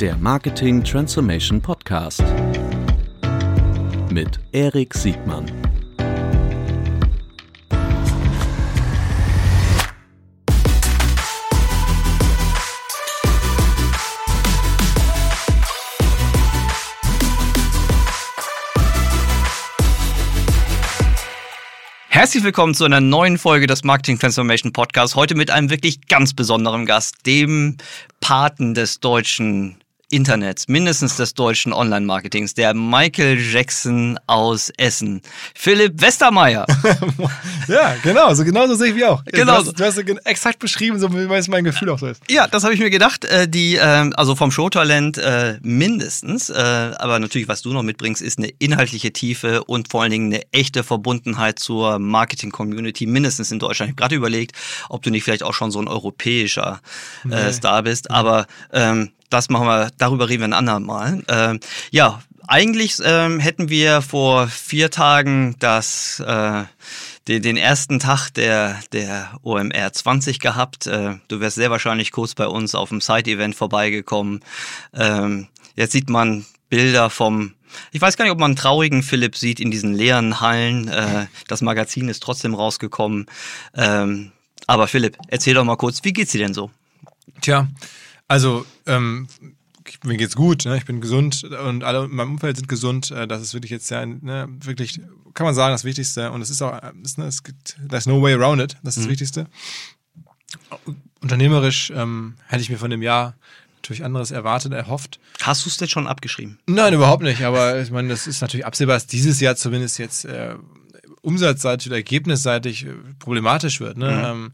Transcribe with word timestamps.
der 0.00 0.14
Marketing 0.18 0.84
Transformation 0.84 1.62
Podcast 1.62 2.22
mit 4.10 4.38
Erik 4.52 4.92
Siegmann. 4.92 5.50
Herzlich 22.08 22.44
willkommen 22.44 22.74
zu 22.74 22.84
einer 22.84 23.00
neuen 23.00 23.38
Folge 23.38 23.66
des 23.66 23.82
Marketing 23.82 24.18
Transformation 24.18 24.74
Podcasts. 24.74 25.16
Heute 25.16 25.34
mit 25.34 25.50
einem 25.50 25.70
wirklich 25.70 26.06
ganz 26.06 26.34
besonderen 26.34 26.84
Gast, 26.84 27.24
dem 27.24 27.78
Paten 28.20 28.74
des 28.74 29.00
deutschen 29.00 29.78
Internets, 30.08 30.68
mindestens 30.68 31.16
des 31.16 31.34
deutschen 31.34 31.72
Online-Marketings, 31.72 32.54
der 32.54 32.74
Michael 32.74 33.40
Jackson 33.40 34.18
aus 34.28 34.70
Essen, 34.76 35.20
Philipp 35.54 36.00
Westermeier. 36.00 36.64
ja, 37.68 37.96
genau, 38.04 38.32
so 38.34 38.44
genauso 38.44 38.76
sehe 38.76 38.90
ich 38.90 38.94
wie 38.94 39.04
auch. 39.04 39.24
Genau. 39.24 39.60
Du 39.62 39.66
hast, 39.66 39.80
du 39.80 39.84
hast 39.84 40.26
exakt 40.26 40.60
beschrieben, 40.60 41.00
so 41.00 41.12
wie 41.12 41.50
mein 41.50 41.64
Gefühl 41.64 41.90
auch 41.90 41.98
so 41.98 42.06
ist. 42.06 42.22
Ja, 42.30 42.46
das 42.46 42.62
habe 42.62 42.74
ich 42.74 42.78
mir 42.78 42.90
gedacht. 42.90 43.24
Äh, 43.24 43.48
die, 43.48 43.76
äh, 43.76 44.10
also 44.14 44.36
vom 44.36 44.52
Showtalent 44.52 45.18
äh, 45.18 45.58
mindestens, 45.62 46.50
äh, 46.50 46.54
aber 46.54 47.18
natürlich, 47.18 47.48
was 47.48 47.62
du 47.62 47.72
noch 47.72 47.82
mitbringst, 47.82 48.22
ist 48.22 48.38
eine 48.38 48.48
inhaltliche 48.60 49.12
Tiefe 49.12 49.64
und 49.64 49.88
vor 49.90 50.02
allen 50.02 50.12
Dingen 50.12 50.32
eine 50.32 50.42
echte 50.52 50.84
Verbundenheit 50.84 51.58
zur 51.58 51.98
Marketing-Community, 51.98 53.06
mindestens 53.06 53.50
in 53.50 53.58
Deutschland. 53.58 53.88
Ich 53.88 53.92
habe 53.94 54.00
gerade 54.00 54.14
überlegt, 54.14 54.52
ob 54.88 55.02
du 55.02 55.10
nicht 55.10 55.24
vielleicht 55.24 55.42
auch 55.42 55.54
schon 55.54 55.72
so 55.72 55.80
ein 55.80 55.88
europäischer 55.88 56.80
äh, 57.24 57.28
nee. 57.28 57.52
Star 57.52 57.82
bist, 57.82 58.12
aber 58.12 58.46
ähm, 58.72 59.10
das 59.30 59.48
machen 59.48 59.66
wir, 59.66 59.90
darüber 59.98 60.28
reden 60.28 60.42
wir 60.42 60.48
ein 60.48 60.52
andermal. 60.52 61.22
Ähm, 61.28 61.60
ja, 61.90 62.22
eigentlich 62.48 62.96
ähm, 63.04 63.40
hätten 63.40 63.68
wir 63.68 64.02
vor 64.02 64.46
vier 64.46 64.90
Tagen 64.90 65.56
das, 65.58 66.20
äh, 66.20 66.64
den, 67.26 67.56
ersten 67.56 67.98
Tag 67.98 68.30
der, 68.30 68.78
der 68.92 69.38
OMR 69.42 69.92
20 69.92 70.38
gehabt. 70.38 70.86
Äh, 70.86 71.16
du 71.28 71.40
wärst 71.40 71.56
sehr 71.56 71.70
wahrscheinlich 71.70 72.12
kurz 72.12 72.34
bei 72.34 72.46
uns 72.46 72.74
auf 72.74 72.90
dem 72.90 73.00
Side-Event 73.00 73.56
vorbeigekommen. 73.56 74.44
Ähm, 74.94 75.48
jetzt 75.74 75.92
sieht 75.92 76.08
man 76.08 76.46
Bilder 76.68 77.10
vom 77.10 77.54
ich 77.92 78.00
weiß 78.00 78.16
gar 78.16 78.24
nicht, 78.24 78.32
ob 78.32 78.38
man 78.38 78.52
einen 78.52 78.56
traurigen 78.56 79.02
Philipp 79.02 79.36
sieht 79.36 79.60
in 79.60 79.70
diesen 79.70 79.92
leeren 79.92 80.40
Hallen. 80.40 80.88
Äh, 80.88 81.26
das 81.48 81.62
Magazin 81.62 82.08
ist 82.08 82.22
trotzdem 82.22 82.54
rausgekommen. 82.54 83.26
Ähm, 83.74 84.32
aber 84.66 84.88
Philipp, 84.88 85.18
erzähl 85.28 85.54
doch 85.54 85.64
mal 85.64 85.76
kurz, 85.76 86.02
wie 86.04 86.12
geht's 86.12 86.32
dir 86.32 86.38
denn 86.38 86.54
so? 86.54 86.70
Tja, 87.40 87.68
also, 88.28 88.66
ähm, 88.86 89.28
mir 90.04 90.16
geht's 90.16 90.34
gut, 90.34 90.64
ne? 90.64 90.76
ich 90.76 90.84
bin 90.84 91.00
gesund 91.00 91.44
und 91.44 91.84
alle 91.84 92.04
in 92.04 92.14
meinem 92.14 92.32
Umfeld 92.32 92.56
sind 92.56 92.68
gesund. 92.68 93.10
Äh, 93.10 93.28
das 93.28 93.42
ist 93.42 93.54
wirklich 93.54 93.70
jetzt 93.70 93.90
ja 93.90 94.04
ne, 94.04 94.48
wirklich, 94.48 95.00
kann 95.34 95.44
man 95.44 95.54
sagen, 95.54 95.72
das 95.72 95.84
Wichtigste. 95.84 96.32
Und 96.32 96.42
es 96.42 96.50
ist 96.50 96.62
auch, 96.62 96.78
ist, 97.02 97.18
ne, 97.18 97.26
es 97.26 97.42
gibt, 97.42 97.76
there's 97.88 98.06
no 98.06 98.20
way 98.20 98.34
around 98.34 98.60
it, 98.60 98.76
das 98.82 98.96
ist 98.96 98.98
mhm. 98.98 99.02
das 99.02 99.10
Wichtigste. 99.10 99.46
Unternehmerisch 101.20 101.92
ähm, 101.94 102.34
hätte 102.46 102.62
ich 102.62 102.70
mir 102.70 102.78
von 102.78 102.90
dem 102.90 103.02
Jahr 103.02 103.36
natürlich 103.76 104.04
anderes 104.04 104.32
erwartet, 104.32 104.72
erhofft. 104.72 105.20
Hast 105.42 105.64
du 105.64 105.70
es 105.70 105.76
denn 105.76 105.88
schon 105.88 106.08
abgeschrieben? 106.08 106.58
Nein, 106.66 106.94
überhaupt 106.94 107.22
nicht. 107.22 107.42
Aber 107.42 107.80
ich 107.80 107.90
meine, 107.90 108.08
das 108.08 108.26
ist 108.26 108.40
natürlich 108.40 108.66
absehbar, 108.66 108.96
dass 108.96 109.06
dieses 109.06 109.40
Jahr 109.40 109.54
zumindest 109.54 109.98
jetzt 109.98 110.24
äh, 110.24 110.56
umsatzseitig 111.26 111.88
oder 111.88 111.96
ergebnisseitig 111.96 112.86
äh, 112.86 112.92
problematisch 113.18 113.80
wird. 113.80 113.98
Ne? 113.98 114.12
Mhm. 114.12 114.24
Ähm, 114.24 114.52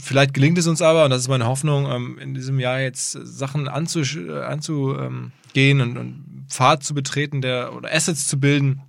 vielleicht 0.00 0.34
gelingt 0.34 0.58
es 0.58 0.66
uns 0.66 0.82
aber, 0.82 1.04
und 1.04 1.10
das 1.10 1.22
ist 1.22 1.28
meine 1.28 1.46
Hoffnung, 1.46 1.90
ähm, 1.90 2.18
in 2.18 2.34
diesem 2.34 2.60
Jahr 2.60 2.78
jetzt 2.78 3.12
Sachen 3.12 3.68
anzugehen 3.68 4.30
anzu, 4.30 4.96
ähm, 4.98 5.32
und, 5.56 5.96
und 5.96 6.46
Pfad 6.48 6.82
zu 6.84 6.94
betreten 6.94 7.40
der, 7.40 7.72
oder 7.74 7.90
Assets 7.90 8.26
zu 8.26 8.38
bilden, 8.38 8.82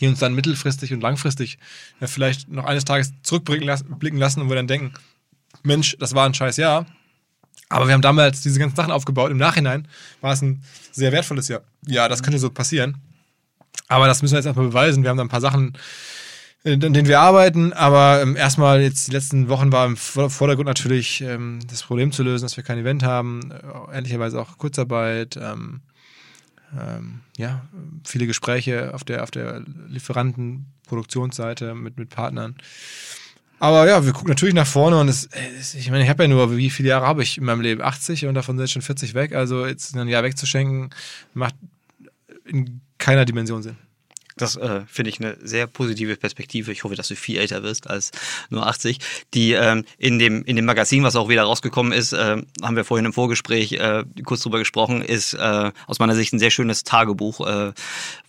die 0.00 0.08
uns 0.08 0.18
dann 0.18 0.34
mittelfristig 0.34 0.92
und 0.92 1.02
langfristig 1.02 1.58
ja, 2.00 2.08
vielleicht 2.08 2.48
noch 2.48 2.64
eines 2.64 2.84
Tages 2.84 3.12
zurückblicken 3.22 3.68
lassen, 3.68 4.42
und 4.42 4.48
wir 4.48 4.56
dann 4.56 4.66
denken, 4.66 4.94
Mensch, 5.62 5.96
das 6.00 6.14
war 6.14 6.26
ein 6.26 6.34
scheiß 6.34 6.56
Jahr. 6.56 6.84
Aber 7.68 7.86
wir 7.86 7.94
haben 7.94 8.02
damals 8.02 8.40
diese 8.40 8.58
ganzen 8.58 8.74
Sachen 8.74 8.90
aufgebaut. 8.90 9.30
Im 9.30 9.36
Nachhinein 9.36 9.86
war 10.20 10.32
es 10.32 10.42
ein 10.42 10.62
sehr 10.90 11.12
wertvolles 11.12 11.46
Jahr. 11.46 11.60
Ja, 11.86 12.08
das 12.08 12.24
könnte 12.24 12.40
so 12.40 12.50
passieren. 12.50 12.96
Aber 13.86 14.08
das 14.08 14.22
müssen 14.22 14.32
wir 14.32 14.38
jetzt 14.38 14.46
erstmal 14.46 14.66
beweisen. 14.66 15.04
Wir 15.04 15.10
haben 15.10 15.16
da 15.16 15.22
ein 15.22 15.28
paar 15.28 15.40
Sachen 15.40 15.74
äh, 15.74 15.78
an 16.64 16.80
denen 16.80 17.06
wir 17.06 17.20
arbeiten. 17.20 17.72
Aber 17.72 18.22
ähm, 18.22 18.36
erstmal 18.36 18.82
jetzt 18.82 19.08
die 19.08 19.12
letzten 19.12 19.48
Wochen 19.48 19.72
war 19.72 19.86
im 19.86 19.96
Vordergrund 19.96 20.66
natürlich 20.66 21.20
ähm, 21.22 21.60
das 21.68 21.82
Problem 21.82 22.12
zu 22.12 22.22
lösen, 22.22 22.44
dass 22.44 22.56
wir 22.56 22.64
kein 22.64 22.78
Event 22.78 23.02
haben. 23.02 23.50
Äh, 23.50 23.94
ehrlicherweise 23.94 24.40
auch 24.40 24.58
Kurzarbeit. 24.58 25.38
Ähm, 25.40 25.80
ähm, 26.78 27.20
ja, 27.36 27.62
viele 28.04 28.26
Gespräche 28.26 28.94
auf 28.94 29.04
der, 29.04 29.22
auf 29.22 29.30
der 29.30 29.62
Lieferanten-Produktionsseite 29.88 31.74
mit, 31.74 31.98
mit 31.98 32.10
Partnern. 32.10 32.56
Aber 33.58 33.86
ja, 33.86 34.04
wir 34.06 34.12
gucken 34.12 34.30
natürlich 34.30 34.54
nach 34.54 34.66
vorne 34.66 34.98
und 34.98 35.08
es, 35.08 35.28
es 35.58 35.74
ich 35.74 35.90
meine, 35.90 36.02
ich 36.04 36.08
habe 36.08 36.22
ja 36.22 36.28
nur, 36.28 36.56
wie 36.56 36.70
viele 36.70 36.88
Jahre 36.88 37.06
habe 37.06 37.22
ich 37.22 37.36
in 37.36 37.44
meinem 37.44 37.60
Leben? 37.60 37.82
80 37.82 38.26
und 38.26 38.34
davon 38.34 38.56
sind 38.56 38.70
schon 38.70 38.82
40 38.82 39.14
weg. 39.14 39.34
Also 39.34 39.66
jetzt 39.66 39.94
ein 39.96 40.08
Jahr 40.08 40.22
wegzuschenken, 40.22 40.90
macht 41.34 41.54
in 42.46 42.80
keiner 42.96 43.24
Dimension 43.24 43.62
Sinn. 43.62 43.76
Das 44.36 44.56
äh, 44.56 44.82
finde 44.86 45.10
ich 45.10 45.20
eine 45.20 45.36
sehr 45.42 45.66
positive 45.66 46.16
Perspektive. 46.16 46.72
Ich 46.72 46.84
hoffe, 46.84 46.94
dass 46.94 47.08
du 47.08 47.16
viel 47.16 47.38
älter 47.38 47.62
wirst 47.62 47.88
als 47.88 48.10
nur 48.48 48.66
80. 48.66 48.98
Die 49.34 49.52
ähm, 49.52 49.84
in 49.98 50.18
dem 50.18 50.44
in 50.44 50.56
dem 50.56 50.64
Magazin, 50.64 51.02
was 51.02 51.16
auch 51.16 51.28
wieder 51.28 51.42
rausgekommen 51.42 51.92
ist, 51.92 52.12
äh, 52.12 52.42
haben 52.62 52.76
wir 52.76 52.84
vorhin 52.84 53.06
im 53.06 53.12
Vorgespräch 53.12 53.72
äh, 53.72 54.04
kurz 54.24 54.42
drüber 54.42 54.58
gesprochen, 54.58 55.02
ist 55.02 55.34
äh, 55.34 55.72
aus 55.86 55.98
meiner 55.98 56.14
Sicht 56.14 56.32
ein 56.32 56.38
sehr 56.38 56.50
schönes 56.50 56.84
Tagebuch, 56.84 57.46
äh, 57.46 57.72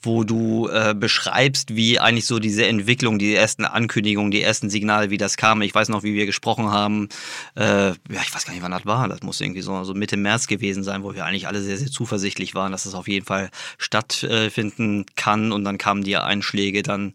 wo 0.01 0.23
du 0.23 0.67
äh, 0.67 0.93
beschreibst, 0.93 1.75
wie 1.75 1.99
eigentlich 1.99 2.25
so 2.25 2.39
diese 2.39 2.65
Entwicklung, 2.65 3.19
die 3.19 3.33
ersten 3.33 3.65
Ankündigungen, 3.65 4.31
die 4.31 4.41
ersten 4.41 4.69
Signale, 4.69 5.09
wie 5.09 5.17
das 5.17 5.37
kam. 5.37 5.61
Ich 5.61 5.75
weiß 5.75 5.89
noch, 5.89 6.03
wie 6.03 6.13
wir 6.13 6.25
gesprochen 6.25 6.71
haben. 6.71 7.09
Ja, 7.55 7.93
ich 8.09 8.33
weiß 8.33 8.45
gar 8.45 8.53
nicht, 8.53 8.63
wann 8.63 8.71
das 8.71 8.85
war. 8.85 9.07
Das 9.07 9.21
muss 9.21 9.41
irgendwie 9.41 9.61
so, 9.61 9.83
so 9.83 9.93
Mitte 9.93 10.17
März 10.17 10.47
gewesen 10.47 10.83
sein, 10.83 11.03
wo 11.03 11.13
wir 11.13 11.25
eigentlich 11.25 11.47
alle 11.47 11.61
sehr 11.61 11.77
sehr 11.77 11.91
zuversichtlich 11.91 12.55
waren, 12.55 12.71
dass 12.71 12.85
es 12.85 12.93
auf 12.93 13.07
jeden 13.07 13.25
Fall 13.25 13.49
stattfinden 13.77 15.05
kann. 15.15 15.51
Und 15.51 15.63
dann 15.63 15.77
kam 15.77 16.00
kamen 16.01 16.03
die 16.03 16.17
Einschläge 16.17 16.83
dann 16.83 17.13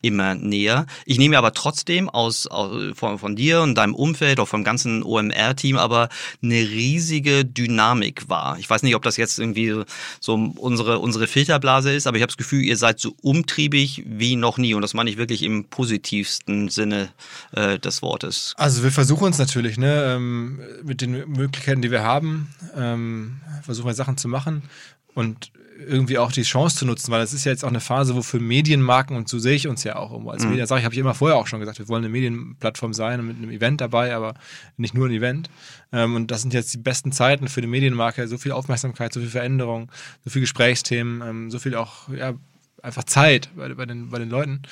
immer 0.00 0.36
näher. 0.36 0.86
Ich 1.06 1.18
nehme 1.18 1.36
aber 1.36 1.52
trotzdem 1.54 2.08
aus, 2.08 2.46
aus 2.46 2.96
von, 2.96 3.18
von, 3.18 3.34
dir 3.34 3.62
und 3.62 3.74
deinem 3.74 3.96
Umfeld, 3.96 4.38
auch 4.38 4.46
vom 4.46 4.62
ganzen 4.62 5.02
OMR-Team, 5.02 5.76
aber 5.76 6.08
eine 6.40 6.54
riesige 6.54 7.44
Dynamik 7.44 8.28
wahr. 8.28 8.56
Ich 8.60 8.70
weiß 8.70 8.84
nicht, 8.84 8.94
ob 8.94 9.02
das 9.02 9.16
jetzt 9.16 9.40
irgendwie 9.40 9.82
so 10.20 10.34
unsere, 10.56 11.00
unsere 11.00 11.26
Filterblase 11.26 11.92
ist, 11.92 12.06
aber 12.06 12.16
ich 12.16 12.22
habe 12.22 12.30
das 12.30 12.36
Gefühl, 12.36 12.62
ihr 12.62 12.76
seid 12.76 13.00
so 13.00 13.12
umtriebig 13.22 14.04
wie 14.06 14.36
noch 14.36 14.56
nie 14.56 14.72
und 14.74 14.82
das 14.82 14.94
meine 14.94 15.10
ich 15.10 15.16
wirklich 15.16 15.42
im 15.42 15.64
positivsten 15.64 16.68
Sinne 16.68 17.08
äh, 17.52 17.80
des 17.80 18.00
Wortes. 18.00 18.54
Also 18.56 18.84
wir 18.84 18.92
versuchen 18.92 19.24
uns 19.24 19.38
natürlich 19.38 19.78
ne, 19.78 20.14
ähm, 20.14 20.60
mit 20.84 21.00
den 21.00 21.28
Möglichkeiten, 21.28 21.82
die 21.82 21.90
wir 21.90 22.04
haben, 22.04 22.54
ähm, 22.76 23.40
versuchen 23.64 23.88
wir 23.88 23.94
Sachen 23.94 24.16
zu 24.16 24.28
machen 24.28 24.62
und 25.14 25.50
irgendwie 25.78 26.18
auch 26.18 26.32
die 26.32 26.42
Chance 26.42 26.76
zu 26.76 26.86
nutzen, 26.86 27.10
weil 27.12 27.20
das 27.20 27.32
ist 27.32 27.44
ja 27.44 27.52
jetzt 27.52 27.64
auch 27.64 27.68
eine 27.68 27.80
Phase, 27.80 28.14
wo 28.16 28.22
für 28.22 28.40
Medienmarken, 28.40 29.16
und 29.16 29.28
so 29.28 29.38
sehe 29.38 29.54
ich 29.54 29.68
uns 29.68 29.84
ja 29.84 29.96
auch 29.96 30.10
irgendwo 30.10 30.30
als 30.30 30.42
mhm. 30.42 30.50
Medien, 30.50 30.66
sage 30.66 30.80
ich, 30.80 30.84
habe 30.84 30.94
ich 30.94 31.00
immer 31.00 31.14
vorher 31.14 31.36
auch 31.36 31.46
schon 31.46 31.60
gesagt, 31.60 31.78
wir 31.78 31.88
wollen 31.88 32.04
eine 32.04 32.12
Medienplattform 32.12 32.92
sein 32.92 33.20
und 33.20 33.26
mit 33.26 33.36
einem 33.36 33.50
Event 33.50 33.80
dabei, 33.80 34.14
aber 34.14 34.34
nicht 34.76 34.94
nur 34.94 35.06
ein 35.06 35.12
Event. 35.12 35.48
Ähm, 35.92 36.16
und 36.16 36.30
das 36.30 36.42
sind 36.42 36.52
jetzt 36.52 36.74
die 36.74 36.78
besten 36.78 37.12
Zeiten 37.12 37.48
für 37.48 37.60
eine 37.60 37.68
Medienmarke, 37.68 38.26
so 38.28 38.38
viel 38.38 38.52
Aufmerksamkeit, 38.52 39.12
so 39.12 39.20
viel 39.20 39.28
Veränderung, 39.28 39.90
so 40.24 40.30
viel 40.30 40.40
Gesprächsthemen, 40.40 41.22
ähm, 41.26 41.50
so 41.50 41.58
viel 41.58 41.74
auch 41.74 42.08
ja, 42.08 42.34
einfach 42.82 43.04
Zeit 43.04 43.50
bei, 43.56 43.72
bei, 43.74 43.86
den, 43.86 44.10
bei 44.10 44.18
den 44.18 44.30
Leuten. 44.30 44.62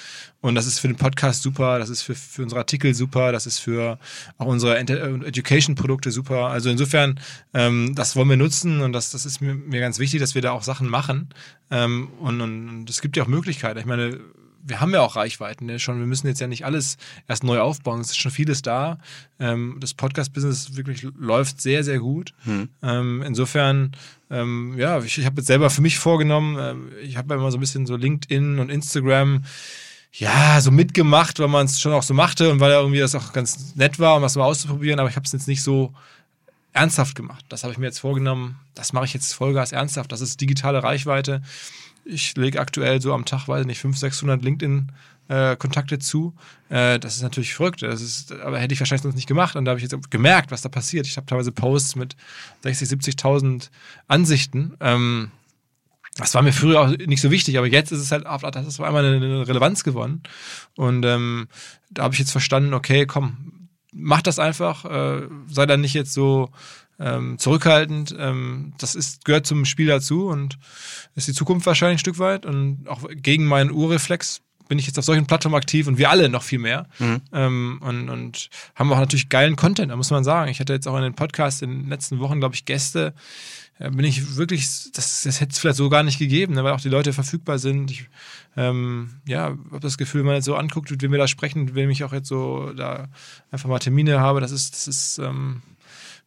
Und 0.41 0.55
das 0.55 0.67
ist 0.67 0.79
für 0.79 0.89
den 0.89 0.97
Podcast 0.97 1.43
super, 1.43 1.79
das 1.79 1.89
ist 1.89 2.03
für, 2.03 2.15
für 2.15 2.43
unsere 2.43 2.61
Artikel 2.61 2.95
super, 2.95 3.33
das 3.33 3.47
ist 3.47 3.59
für 3.59 3.99
auch 4.39 4.47
unsere 4.47 4.79
äh, 4.79 4.81
Education-Produkte 4.81 6.11
super. 6.11 6.49
Also 6.49 6.71
insofern, 6.71 7.21
ähm, 7.55 7.95
das 7.95 8.17
wollen 8.17 8.29
wir 8.29 8.37
nutzen 8.37 8.81
und 8.81 8.93
das, 8.93 9.11
das 9.11 9.27
ist 9.27 9.41
mir, 9.41 9.55
mir 9.55 9.81
ganz 9.81 9.99
wichtig, 9.99 10.21
dass 10.21 10.35
wir 10.35 10.43
da 10.43 10.53
auch 10.53 10.63
Sachen 10.63 10.89
machen. 10.89 11.29
Ähm, 11.71 12.09
und, 12.21 12.41
und 12.41 12.89
es 12.89 13.01
gibt 13.01 13.17
ja 13.17 13.25
auch 13.25 13.29
Möglichkeiten. 13.29 13.79
Ich 13.79 13.87
meine, 13.87 14.21
wir 14.67 14.81
haben 14.81 14.93
ja 14.93 15.01
auch 15.01 15.17
Reichweiten 15.17 15.67
ne, 15.67 15.79
schon. 15.79 15.99
Wir 15.99 16.07
müssen 16.07 16.27
jetzt 16.27 16.41
ja 16.41 16.47
nicht 16.47 16.65
alles 16.65 16.97
erst 17.29 17.45
neu 17.45 17.61
aufbauen. 17.61 18.01
Es 18.01 18.11
ist 18.11 18.19
schon 18.19 18.31
vieles 18.31 18.63
da. 18.63 18.99
Ähm, 19.39 19.77
das 19.81 19.95
Podcast-Business 19.95 20.77
wirklich 20.77 21.07
läuft 21.19 21.61
sehr, 21.61 21.85
sehr 21.85 22.01
gut. 22.01 22.35
Hm. 22.45 22.69
Ähm, 22.83 23.23
insofern, 23.23 23.93
ähm, 24.31 24.75
ja, 24.77 24.99
ich, 24.99 25.19
ich 25.19 25.27
habe 25.27 25.37
jetzt 25.37 25.47
selber 25.47 25.71
für 25.71 25.83
mich 25.83 25.99
vorgenommen, 25.99 26.59
äh, 26.59 27.01
ich 27.01 27.17
habe 27.17 27.35
ja 27.35 27.41
immer 27.41 27.51
so 27.51 27.59
ein 27.59 27.61
bisschen 27.61 27.87
so 27.87 27.97
LinkedIn 27.97 28.59
und 28.59 28.71
Instagram 28.71 29.45
ja, 30.13 30.61
so 30.63 30.71
mitgemacht, 30.71 31.39
weil 31.41 31.49
man 31.49 31.67
es 31.67 31.79
schon 31.79 31.93
auch 31.93 32.03
so 32.03 32.15
machte 32.15 32.51
und 32.51 32.59
weil 32.59 32.71
ja 32.71 32.81
irgendwie 32.81 33.01
das 33.01 33.15
auch 33.15 33.35
ganz 33.35 33.75
nett 33.77 33.99
war, 33.99 34.17
um 34.17 34.23
das 34.23 34.35
mal 34.37 34.45
auszuprobieren, 34.45 34.99
aber 34.99 35.11
ich 35.11 35.17
habe 35.17 35.27
es 35.27 35.33
jetzt 35.33 35.47
nicht 35.47 35.63
so 35.63 35.93
ernsthaft 36.73 37.15
gemacht. 37.15 37.45
Das 37.49 37.65
habe 37.65 37.73
ich 37.73 37.79
mir 37.79 37.87
jetzt 37.87 37.99
vorgenommen. 37.99 38.59
Das 38.75 38.93
mache 38.93 39.07
ich 39.07 39.15
jetzt 39.15 39.33
Vollgas 39.35 39.73
ernsthaft. 39.73 40.13
Das 40.13 40.21
ist 40.21 40.41
digitale 40.41 40.83
Reichweite. 40.83 41.43
Ich 42.09 42.37
lege 42.37 42.61
aktuell 42.61 43.01
so 43.01 43.13
am 43.13 43.25
Tag, 43.25 43.49
weiß 43.49 43.67
nicht, 43.67 43.81
500, 43.81 44.13
600 44.13 44.43
LinkedIn 44.43 44.93
äh, 45.29 45.57
Kontakte 45.57 45.99
zu. 45.99 46.35
Äh, 46.69 46.99
das 46.99 47.17
ist 47.17 47.23
natürlich 47.23 47.55
verrückt. 47.55 47.83
Das 47.83 48.01
ist, 48.01 48.33
aber 48.33 48.59
hätte 48.59 48.75
ich 48.75 48.81
wahrscheinlich 48.81 49.03
sonst 49.03 49.17
nicht 49.17 49.27
gemacht. 49.27 49.57
Und 49.57 49.65
da 49.65 49.71
habe 49.71 49.81
ich 49.81 49.91
jetzt 49.91 50.11
gemerkt, 50.11 50.51
was 50.51 50.63
da 50.63 50.69
passiert. 50.69 51.07
Ich 51.07 51.17
habe 51.17 51.27
teilweise 51.27 51.53
Posts 51.53 51.97
mit 51.97 52.17
60, 52.63 52.89
70.000 52.89 53.71
Ansichten. 54.09 54.75
Ähm, 54.81 55.31
das 56.17 56.35
war 56.35 56.43
mir 56.43 56.53
früher 56.53 56.81
auch 56.81 56.89
nicht 56.89 57.21
so 57.21 57.31
wichtig, 57.31 57.59
aber 57.59 57.67
jetzt 57.67 57.93
ist 57.93 58.01
es 58.01 58.11
halt, 58.11 58.25
das 58.25 58.67
ist 58.67 58.81
auf 58.81 58.87
einmal 58.87 59.05
eine, 59.05 59.47
Relevanz 59.47 59.85
gewonnen. 59.85 60.23
Und 60.75 61.05
ähm, 61.05 61.49
da 61.91 62.05
habe 62.05 62.15
ich 62.15 62.21
jetzt 62.21 62.33
verstanden, 62.33 62.73
okay, 62.73 63.05
komm, 63.05 63.69
mach 63.93 64.23
das 64.23 64.39
einfach, 64.39 64.85
äh, 64.87 65.29
sei 65.49 65.67
dann 65.67 65.83
nicht 65.83 65.95
jetzt 65.95 66.15
so 66.15 66.51
ähm, 66.99 67.39
zurückhaltend. 67.39 68.15
Ähm, 68.19 68.73
das 68.79 68.95
ist, 68.95 69.25
gehört 69.25 69.47
zum 69.47 69.65
Spiel 69.65 69.87
dazu 69.87 70.29
und 70.29 70.59
ist 71.15 71.29
die 71.29 71.33
Zukunft 71.33 71.67
wahrscheinlich 71.67 71.97
ein 71.97 72.01
Stück 72.01 72.19
weit. 72.19 72.47
Und 72.47 72.89
auch 72.89 73.05
gegen 73.11 73.47
meinen 73.47 73.71
Urreflex 73.71 74.43
bin 74.69 74.79
ich 74.79 74.87
jetzt 74.87 74.99
auf 74.99 75.05
solchen 75.05 75.27
Plattformen 75.27 75.57
aktiv 75.57 75.87
und 75.87 75.99
wir 75.99 76.11
alle 76.11 76.29
noch 76.29 76.43
viel 76.43 76.59
mehr. 76.59 76.89
Mhm. 76.99 77.21
Ähm, 77.33 77.79
und, 77.83 78.09
und 78.09 78.49
haben 78.75 78.93
auch 78.93 78.99
natürlich 78.99 79.29
geilen 79.29 79.57
Content, 79.57 79.91
da 79.91 79.97
muss 79.97 80.11
man 80.11 80.25
sagen. 80.25 80.51
Ich 80.51 80.61
hatte 80.61 80.73
jetzt 80.73 80.89
auch 80.89 80.97
in 80.97 81.03
den 81.03 81.15
Podcasts 81.15 81.63
in 81.63 81.83
den 81.83 81.89
letzten 81.89 82.19
Wochen, 82.19 82.41
glaube 82.41 82.55
ich, 82.55 82.65
Gäste, 82.65 83.15
ja, 83.79 83.91
bin 83.91 84.07
ich 84.07 84.37
wirklich, 84.37 84.91
das, 84.95 85.23
das 85.23 85.41
hätte 85.41 85.53
es 85.53 85.59
vielleicht 85.59 85.77
so 85.77 85.91
gar 85.91 86.03
nicht 86.03 86.19
gegeben, 86.19 86.55
ne, 86.55 86.65
weil 86.65 86.73
auch 86.73 86.81
die 86.81 86.89
Leute 86.89 87.13
verfügbar 87.13 87.59
sind. 87.59 87.91
Ich 87.91 88.09
ähm, 88.57 89.21
ja, 89.27 89.45
habe 89.45 89.81
das 89.81 89.99
Gefühl, 89.99 90.21
wenn 90.21 90.27
man 90.27 90.35
jetzt 90.37 90.47
so 90.47 90.57
anguckt, 90.57 90.91
wenn 91.03 91.13
wir 91.13 91.19
da 91.19 91.29
sprechen, 91.29 91.75
wenn 91.75 91.91
ich 91.91 92.03
auch 92.03 92.15
jetzt 92.15 92.29
so 92.29 92.73
da 92.73 93.09
einfach 93.51 93.69
mal 93.69 93.79
Termine 93.79 94.19
habe, 94.19 94.41
das 94.41 94.51
ist, 94.51 94.73
das 94.73 94.89
ist 94.89 95.19
ähm, 95.19 95.61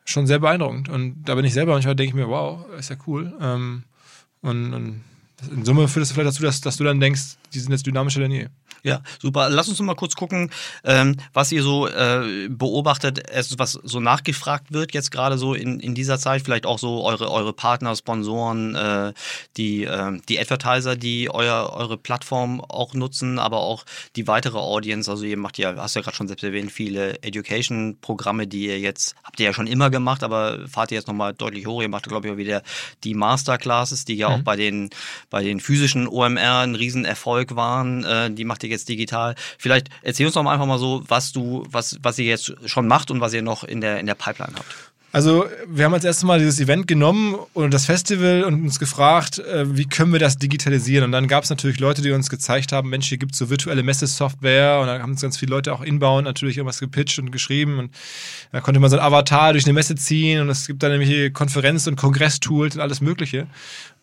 schon 0.10 0.28
sehr 0.28 0.40
beeindruckend. 0.40 0.90
Und 0.90 1.24
da 1.24 1.36
bin 1.36 1.46
ich 1.46 1.54
selber 1.54 1.74
manchmal 1.74 1.96
denke 1.96 2.10
ich 2.10 2.16
mir, 2.16 2.28
wow, 2.28 2.66
ist 2.78 2.90
ja 2.90 2.96
cool. 3.08 3.34
Ähm, 3.42 3.84
und, 4.42 4.74
und 4.74 5.02
in 5.52 5.66
Summe 5.66 5.88
führt 5.88 6.04
es 6.04 6.12
vielleicht 6.12 6.30
dazu, 6.30 6.44
dass, 6.44 6.62
dass 6.62 6.78
du 6.78 6.84
dann 6.84 7.00
denkst, 7.00 7.38
die 7.54 7.60
sind 7.60 7.72
jetzt 7.72 7.86
dynamischer 7.86 8.20
denn 8.20 8.32
je. 8.32 8.48
Ja, 8.84 9.02
super. 9.20 9.50
Lass 9.50 9.68
uns 9.68 9.80
noch 9.80 9.86
mal 9.86 9.96
kurz 9.96 10.16
gucken, 10.16 10.52
ähm, 10.84 11.16
was 11.34 11.52
ihr 11.52 11.64
so 11.64 11.88
äh, 11.88 12.48
beobachtet, 12.50 13.24
was 13.58 13.74
so 13.74 14.00
nachgefragt 14.00 14.72
wird 14.72 14.94
jetzt 14.94 15.12
gerade 15.12 15.38
so 15.38 15.54
in, 15.54 15.80
in 15.80 15.96
dieser 15.96 16.18
Zeit. 16.20 16.42
Vielleicht 16.44 16.66
auch 16.66 16.80
so 16.80 17.04
eure, 17.04 17.32
eure 17.32 17.54
Partner, 17.54 17.96
Sponsoren, 17.96 18.76
äh, 18.76 19.14
die, 19.58 19.84
äh, 19.84 20.20
die 20.28 20.40
Advertiser, 20.40 20.96
die 20.96 21.30
euer, 21.30 21.74
eure 21.74 21.98
Plattform 21.98 22.62
auch 22.62 22.94
nutzen, 22.94 23.40
aber 23.40 23.58
auch 23.58 23.86
die 24.16 24.28
weitere 24.28 24.58
Audience. 24.58 25.10
Also 25.10 25.24
ihr 25.26 25.38
macht 25.38 25.58
ja, 25.58 25.76
hast 25.76 25.96
ja 25.96 26.02
gerade 26.02 26.16
schon 26.16 26.28
selbst 26.28 26.44
erwähnt, 26.44 26.72
viele 26.72 27.22
Education-Programme, 27.22 28.48
die 28.48 28.68
ihr 28.68 28.80
jetzt, 28.80 29.16
habt 29.24 29.40
ihr 29.40 29.48
ja 29.48 29.54
schon 29.54 29.68
immer 29.68 29.90
gemacht, 29.90 30.24
aber 30.24 30.68
fahrt 30.68 30.92
ihr 30.92 30.98
jetzt 30.98 31.08
nochmal 31.08 31.34
deutlich 31.34 31.68
hoch. 31.68 31.82
Ihr 31.82 31.90
macht, 31.90 32.08
glaube 32.08 32.28
ich, 32.28 32.34
auch 32.34 32.38
wieder 32.38 32.64
die 33.04 33.14
Masterclasses, 33.14 34.06
die 34.06 34.16
ja 34.16 34.30
mhm. 34.30 34.36
auch 34.36 34.42
bei 34.44 34.56
den, 34.56 34.90
bei 35.30 35.44
den 35.44 35.60
physischen 35.60 36.08
OMR 36.08 36.60
ein 36.60 36.76
Riesenerfolg 36.76 37.56
waren. 37.56 38.04
Äh, 38.04 38.32
die 38.32 38.46
macht 38.46 38.64
ihr 38.64 38.69
jetzt 38.72 38.90
digital. 38.90 39.36
Vielleicht 39.58 39.90
erzähl 40.02 40.26
uns 40.26 40.36
doch 40.36 40.44
mal 40.44 40.54
einfach 40.54 40.66
mal 40.66 40.80
so, 40.80 41.04
was 41.08 41.32
du, 41.32 41.66
was, 41.72 41.98
was 42.02 42.18
ihr 42.20 42.26
jetzt 42.26 42.54
schon 42.66 42.88
macht 42.88 43.12
und 43.12 43.22
was 43.22 43.34
ihr 43.34 43.42
noch 43.42 43.64
in 43.64 43.82
der, 43.82 44.00
in 44.00 44.06
der 44.06 44.16
Pipeline 44.16 44.54
habt. 44.56 44.90
Also 45.12 45.48
wir 45.68 45.86
haben 45.86 45.94
als 45.96 46.04
erstes 46.04 46.24
Mal 46.24 46.38
dieses 46.38 46.60
Event 46.60 46.88
genommen 46.88 47.36
und 47.54 47.74
das 47.74 47.88
Festival 47.88 48.44
und 48.44 48.62
uns 48.62 48.78
gefragt, 48.78 49.40
äh, 49.40 49.76
wie 49.76 49.86
können 49.86 50.14
wir 50.14 50.20
das 50.20 50.38
digitalisieren? 50.38 51.06
Und 51.06 51.12
dann 51.12 51.28
gab 51.28 51.44
es 51.44 51.50
natürlich 51.50 51.80
Leute, 51.80 52.04
die 52.04 52.12
uns 52.12 52.30
gezeigt 52.30 52.72
haben, 52.72 52.90
Mensch, 52.90 53.08
hier 53.08 53.18
gibt 53.18 53.32
es 53.34 53.40
so 53.40 53.50
virtuelle 53.50 53.82
Messesoftware 53.82 54.80
und 54.80 54.86
dann 54.86 55.02
haben 55.02 55.12
uns 55.12 55.22
ganz 55.22 55.38
viele 55.38 55.50
Leute 55.50 55.74
auch 55.74 55.82
inbound 55.82 56.26
natürlich 56.26 56.58
irgendwas 56.58 56.80
gepitcht 56.80 57.18
und 57.18 57.32
geschrieben 57.32 57.80
und 57.80 57.92
da 58.52 58.62
konnte 58.62 58.80
man 58.80 58.92
so 58.92 58.98
ein 58.98 59.04
Avatar 59.04 59.54
durch 59.54 59.66
eine 59.66 59.74
Messe 59.74 59.96
ziehen 59.96 60.42
und 60.42 60.50
es 60.50 60.68
gibt 60.68 60.84
dann 60.84 60.92
nämlich 60.92 61.34
Konferenz- 61.34 61.88
und 61.88 61.96
Kongresstools 61.96 62.76
und 62.76 62.82
alles 62.82 63.02
mögliche. 63.02 63.48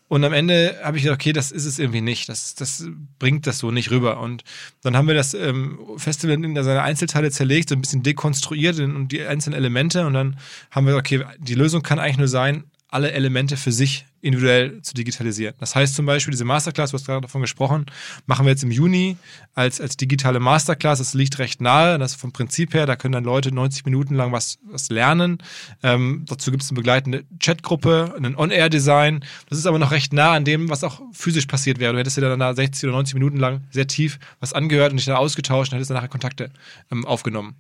Und 0.09 0.25
am 0.25 0.33
Ende 0.33 0.79
habe 0.85 0.97
ich 0.97 1.03
gedacht, 1.03 1.21
okay, 1.21 1.33
das 1.33 1.51
ist 1.51 1.65
es 1.65 1.79
irgendwie 1.79 2.01
nicht. 2.01 2.29
Das, 2.29 2.55
das 2.55 2.87
bringt 3.19 3.47
das 3.47 3.59
so 3.59 3.73
nicht 3.73 3.91
rüber. 3.91 4.21
Und 4.21 4.45
dann 4.83 4.97
haben 4.97 5.09
wir 5.09 5.15
das 5.15 5.35
ähm, 5.35 5.79
Festival 5.97 6.45
in 6.45 6.55
seine 6.63 6.83
Einzelteile 6.83 7.31
zerlegt, 7.33 7.71
so 7.71 7.75
ein 7.75 7.81
bisschen 7.81 8.05
dekonstruiert 8.05 8.79
und 8.79 9.09
die 9.09 9.23
einzelnen 9.23 9.59
Elemente. 9.59 10.07
Und 10.07 10.15
dann 10.15 10.37
haben 10.71 10.87
wir, 10.87 10.97
okay, 10.97 11.25
die 11.39 11.55
Lösung 11.55 11.83
kann 11.83 11.99
eigentlich 11.99 12.19
nur 12.19 12.29
sein, 12.29 12.65
alle 12.97 13.13
Elemente 13.13 13.59
für 13.59 13.73
sich 13.73 14.07
individuell 14.23 14.81
zu 14.81 14.95
digitalisieren. 14.95 15.55
Das 15.59 15.77
heißt 15.77 15.95
zum 15.95 16.07
Beispiel, 16.07 16.33
diese 16.33 16.47
Masterclass, 16.47 16.93
du 16.93 16.95
hast 16.95 17.05
gerade 17.05 17.21
davon 17.21 17.43
gesprochen, 17.43 17.85
machen 18.25 18.47
wir 18.47 18.51
jetzt 18.53 18.65
im 18.65 18.71
Juni 18.71 19.19
als, 19.55 19.83
als 19.83 19.99
digitale 19.99 20.41
Masterclass. 20.41 20.99
Das 20.99 21.13
liegt 21.13 21.39
recht 21.39 21.61
nahe. 21.61 21.99
Das 21.99 22.15
vom 22.15 22.33
Prinzip 22.33 22.73
her, 22.73 22.87
da 22.87 22.97
können 22.97 23.13
dann 23.13 23.25
Leute 23.25 23.55
90 23.55 23.85
Minuten 23.85 24.15
lang 24.15 24.33
was, 24.33 24.59
was 24.65 24.89
lernen. 24.89 25.37
Ähm, 25.83 26.25
dazu 26.27 26.51
gibt 26.51 26.63
es 26.63 26.71
eine 26.71 26.77
begleitende 26.77 27.25
Chatgruppe, 27.39 28.15
ein 28.17 28.35
On-Air-Design. 28.35 29.23
Das 29.51 29.59
ist 29.59 29.67
aber 29.67 29.79
noch 29.79 29.91
recht 29.91 30.15
nah 30.15 30.33
an 30.33 30.47
dem, 30.47 30.71
was 30.71 30.83
auch 30.83 31.03
physisch 31.13 31.45
passiert 31.45 31.79
wäre. 31.79 31.93
Du 31.93 31.99
hättest 31.99 32.17
dir 32.17 32.23
dann 32.23 32.41
da 32.41 32.55
60 32.55 32.85
oder 32.85 32.97
90 32.97 33.13
Minuten 33.13 33.37
lang 33.37 33.65
sehr 33.71 33.87
tief 33.87 34.19
was 34.41 34.55
angehört 34.55 34.93
und 34.93 34.97
dich 34.97 35.07
dann 35.07 35.17
ausgetauscht 35.17 35.71
und 35.71 35.77
hättest 35.77 35.91
dann 35.91 35.97
nachher 35.97 36.09
Kontakte 36.09 36.51
ähm, 36.91 37.05
aufgenommen. 37.05 37.57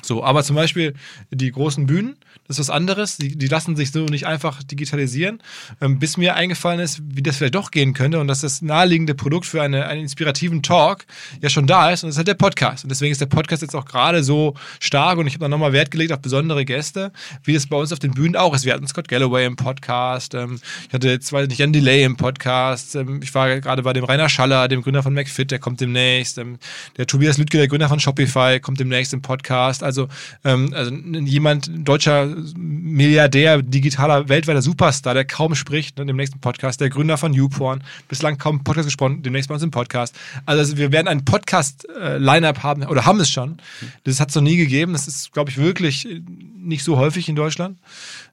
So, 0.00 0.24
aber 0.24 0.42
zum 0.42 0.56
Beispiel 0.56 0.94
die 1.30 1.52
großen 1.52 1.86
Bühnen, 1.86 2.16
das 2.48 2.58
ist 2.58 2.68
was 2.68 2.74
anderes. 2.74 3.16
Die, 3.16 3.36
die 3.38 3.46
lassen 3.46 3.76
sich 3.76 3.92
so 3.92 4.04
nicht 4.06 4.26
einfach 4.26 4.62
digitalisieren. 4.64 5.40
Ähm, 5.80 6.00
bis 6.00 6.16
mir 6.16 6.34
eingefallen 6.34 6.80
ist, 6.80 7.00
wie 7.04 7.22
das 7.22 7.36
vielleicht 7.36 7.54
doch 7.54 7.70
gehen 7.70 7.94
könnte 7.94 8.18
und 8.18 8.26
dass 8.26 8.40
das 8.40 8.62
naheliegende 8.62 9.14
Produkt 9.14 9.46
für 9.46 9.62
eine, 9.62 9.86
einen 9.86 10.02
inspirativen 10.02 10.62
Talk 10.62 11.06
ja 11.40 11.48
schon 11.48 11.68
da 11.68 11.90
ist 11.90 12.02
und 12.02 12.08
das 12.08 12.14
ist 12.14 12.18
halt 12.18 12.28
der 12.28 12.34
Podcast. 12.34 12.84
Und 12.84 12.90
deswegen 12.90 13.12
ist 13.12 13.20
der 13.20 13.26
Podcast 13.26 13.62
jetzt 13.62 13.76
auch 13.76 13.84
gerade 13.84 14.24
so 14.24 14.54
stark 14.80 15.18
und 15.18 15.28
ich 15.28 15.34
habe 15.34 15.44
da 15.44 15.48
nochmal 15.48 15.72
Wert 15.72 15.92
gelegt 15.92 16.12
auf 16.12 16.20
besondere 16.20 16.64
Gäste, 16.64 17.12
wie 17.44 17.52
das 17.52 17.68
bei 17.68 17.76
uns 17.76 17.92
auf 17.92 18.00
den 18.00 18.10
Bühnen 18.10 18.34
auch 18.34 18.54
ist. 18.54 18.64
Wir 18.64 18.74
hatten 18.74 18.88
Scott 18.88 19.06
Galloway 19.06 19.46
im 19.46 19.54
Podcast, 19.54 20.34
ähm, 20.34 20.60
ich 20.88 20.94
hatte 20.94 21.08
jetzt, 21.08 21.32
weiß 21.32 21.46
nicht, 21.46 21.58
Jan 21.58 21.72
Delay 21.72 22.02
im 22.02 22.16
Podcast, 22.16 22.96
ähm, 22.96 23.20
ich 23.22 23.32
war 23.34 23.60
gerade 23.60 23.82
bei 23.82 23.92
dem 23.92 24.04
Rainer 24.04 24.28
Schaller, 24.28 24.66
dem 24.66 24.82
Gründer 24.82 25.04
von 25.04 25.14
McFit, 25.14 25.52
der 25.52 25.60
kommt 25.60 25.80
demnächst, 25.80 26.38
ähm, 26.38 26.58
der 26.96 27.06
Tobias 27.06 27.38
Lüttke, 27.38 27.58
der 27.58 27.68
Gründer 27.68 27.88
von 27.88 28.00
Shopify, 28.00 28.58
kommt 28.60 28.80
demnächst 28.80 29.12
im 29.12 29.22
Podcast. 29.22 29.81
Also, 29.82 30.08
ähm, 30.44 30.72
also 30.74 30.92
jemand, 30.92 31.70
deutscher 31.74 32.34
Milliardär, 32.56 33.62
digitaler, 33.62 34.28
weltweiter 34.28 34.62
Superstar, 34.62 35.14
der 35.14 35.24
kaum 35.24 35.54
spricht, 35.54 35.98
ne, 35.98 36.06
dem 36.06 36.16
nächsten 36.16 36.40
Podcast, 36.40 36.80
der 36.80 36.90
Gründer 36.90 37.18
von 37.18 37.32
YouPorn, 37.32 37.82
bislang 38.08 38.38
kaum 38.38 38.64
Podcast 38.64 38.86
gesprochen, 38.86 39.22
demnächst 39.22 39.48
bei 39.48 39.54
uns 39.54 39.62
im 39.62 39.70
Podcast. 39.70 40.16
Also 40.46 40.76
wir 40.76 40.92
werden 40.92 41.08
ein 41.08 41.24
Podcast-Line-Up 41.24 42.62
haben, 42.62 42.84
oder 42.84 43.06
haben 43.06 43.20
es 43.20 43.30
schon. 43.30 43.58
Das 44.04 44.20
hat 44.20 44.30
es 44.30 44.34
noch 44.34 44.42
nie 44.42 44.56
gegeben. 44.56 44.92
Das 44.92 45.08
ist, 45.08 45.32
glaube 45.32 45.50
ich, 45.50 45.58
wirklich 45.58 46.08
nicht 46.56 46.84
so 46.84 46.96
häufig 46.96 47.28
in 47.28 47.36
Deutschland. 47.36 47.78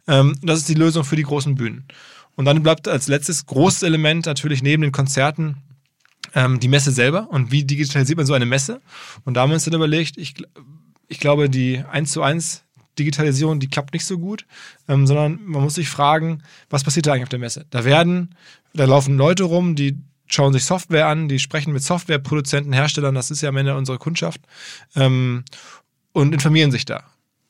Ähm, 0.08 0.36
das 0.42 0.60
ist 0.60 0.70
die 0.70 0.76
Lösung 0.76 1.04
für 1.04 1.16
die 1.16 1.24
großen 1.24 1.56
Bühnen. 1.56 1.86
Und 2.36 2.46
dann 2.46 2.64
bleibt 2.64 2.88
als 2.88 3.08
letztes 3.08 3.46
großes 3.46 3.84
Element 3.84 4.26
natürlich 4.26 4.64
neben 4.64 4.82
den 4.82 4.92
Konzerten 4.92 5.58
ähm, 6.36 6.60
die 6.60 6.68
Messe 6.68 6.92
selber 6.92 7.28
und 7.30 7.52
wie 7.52 7.64
digitalisiert 7.64 8.18
man 8.18 8.26
so 8.26 8.34
eine 8.34 8.46
Messe. 8.46 8.82
Und 9.26 9.34
da 9.34 9.42
haben 9.42 9.50
wir 9.50 9.56
uns 9.56 9.66
dann 9.66 9.74
überlegt, 9.74 10.18
ich, 10.18 10.36
ich 11.10 11.20
glaube, 11.20 11.50
die 11.50 11.84
1 11.92 12.12
zu 12.12 12.22
1 12.22 12.64
Digitalisierung, 12.98 13.60
die 13.60 13.68
klappt 13.68 13.94
nicht 13.94 14.06
so 14.06 14.18
gut, 14.18 14.46
ähm, 14.88 15.08
sondern 15.08 15.40
man 15.44 15.64
muss 15.64 15.76
sich 15.76 15.90
fragen, 15.90 16.44
was 16.70 16.84
passiert 16.84 17.08
da 17.08 17.14
eigentlich 17.14 17.24
auf 17.24 17.30
der 17.30 17.40
Messe? 17.40 17.66
Da 17.70 17.84
werden, 17.84 18.36
da 18.74 18.86
laufen 18.86 19.18
Leute 19.18 19.44
rum, 19.44 19.76
die 19.76 19.98
schauen 20.28 20.54
sich 20.54 20.66
Software 20.66 21.08
an, 21.08 21.28
die 21.28 21.40
sprechen 21.40 21.74
mit 21.74 21.84
Softwareproduzenten, 21.84 22.72
Herstellern, 22.72 23.16
das 23.16 23.32
ist 23.32 23.42
ja 23.42 23.50
am 23.50 23.58
Ende 23.58 23.76
unsere 23.76 23.98
Kundschaft, 23.98 24.42
ähm, 24.96 25.44
und 26.12 26.34
informieren 26.34 26.72
sich 26.72 26.86
da. 26.86 27.04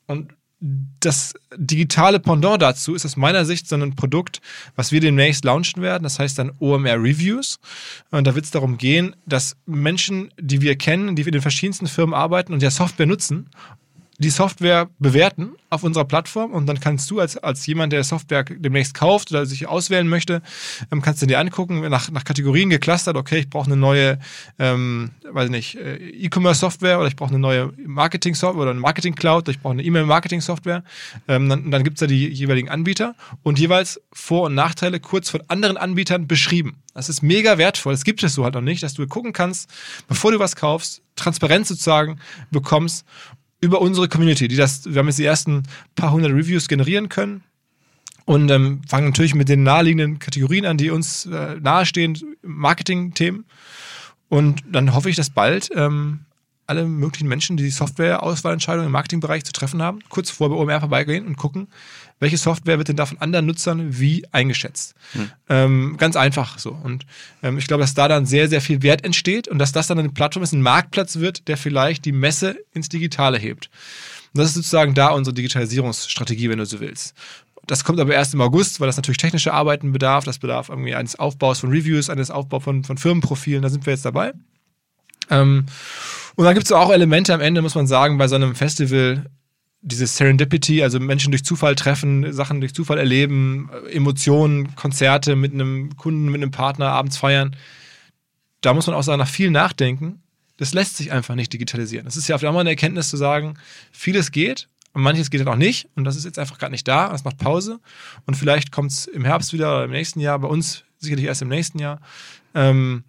Und 0.07 0.33
das 0.61 1.33
digitale 1.55 2.19
Pendant 2.19 2.61
dazu 2.61 2.93
ist 2.93 3.05
aus 3.05 3.15
meiner 3.15 3.45
Sicht 3.45 3.67
so 3.67 3.75
ein 3.75 3.95
Produkt, 3.95 4.41
was 4.75 4.91
wir 4.91 4.99
demnächst 4.99 5.45
launchen 5.45 5.81
werden. 5.81 6.03
Das 6.03 6.19
heißt 6.19 6.37
dann 6.37 6.51
OMR 6.59 7.01
Reviews. 7.01 7.59
Und 8.11 8.27
da 8.27 8.35
wird 8.35 8.45
es 8.45 8.51
darum 8.51 8.77
gehen, 8.77 9.15
dass 9.25 9.55
Menschen, 9.65 10.31
die 10.39 10.61
wir 10.61 10.77
kennen, 10.77 11.15
die 11.15 11.21
in 11.21 11.31
den 11.31 11.41
verschiedensten 11.41 11.87
Firmen 11.87 12.13
arbeiten 12.13 12.51
und 12.51 12.61
ja 12.61 12.71
Software 12.71 13.05
nutzen 13.05 13.49
die 14.19 14.29
Software 14.29 14.89
bewerten 14.99 15.53
auf 15.69 15.83
unserer 15.83 16.05
Plattform 16.05 16.51
und 16.51 16.65
dann 16.65 16.79
kannst 16.79 17.09
du 17.09 17.19
als, 17.19 17.37
als 17.37 17.65
jemand, 17.65 17.93
der 17.93 18.03
Software 18.03 18.43
demnächst 18.43 18.93
kauft 18.93 19.31
oder 19.31 19.45
sich 19.45 19.67
auswählen 19.67 20.07
möchte, 20.07 20.41
ähm, 20.91 21.01
kannst 21.01 21.21
du 21.21 21.25
dir 21.25 21.39
angucken, 21.39 21.87
nach, 21.89 22.11
nach 22.11 22.23
Kategorien 22.23 22.69
geclustert, 22.69 23.15
okay, 23.15 23.39
ich 23.39 23.49
brauche 23.49 23.67
eine 23.67 23.77
neue, 23.77 24.19
ähm, 24.57 25.11
weiß 25.23 25.49
nicht, 25.49 25.75
äh, 25.75 25.95
E-Commerce-Software 25.95 26.99
oder 26.99 27.07
ich 27.07 27.15
brauche 27.15 27.29
eine 27.29 27.39
neue 27.39 27.71
Marketing-Software 27.77 28.61
oder 28.61 28.71
eine 28.71 28.79
Marketing-Cloud 28.79 29.47
ich 29.47 29.59
brauche 29.59 29.73
eine 29.73 29.83
E-Mail-Marketing-Software. 29.83 30.83
Ähm, 31.27 31.49
dann 31.49 31.71
dann 31.71 31.83
gibt 31.83 31.97
es 31.97 31.99
da 32.01 32.07
die 32.07 32.27
jeweiligen 32.27 32.69
Anbieter 32.69 33.15
und 33.43 33.59
jeweils 33.59 34.01
Vor- 34.11 34.47
und 34.47 34.55
Nachteile 34.55 34.99
kurz 34.99 35.29
von 35.29 35.41
anderen 35.47 35.77
Anbietern 35.77 36.27
beschrieben. 36.27 36.77
Das 36.93 37.07
ist 37.07 37.21
mega 37.21 37.57
wertvoll. 37.57 37.93
Das 37.93 38.03
gibt 38.03 38.21
es 38.23 38.33
so 38.33 38.43
halt 38.43 38.55
noch 38.55 38.61
nicht, 38.61 38.83
dass 38.83 38.93
du 38.93 39.07
gucken 39.07 39.31
kannst, 39.31 39.69
bevor 40.07 40.31
du 40.31 40.39
was 40.39 40.55
kaufst, 40.55 41.01
Transparenz 41.15 41.69
sozusagen 41.69 42.19
bekommst 42.51 43.05
über 43.61 43.81
unsere 43.81 44.07
Community, 44.07 44.47
die 44.47 44.55
das, 44.55 44.85
wir 44.85 44.99
haben 44.99 45.07
jetzt 45.07 45.19
die 45.19 45.25
ersten 45.25 45.63
paar 45.95 46.11
hundert 46.11 46.31
Reviews 46.31 46.67
generieren 46.67 47.09
können 47.09 47.43
und 48.25 48.49
ähm, 48.51 48.81
fangen 48.87 49.07
natürlich 49.07 49.35
mit 49.35 49.49
den 49.49 49.63
naheliegenden 49.63 50.19
Kategorien 50.19 50.65
an, 50.65 50.77
die 50.77 50.91
uns 50.91 51.25
äh, 51.25 51.55
nahestehen, 51.59 52.17
Marketing-Themen. 52.43 53.45
Und 54.29 54.63
dann 54.71 54.93
hoffe 54.93 55.09
ich, 55.09 55.15
dass 55.15 55.31
bald 55.31 55.69
ähm, 55.75 56.19
alle 56.69 56.85
möglichen 56.85 57.27
Menschen, 57.27 57.57
die 57.57 57.63
die 57.63 57.69
Software-Auswahlentscheidungen 57.69 58.85
im 58.85 58.91
Marketingbereich 58.91 59.43
zu 59.43 59.51
treffen 59.51 59.81
haben, 59.81 59.99
kurz 60.09 60.29
vor 60.29 60.49
bei 60.49 60.55
OMR 60.55 60.79
vorbeigehen 60.79 61.25
und 61.25 61.35
gucken, 61.35 61.67
welche 62.19 62.37
Software 62.37 62.77
wird 62.77 62.89
denn 62.89 62.95
da 62.95 63.05
von 63.05 63.19
anderen 63.19 63.45
Nutzern 63.45 63.99
wie 63.99 64.25
eingeschätzt. 64.31 64.93
Hm. 65.13 65.31
Ähm, 65.49 65.97
ganz 65.97 66.15
einfach 66.15 66.59
so. 66.59 66.71
Und 66.71 67.05
ähm, 67.43 67.57
ich 67.57 67.67
glaube, 67.67 67.81
dass 67.81 67.93
da 67.93 68.07
dann 68.07 68.25
sehr, 68.25 68.49
sehr 68.49 68.61
viel 68.61 68.83
Wert 68.83 69.03
entsteht 69.03 69.47
und 69.47 69.59
dass 69.59 69.71
das 69.71 69.87
dann 69.87 69.99
eine 69.99 70.09
Plattform 70.09 70.43
ist, 70.43 70.53
ein 70.53 70.61
Marktplatz 70.61 71.17
wird, 71.17 71.47
der 71.47 71.57
vielleicht 71.57 72.05
die 72.05 72.11
Messe 72.11 72.57
ins 72.73 72.89
Digitale 72.89 73.37
hebt. 73.37 73.69
Und 74.33 74.39
das 74.39 74.49
ist 74.49 74.55
sozusagen 74.55 74.93
da 74.93 75.09
unsere 75.09 75.33
Digitalisierungsstrategie, 75.33 76.49
wenn 76.49 76.59
du 76.59 76.65
so 76.65 76.79
willst. 76.79 77.15
Das 77.65 77.83
kommt 77.83 77.99
aber 77.99 78.13
erst 78.13 78.33
im 78.33 78.41
August, 78.41 78.79
weil 78.79 78.87
das 78.87 78.97
natürlich 78.97 79.17
technische 79.17 79.53
Arbeiten 79.53 79.91
bedarf. 79.91 80.23
Das 80.23 80.39
bedarf 80.39 80.69
irgendwie 80.69 80.95
eines 80.95 81.17
Aufbaus 81.17 81.59
von 81.59 81.69
Reviews, 81.69 82.09
eines 82.09 82.31
Aufbaus 82.31 82.63
von, 82.63 82.83
von 82.83 82.97
Firmenprofilen. 82.97 83.61
Da 83.61 83.69
sind 83.69 83.85
wir 83.85 83.93
jetzt 83.93 84.05
dabei. 84.05 84.33
Ähm, 85.29 85.65
und 86.35 86.45
dann 86.45 86.53
gibt 86.53 86.65
es 86.65 86.71
auch 86.71 86.91
Elemente 86.91 87.33
am 87.33 87.41
Ende, 87.41 87.61
muss 87.61 87.75
man 87.75 87.87
sagen, 87.87 88.17
bei 88.17 88.27
so 88.27 88.35
einem 88.35 88.55
Festival, 88.55 89.25
diese 89.81 90.07
Serendipity, 90.07 90.83
also 90.83 90.99
Menschen 90.99 91.31
durch 91.31 91.43
Zufall 91.43 91.75
treffen, 91.75 92.31
Sachen 92.33 92.61
durch 92.61 92.73
Zufall 92.73 92.97
erleben, 92.97 93.69
Emotionen, 93.91 94.75
Konzerte 94.75 95.35
mit 95.35 95.53
einem 95.53 95.95
Kunden, 95.97 96.25
mit 96.25 96.41
einem 96.41 96.51
Partner, 96.51 96.87
abends 96.91 97.17
feiern. 97.17 97.55
Da 98.61 98.73
muss 98.73 98.87
man 98.87 98.95
auch 98.95 99.03
sagen, 99.03 99.19
nach 99.19 99.27
viel 99.27 99.51
nachdenken. 99.51 100.21
Das 100.57 100.73
lässt 100.73 100.97
sich 100.97 101.11
einfach 101.11 101.35
nicht 101.35 101.53
digitalisieren. 101.53 102.05
Das 102.05 102.17
ist 102.17 102.27
ja 102.27 102.35
auf 102.35 102.43
einmal 102.43 102.61
eine 102.61 102.71
Erkenntnis 102.71 103.09
zu 103.09 103.15
sagen, 103.15 103.55
vieles 103.91 104.31
geht 104.31 104.67
und 104.93 105.01
manches 105.01 105.29
geht 105.29 105.39
dann 105.41 105.47
auch 105.47 105.55
nicht. 105.55 105.87
Und 105.95 106.03
das 106.03 106.15
ist 106.15 106.25
jetzt 106.25 106.39
einfach 106.39 106.57
gerade 106.57 106.71
nicht 106.71 106.87
da. 106.87 107.09
Das 107.09 107.23
macht 107.23 107.37
Pause. 107.37 107.79
Und 108.25 108.35
vielleicht 108.35 108.71
kommt 108.71 108.91
es 108.91 109.05
im 109.07 109.23
Herbst 109.23 109.53
wieder 109.53 109.75
oder 109.75 109.85
im 109.85 109.91
nächsten 109.91 110.19
Jahr. 110.19 110.39
Bei 110.39 110.47
uns 110.47 110.83
sicherlich 110.97 111.25
erst 111.25 111.41
im 111.41 111.47
nächsten 111.47 111.79
Jahr. 111.79 112.01
Ähm, 112.55 113.03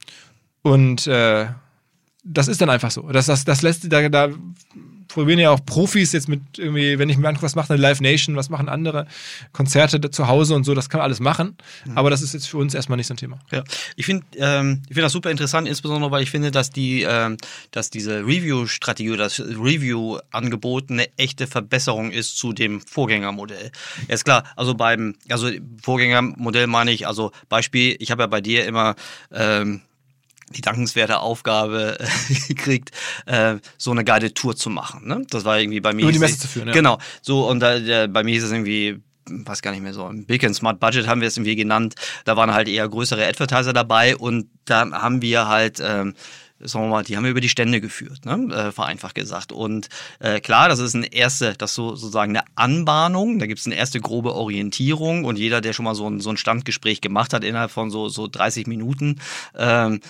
und 0.63 1.07
äh, 1.07 1.47
das 2.25 2.49
ist 2.49 2.61
dann 2.61 2.71
einfach 2.71 2.91
so. 2.91 3.03
Das, 3.11 3.27
das, 3.27 3.45
das 3.45 3.63
lässt, 3.63 3.91
da, 3.93 4.09
da 4.09 4.31
probieren 5.11 5.39
ja 5.39 5.51
auch 5.51 5.65
Profis 5.65 6.13
jetzt 6.13 6.29
mit 6.29 6.41
irgendwie, 6.57 6.99
wenn 6.99 7.09
ich 7.09 7.19
mir 7.19 7.29
angucke, 7.29 7.45
was 7.45 7.55
macht 7.55 7.71
eine 7.71 7.81
Live 7.81 8.01
Nation, 8.01 8.37
was 8.37 8.49
machen 8.49 8.69
andere 8.69 9.07
Konzerte 9.53 10.11
zu 10.11 10.29
Hause 10.29 10.55
und 10.55 10.65
so, 10.65 10.75
das 10.75 10.89
kann 10.89 10.99
man 10.99 11.05
alles 11.05 11.21
machen. 11.21 11.57
Mhm. 11.85 11.99
Aber 11.99 12.11
das 12.11 12.23
ist 12.23 12.33
jetzt 12.33 12.49
für 12.49 12.59
uns 12.59 12.75
erstmal 12.75 12.97
nicht 12.97 13.09
so 13.09 13.15
ein 13.15 13.17
Thema. 13.17 13.39
Ja, 13.51 13.65
ich 13.97 14.07
finde 14.07 14.25
ähm, 14.37 14.83
ich 14.83 14.95
finde 14.95 15.03
das 15.03 15.13
super 15.13 15.31
interessant, 15.31 15.69
insbesondere 15.69 16.11
weil 16.11 16.23
ich 16.23 16.31
finde, 16.31 16.51
dass 16.51 16.71
die, 16.71 17.03
ähm, 17.03 17.37
dass 17.71 17.91
diese 17.91 18.21
Review-Strategie 18.21 19.11
oder 19.11 19.25
das 19.25 19.41
Review-Angebot 19.41 20.91
eine 20.91 21.09
echte 21.19 21.47
Verbesserung 21.47 22.13
ist 22.13 22.39
zu 22.39 22.53
dem 22.53 22.81
Vorgängermodell. 22.81 23.73
Ja, 24.09 24.15
ist 24.15 24.25
klar, 24.25 24.45
also 24.57 24.75
beim, 24.75 25.17
also 25.29 25.51
Vorgängermodell 25.83 26.67
meine 26.67 26.93
ich, 26.93 27.07
also 27.07 27.33
Beispiel, 27.49 27.97
ich 27.99 28.11
habe 28.11 28.23
ja 28.23 28.27
bei 28.27 28.41
dir 28.41 28.65
immer 28.65 28.95
ähm, 29.33 29.81
die 30.51 30.61
dankenswerte 30.61 31.21
Aufgabe 31.21 31.99
äh, 32.01 32.35
gekriegt, 32.49 32.91
äh, 33.27 33.57
so 33.79 33.91
eine 33.91 34.05
geile 34.05 34.35
Tour 34.35 34.57
zu 34.57 34.71
machen. 34.71 35.07
Ne? 35.07 35.27
Das 35.31 35.45
war 35.45 35.59
irgendwie 35.59 35.81
bei 35.81 35.93
mir. 35.93 36.03
Über 36.03 36.13
die 36.13 36.19
Messe 36.19 36.39
zu 36.39 36.49
führen, 36.49 36.69
ja. 36.69 36.75
Genau. 36.75 36.99
So, 37.23 37.49
und 37.49 37.61
da, 37.61 37.79
der, 37.79 38.09
bei 38.09 38.23
mir 38.23 38.37
ist 38.37 38.45
es 38.45 38.53
irgendwie 38.53 39.01
weiß 39.33 39.63
gar 39.63 39.71
nicht 39.71 39.83
mehr 39.83 39.95
so, 39.95 40.07
ein 40.07 40.25
Big 40.27 40.43
and 40.43 40.57
Smart 40.57 40.81
Budget 40.81 41.07
haben 41.07 41.21
wir 41.21 41.29
es 41.29 41.37
irgendwie 41.37 41.55
genannt. 41.55 41.95
Da 42.25 42.37
waren 42.37 42.53
halt 42.53 42.67
eher 42.67 42.89
größere 42.89 43.25
Advertiser 43.25 43.73
dabei 43.73 44.17
und 44.17 44.49
da 44.65 44.91
haben 44.91 45.23
wir 45.23 45.47
halt 45.47 45.79
ähm, 45.81 46.15
sagen 46.69 46.85
wir 46.85 46.91
mal, 46.91 47.05
die 47.05 47.17
haben 47.17 47.25
wir 47.25 47.31
über 47.31 47.41
die 47.41 47.49
Stände 47.49 47.81
geführt, 47.81 48.27
ne? 48.27 48.55
äh, 48.55 48.73
vereinfacht 48.73 49.15
gesagt. 49.15 49.53
Und 49.53 49.89
äh, 50.19 50.41
klar, 50.41 50.69
das 50.69 50.79
ist 50.79 50.95
eine 50.95 51.13
erste, 51.13 51.55
das 51.55 51.75
so 51.75 51.95
sozusagen 51.95 52.37
eine 52.37 52.45
Anbahnung, 52.55 53.39
da 53.39 53.47
gibt 53.47 53.61
es 53.61 53.67
eine 53.67 53.77
erste 53.77 54.01
grobe 54.01 54.35
Orientierung 54.35 55.25
und 55.25 55.39
jeder, 55.39 55.61
der 55.61 55.73
schon 55.73 55.85
mal 55.85 55.95
so 55.95 56.09
ein, 56.09 56.21
so 56.21 56.31
ein 56.31 56.37
Standgespräch 56.37 57.01
gemacht 57.01 57.33
hat 57.33 57.45
innerhalb 57.45 57.71
von 57.71 57.91
so, 57.91 58.09
so 58.09 58.27
30 58.29 58.67
Minuten, 58.67 59.21
ähm, 59.57 60.01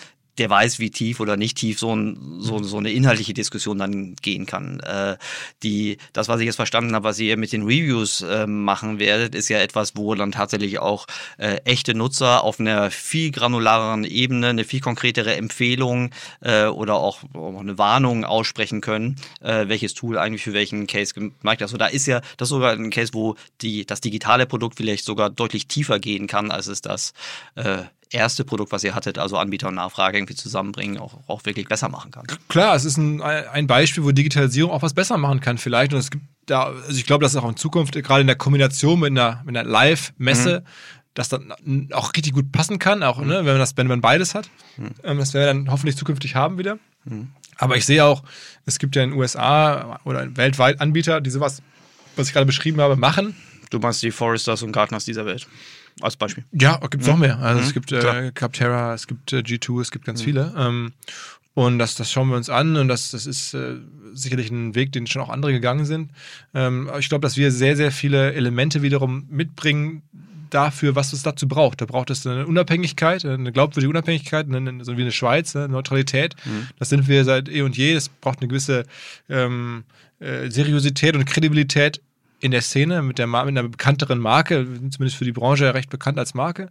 der 0.41 0.51
weiß, 0.51 0.79
wie 0.79 0.91
tief 0.91 1.21
oder 1.21 1.37
nicht 1.37 1.59
tief 1.59 1.79
so, 1.79 1.95
ein, 1.95 2.39
so, 2.39 2.63
so 2.63 2.79
eine 2.79 2.91
inhaltliche 2.91 3.35
Diskussion 3.35 3.79
dann 3.79 4.17
gehen 4.17 4.47
kann. 4.47 4.81
Äh, 4.81 5.17
die, 5.63 5.99
das, 6.13 6.29
was 6.29 6.41
ich 6.41 6.47
jetzt 6.47 6.57
verstanden 6.57 6.95
habe, 6.95 7.05
was 7.05 7.19
ihr 7.19 7.37
mit 7.37 7.53
den 7.53 7.63
Reviews 7.63 8.23
äh, 8.23 8.47
machen 8.47 8.99
werdet, 8.99 9.35
ist 9.35 9.49
ja 9.51 9.59
etwas, 9.59 9.97
wo 9.97 10.15
dann 10.15 10.33
tatsächlich 10.33 10.79
auch 10.79 11.07
äh, 11.39 11.57
echte 11.65 11.95
Nutzer 11.95 12.43
auf 12.43 12.59
einer 12.59 12.91
viel 12.91 13.31
granulareren 13.31 14.05
Ebene 14.05 14.49
eine 14.49 14.65
viel 14.65 14.81
konkretere 14.81 15.37
Empfehlung 15.37 16.11
äh, 16.41 16.65
oder 16.65 16.95
auch, 16.95 17.23
auch, 17.35 17.61
eine 17.61 17.77
Warnung 17.77 18.25
aussprechen 18.25 18.81
können, 18.81 19.17
äh, 19.43 19.69
welches 19.69 19.95
Tool 19.95 20.17
eigentlich 20.17 20.43
für 20.43 20.55
welchen 20.55 20.87
Case 20.87 21.13
gemacht 21.13 21.61
ist. 21.61 21.63
Also 21.63 21.77
da 21.77 21.87
ist 21.87 22.07
ja 22.07 22.21
das 22.39 22.47
ist 22.47 22.51
sogar 22.51 22.73
ein 22.73 22.91
Case, 22.91 23.13
wo 23.13 23.37
die, 23.61 23.85
das 23.85 24.01
digitale 24.01 24.47
Produkt 24.47 24.77
vielleicht 24.79 25.05
sogar 25.05 25.29
deutlich 25.29 25.67
tiefer 25.67 25.99
gehen 25.99 26.27
kann, 26.27 26.51
als 26.51 26.67
es 26.67 26.81
das 26.81 27.13
äh, 27.57 27.83
erste 28.11 28.45
Produkt, 28.45 28.73
was 28.73 28.85
ihr 28.85 28.95
hattet, 28.95 29.19
also 29.19 29.37
Anbieter 29.39 29.69
und 29.69 29.75
Nachfrage 29.75 30.19
irgendwie 30.19 30.35
zusammenbringen, 30.35 30.99
auch, 30.99 31.19
auch 31.29 31.45
wirklich 31.45 31.69
besser 31.69 31.89
machen 31.89 32.11
kann. 32.11 32.27
Klar, 32.49 32.75
es 32.75 32.85
ist 32.85 32.97
ein, 32.97 33.23
ein 33.23 33.67
Beispiel, 33.67 34.05
wo 34.05 34.11
Digitalisierung 34.11 34.73
auch 34.73 34.83
was 34.83 34.95
besser 34.95 35.17
machen 35.17 35.41
kann 35.41 35.59
vielleicht. 35.59 35.93
Und 35.93 36.01
es 36.01 36.11
gibt 36.11 36.25
da, 36.47 36.65
also 36.65 36.93
ich 36.93 37.07
glaube, 37.07 37.23
dass 37.23 37.37
auch 37.37 37.49
in 37.49 37.57
Zukunft, 37.57 37.95
gerade 37.95 38.21
in 38.21 38.27
der 38.27 38.37
Kombination 38.37 39.01
mit 39.01 39.11
einer, 39.11 39.43
mit 39.45 39.57
einer 39.57 39.69
Live-Messe, 39.69 40.61
mhm. 40.61 40.67
das 41.15 41.29
dann 41.29 41.53
auch 41.93 42.13
richtig 42.15 42.33
gut 42.33 42.51
passen 42.51 42.79
kann, 42.79 43.03
auch 43.03 43.19
mhm. 43.19 43.29
ne, 43.29 43.37
wenn 43.39 43.53
man 43.53 43.59
das, 43.59 43.77
wenn 43.77 43.87
man 43.87 44.01
beides 44.01 44.35
hat. 44.35 44.51
Mhm. 44.77 44.91
Ähm, 45.05 45.19
das 45.19 45.33
werden 45.33 45.45
wir 45.45 45.65
dann 45.65 45.73
hoffentlich 45.73 45.97
zukünftig 45.97 46.35
haben 46.35 46.59
wieder. 46.59 46.79
Mhm. 47.05 47.31
Aber 47.57 47.77
ich 47.77 47.87
sehe 47.87 48.05
auch, 48.05 48.23
es 48.67 48.79
gibt 48.79 48.97
ja 48.97 49.05
in 49.05 49.11
den 49.11 49.19
USA 49.19 50.01
oder 50.05 50.37
weltweit 50.37 50.81
Anbieter, 50.81 51.21
die 51.21 51.31
sowas, 51.31 51.63
was 52.17 52.29
ich 52.29 52.33
gerade 52.33 52.47
beschrieben 52.47 52.81
habe, 52.81 52.97
machen. 52.97 53.37
Du 53.69 53.79
meinst 53.79 54.03
die 54.03 54.11
Foresters 54.11 54.63
und 54.63 54.73
Gartners 54.73 55.05
dieser 55.05 55.27
Welt 55.27 55.47
als 56.01 56.17
Beispiel. 56.17 56.45
Ja, 56.53 56.79
gibt 56.79 57.03
es 57.03 57.07
mhm. 57.07 57.13
noch 57.13 57.19
mehr. 57.19 57.39
Also 57.39 57.61
mhm. 57.61 57.67
es 57.67 57.75
gibt 57.75 57.93
äh, 57.93 58.33
Capterra, 58.35 58.95
es 58.95 59.07
gibt 59.07 59.33
äh, 59.33 59.39
G2, 59.39 59.81
es 59.81 59.91
gibt 59.91 60.05
ganz 60.05 60.21
mhm. 60.21 60.25
viele. 60.25 60.55
Ähm, 60.57 60.93
und 61.55 61.79
das, 61.79 61.95
das 61.97 62.11
schauen 62.11 62.29
wir 62.29 62.37
uns 62.37 62.49
an 62.49 62.77
und 62.77 62.89
das, 62.89 63.11
das 63.11 63.27
ist 63.27 63.55
äh, 63.55 63.77
sicherlich 64.13 64.51
ein 64.51 64.75
Weg, 64.75 64.93
den 64.93 65.07
schon 65.07 65.23
auch 65.23 65.29
andere 65.29 65.53
gegangen 65.53 65.85
sind. 65.85 66.11
Ähm, 66.55 66.91
ich 66.99 67.09
glaube, 67.09 67.23
dass 67.23 67.37
wir 67.37 67.51
sehr, 67.51 67.77
sehr 67.77 67.91
viele 67.91 68.33
Elemente 68.33 68.83
wiederum 68.83 69.27
mitbringen 69.31 70.03
dafür, 70.51 70.95
was 70.95 71.13
es 71.13 71.23
dazu 71.23 71.49
braucht. 71.49 71.81
Da 71.81 71.87
braucht 71.87 72.11
es 72.11 72.27
eine 72.27 72.47
Unabhängigkeit, 72.47 73.25
eine 73.25 73.53
glaubwürdige 73.53 73.91
Unabhängigkeit, 73.91 74.47
eine, 74.47 74.85
so 74.85 74.97
wie 74.97 75.03
eine 75.03 75.13
Schweiz, 75.13 75.55
eine 75.57 75.69
Neutralität. 75.69 76.35
Mhm. 76.45 76.69
Das 76.79 76.89
sind 76.89 77.09
wir 77.09 77.25
seit 77.25 77.49
eh 77.49 77.63
und 77.63 77.77
je. 77.77 77.93
Es 77.93 78.09
braucht 78.09 78.41
eine 78.41 78.49
gewisse 78.49 78.85
ähm, 79.29 79.85
äh, 80.19 80.51
Seriosität 80.51 81.15
und 81.15 81.25
Kredibilität 81.25 82.01
in 82.41 82.51
der 82.51 82.63
Szene 82.63 83.03
mit, 83.03 83.19
der, 83.19 83.27
mit 83.27 83.39
einer 83.39 83.63
bekannteren 83.65 84.19
Marke, 84.19 84.67
zumindest 84.91 85.17
für 85.17 85.25
die 85.25 85.33
Branche 85.33 85.65
ja 85.65 85.71
recht 85.71 85.91
bekannt 85.91 86.19
als 86.19 86.35
Marke. 86.35 86.71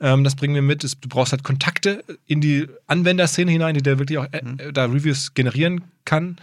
Ähm, 0.00 0.24
das 0.24 0.36
bringen 0.36 0.54
wir 0.54 0.62
mit. 0.62 0.82
Du 0.82 1.08
brauchst 1.08 1.32
halt 1.32 1.42
Kontakte 1.42 2.04
in 2.26 2.40
die 2.40 2.66
Anwenderszene 2.86 3.50
hinein, 3.50 3.74
die 3.74 3.82
der 3.82 3.98
wirklich 3.98 4.18
auch 4.18 4.26
äh, 4.32 4.42
mhm. 4.42 4.72
da 4.72 4.84
Reviews 4.84 5.34
generieren 5.34 5.82
kann. 6.04 6.36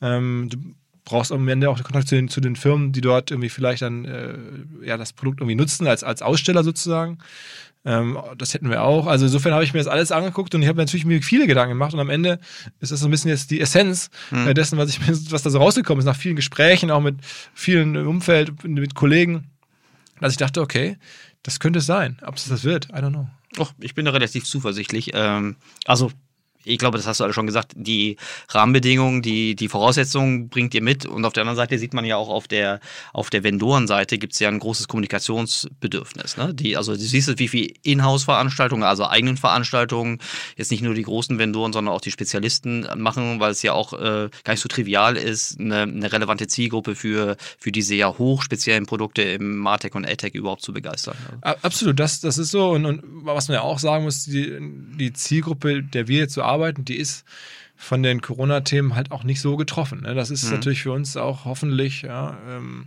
Ähm, 0.00 0.48
du 0.50 0.58
brauchst 1.04 1.32
am 1.32 1.46
Ende 1.48 1.68
auch 1.68 1.82
Kontakt 1.82 2.08
zu 2.08 2.14
den, 2.14 2.28
zu 2.28 2.40
den 2.40 2.56
Firmen, 2.56 2.92
die 2.92 3.00
dort 3.00 3.30
irgendwie 3.30 3.48
vielleicht 3.48 3.82
dann 3.82 4.04
äh, 4.04 4.34
ja, 4.84 4.96
das 4.96 5.12
Produkt 5.12 5.40
irgendwie 5.40 5.56
nutzen, 5.56 5.86
als, 5.86 6.04
als 6.04 6.22
Aussteller 6.22 6.62
sozusagen. 6.62 7.18
Ähm, 7.84 8.18
das 8.38 8.54
hätten 8.54 8.70
wir 8.70 8.82
auch. 8.82 9.06
Also 9.06 9.24
insofern 9.24 9.52
habe 9.52 9.64
ich 9.64 9.72
mir 9.72 9.80
das 9.80 9.88
alles 9.88 10.12
angeguckt 10.12 10.54
und 10.54 10.62
ich 10.62 10.68
habe 10.68 10.78
natürlich 10.78 11.04
mir 11.04 11.20
viele 11.22 11.46
Gedanken 11.46 11.70
gemacht 11.70 11.92
und 11.92 12.00
am 12.00 12.10
Ende 12.10 12.38
ist 12.80 12.92
das 12.92 13.00
so 13.00 13.08
ein 13.08 13.10
bisschen 13.10 13.30
jetzt 13.30 13.50
die 13.50 13.60
Essenz 13.60 14.10
mhm. 14.30 14.54
dessen, 14.54 14.78
was, 14.78 14.90
ich, 14.90 15.00
was 15.32 15.42
da 15.42 15.50
so 15.50 15.58
rausgekommen 15.58 15.98
ist, 15.98 16.06
nach 16.06 16.16
vielen 16.16 16.36
Gesprächen, 16.36 16.90
auch 16.90 17.00
mit 17.00 17.16
vielen 17.54 17.96
im 17.96 18.06
Umfeld, 18.06 18.64
mit 18.64 18.94
Kollegen, 18.94 19.50
dass 20.20 20.32
ich 20.32 20.38
dachte, 20.38 20.60
okay, 20.60 20.96
das 21.42 21.58
könnte 21.58 21.80
es 21.80 21.86
sein. 21.86 22.18
Ob 22.22 22.36
es 22.36 22.48
das 22.48 22.62
wird, 22.62 22.88
I 22.90 22.98
don't 22.98 23.10
know. 23.10 23.28
Och, 23.58 23.72
ich 23.80 23.94
bin 23.94 24.04
da 24.04 24.12
relativ 24.12 24.44
zuversichtlich. 24.44 25.10
Ähm, 25.14 25.56
also 25.84 26.12
ich 26.64 26.78
glaube, 26.78 26.98
das 26.98 27.06
hast 27.06 27.20
du 27.20 27.24
alle 27.24 27.32
schon 27.32 27.46
gesagt, 27.46 27.72
die 27.74 28.16
Rahmenbedingungen, 28.48 29.22
die, 29.22 29.54
die 29.54 29.68
Voraussetzungen 29.68 30.48
bringt 30.48 30.74
ihr 30.74 30.82
mit. 30.82 31.06
Und 31.06 31.24
auf 31.24 31.32
der 31.32 31.42
anderen 31.42 31.56
Seite 31.56 31.78
sieht 31.78 31.94
man 31.94 32.04
ja 32.04 32.16
auch 32.16 32.28
auf 32.28 32.48
der, 32.48 32.80
auf 33.12 33.30
der 33.30 33.44
Vendorenseite 33.44 34.18
gibt 34.18 34.34
es 34.34 34.38
ja 34.38 34.48
ein 34.48 34.58
großes 34.58 34.88
Kommunikationsbedürfnis. 34.88 36.36
Ne? 36.36 36.54
Die, 36.54 36.76
also 36.76 36.92
du 36.92 36.98
siehst, 36.98 37.38
wie 37.38 37.48
viele 37.48 37.72
Inhouse-Veranstaltungen, 37.82 38.84
also 38.84 39.06
eigenen 39.06 39.36
Veranstaltungen, 39.36 40.18
jetzt 40.56 40.70
nicht 40.70 40.82
nur 40.82 40.94
die 40.94 41.02
großen 41.02 41.38
Vendoren, 41.38 41.72
sondern 41.72 41.94
auch 41.94 42.00
die 42.00 42.10
Spezialisten 42.10 42.86
machen, 42.96 43.40
weil 43.40 43.52
es 43.52 43.62
ja 43.62 43.72
auch 43.72 43.92
äh, 43.92 44.28
gar 44.44 44.52
nicht 44.52 44.60
so 44.60 44.68
trivial 44.68 45.16
ist, 45.16 45.58
eine, 45.58 45.82
eine 45.82 46.12
relevante 46.12 46.46
Zielgruppe 46.46 46.94
für, 46.94 47.36
für 47.58 47.72
diese 47.72 47.94
ja 47.94 48.16
hochspeziellen 48.16 48.86
Produkte 48.86 49.22
im 49.22 49.56
Martech 49.56 49.94
und 49.94 50.06
AdTech 50.06 50.34
überhaupt 50.34 50.62
zu 50.62 50.72
begeistern. 50.72 51.16
Absolut, 51.40 51.98
das, 51.98 52.20
das 52.20 52.38
ist 52.38 52.50
so. 52.50 52.70
Und, 52.70 52.86
und 52.86 53.02
was 53.04 53.48
man 53.48 53.56
ja 53.56 53.62
auch 53.62 53.78
sagen 53.78 54.04
muss, 54.04 54.24
die, 54.24 54.58
die 54.98 55.12
Zielgruppe, 55.12 55.82
der 55.82 56.08
wir 56.08 56.18
jetzt 56.18 56.34
so 56.34 56.42
arbeiten, 56.42 56.51
arbeiten, 56.52 56.84
die 56.84 56.96
ist 56.96 57.24
von 57.76 58.02
den 58.02 58.20
Corona-Themen 58.20 58.94
halt 58.94 59.10
auch 59.10 59.24
nicht 59.24 59.40
so 59.40 59.56
getroffen. 59.56 60.02
Ne? 60.02 60.14
Das 60.14 60.30
ist 60.30 60.44
mhm. 60.44 60.52
natürlich 60.52 60.82
für 60.82 60.92
uns 60.92 61.16
auch 61.16 61.44
hoffentlich 61.44 62.02
ja, 62.02 62.38
ähm, 62.48 62.86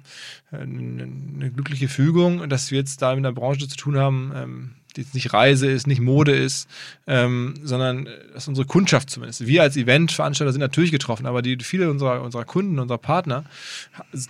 eine, 0.51 1.03
eine, 1.03 1.51
glückliche 1.51 1.89
Fügung, 1.89 2.48
dass 2.48 2.72
wir 2.72 2.79
jetzt 2.79 3.01
da 3.01 3.10
mit 3.13 3.25
einer 3.25 3.34
Branche 3.34 3.67
zu 3.67 3.75
tun 3.75 3.98
haben, 3.98 4.31
ähm, 4.34 4.75
jetzt 4.97 5.13
nicht 5.13 5.33
Reise 5.33 5.69
ist, 5.69 5.87
nicht 5.87 6.01
Mode 6.01 6.33
ist, 6.33 6.67
ähm, 7.07 7.55
sondern 7.63 8.07
dass 8.33 8.47
unsere 8.47 8.65
Kundschaft 8.65 9.09
zumindest. 9.09 9.45
Wir 9.45 9.61
als 9.61 9.77
Eventveranstalter 9.77 10.51
sind 10.51 10.61
natürlich 10.61 10.91
getroffen, 10.91 11.25
aber 11.25 11.41
die 11.41 11.57
viele 11.61 11.89
unserer, 11.89 12.21
unserer 12.21 12.45
Kunden, 12.45 12.79
unserer 12.79 12.97
Partner, 12.97 13.45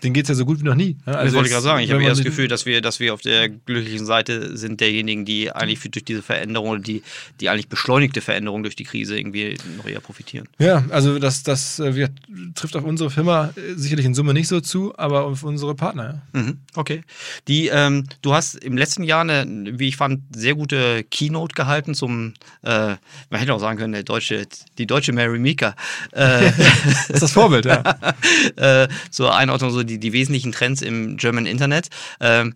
denen 0.03 0.13
geht 0.13 0.25
es 0.25 0.29
ja 0.29 0.36
so 0.36 0.45
gut 0.45 0.60
wie 0.60 0.63
noch 0.63 0.75
nie. 0.75 0.98
Also 1.05 1.25
das 1.25 1.34
wollte 1.34 1.48
ich 1.48 1.53
gerade 1.53 1.63
sagen. 1.63 1.84
Ich 1.84 1.91
habe 1.91 2.03
eher 2.03 2.10
das 2.10 2.24
Gefühl, 2.24 2.48
dass 2.48 2.65
wir, 2.65 2.81
dass 2.81 3.00
wir 3.00 3.13
auf 3.13 3.22
der 3.22 3.50
glücklichen 3.50 4.05
Seite 4.05 4.57
sind 4.57 4.81
derjenigen, 4.81 5.25
die 5.25 5.51
eigentlich 5.51 5.79
für, 5.79 5.89
durch 5.89 6.05
diese 6.05 6.22
Veränderung, 6.22 6.81
die, 6.81 7.03
die 7.39 7.50
eigentlich 7.50 7.67
beschleunigte 7.67 8.22
Veränderung 8.22 8.63
durch 8.63 8.75
die 8.75 8.84
Krise 8.84 9.17
irgendwie 9.17 9.57
noch 9.77 9.86
eher 9.86 10.00
profitieren. 10.00 10.48
Ja, 10.60 10.86
also 10.89 11.19
das, 11.19 11.43
das 11.43 11.79
äh, 11.79 11.95
wir, 11.95 12.10
trifft 12.55 12.75
auf 12.75 12.84
unsere 12.84 13.10
Firma 13.10 13.53
äh, 13.55 13.75
sicherlich 13.75 14.05
in 14.05 14.13
Summe 14.13 14.34
nicht 14.34 14.48
so 14.48 14.62
zu, 14.62 14.98
aber 14.98 15.24
auf 15.24 15.43
unsere 15.43 15.75
Partner. 15.75 16.24
Ja. 16.34 16.41
Mhm, 16.41 16.57
okay. 16.75 17.01
Die, 17.48 17.67
ähm, 17.67 18.05
du 18.22 18.34
hast 18.34 18.55
im 18.55 18.77
letzten 18.77 19.03
Jahr 19.03 19.22
eine, 19.22 19.45
wie 19.79 19.88
ich 19.88 19.98
fand, 19.98 20.22
sehr 20.36 20.55
gute 20.56 21.04
Keynote 21.04 21.54
gehalten 21.56 21.94
zum, 21.94 22.34
äh, 22.64 22.96
man 23.30 23.40
hätte 23.40 23.54
auch 23.54 23.60
sagen 23.60 23.78
können, 23.78 23.94
der 23.94 24.04
deutsche, 24.04 24.48
die 24.78 24.88
deutsche 24.88 25.14
Mary 25.14 25.40
Mika. 25.40 25.76
Äh, 26.12 26.52
das 26.88 27.10
ist 27.10 27.24
das 27.24 27.32
Vorbild, 27.32 27.66
ja. 27.66 27.84
äh, 28.56 28.88
zur 29.12 29.36
Einordnung, 29.36 29.72
so 29.72 29.84
die, 29.84 30.00
die 30.00 30.14
wesentlichen 30.14 30.54
Trends 30.54 30.82
im 30.82 31.18
German 31.18 31.46
Internet. 31.46 31.90
Ähm, 32.22 32.54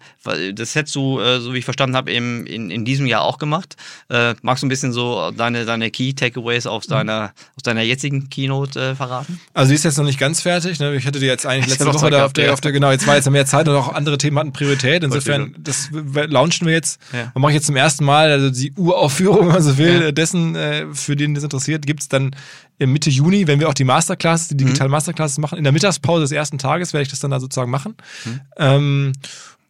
das 0.54 0.76
hättest 0.76 0.96
du, 0.96 1.20
äh, 1.20 1.40
so 1.40 1.54
wie 1.54 1.58
ich 1.58 1.66
verstanden 1.66 1.96
habe, 1.96 2.12
in, 2.12 2.46
in 2.48 2.86
diesem 2.86 3.06
Jahr 3.06 3.24
auch 3.24 3.38
gemacht. 3.38 3.76
Äh, 4.10 4.36
magst 4.42 4.64
du 4.64 4.68
ein 4.68 4.70
bisschen 4.70 4.94
so 4.94 5.32
deine, 5.32 5.66
deine 5.66 5.92
Key 5.92 6.14
Takeaways 6.14 6.68
aus 6.68 6.88
mhm. 6.88 6.94
deiner, 6.94 7.34
aus 7.56 7.64
deiner 7.64 7.82
jetzigen 7.82 8.30
Keynote 8.30 8.80
äh, 8.80 8.96
verraten? 8.96 9.40
Also, 9.54 9.70
die 9.70 9.76
ist 9.76 9.84
jetzt 9.84 9.98
noch 9.98 10.06
nicht 10.06 10.20
ganz 10.20 10.42
fertig. 10.42 10.80
Ne? 10.80 10.96
Ich 10.96 11.06
hätte 11.06 11.20
die 11.20 11.26
jetzt 11.26 11.46
eigentlich 11.46 11.68
letzte 11.68 11.94
Woche 11.94 12.10
da 12.10 12.26
auf 12.26 12.34
der, 12.34 12.54
auf 12.54 12.62
der, 12.62 12.72
genau, 12.72 12.92
jetzt 12.92 13.08
war 13.08 13.16
jetzt 13.16 13.30
mehr 13.30 13.46
Zeit 13.46 13.68
und 13.68 13.76
auch 13.76 13.94
andere 13.94 14.18
Themen 14.18 14.38
hatten 14.40 14.54
Priorität. 14.54 15.04
Insofern, 15.04 15.56
das 15.58 15.90
launchen 15.92 16.68
wir 16.68 16.74
jetzt. 16.74 17.00
Ja. 17.14 17.32
Und 17.34 17.42
mache 17.42 17.52
ich 17.52 17.56
jetzt 17.56 17.66
zum 17.66 17.76
ersten 17.76 17.89
Mal, 18.00 18.32
also 18.32 18.50
die 18.50 18.72
Uraufführung, 18.74 19.48
wenn 19.48 19.54
man 19.54 19.62
so 19.62 19.78
will, 19.78 20.02
ja. 20.02 20.12
dessen, 20.12 20.56
äh, 20.56 20.86
für 20.94 21.16
den 21.16 21.34
das 21.34 21.44
interessiert, 21.44 21.86
gibt 21.86 22.02
es 22.02 22.10
dann 22.10 22.36
Mitte 22.78 23.10
Juni, 23.10 23.48
wenn 23.48 23.60
wir 23.60 23.68
auch 23.68 23.74
die 23.74 23.84
Masterclasses, 23.84 24.48
die 24.48 24.58
digitalen 24.58 24.90
mhm. 24.90 24.94
Masterclasses 24.94 25.38
machen. 25.38 25.58
In 25.58 25.64
der 25.64 25.74
Mittagspause 25.74 26.22
des 26.22 26.32
ersten 26.32 26.58
Tages 26.58 26.94
werde 26.94 27.04
ich 27.04 27.10
das 27.10 27.20
dann 27.20 27.32
da 27.32 27.40
sozusagen 27.40 27.72
machen. 27.72 27.96
Mhm. 28.26 28.42
Ähm, 28.58 29.14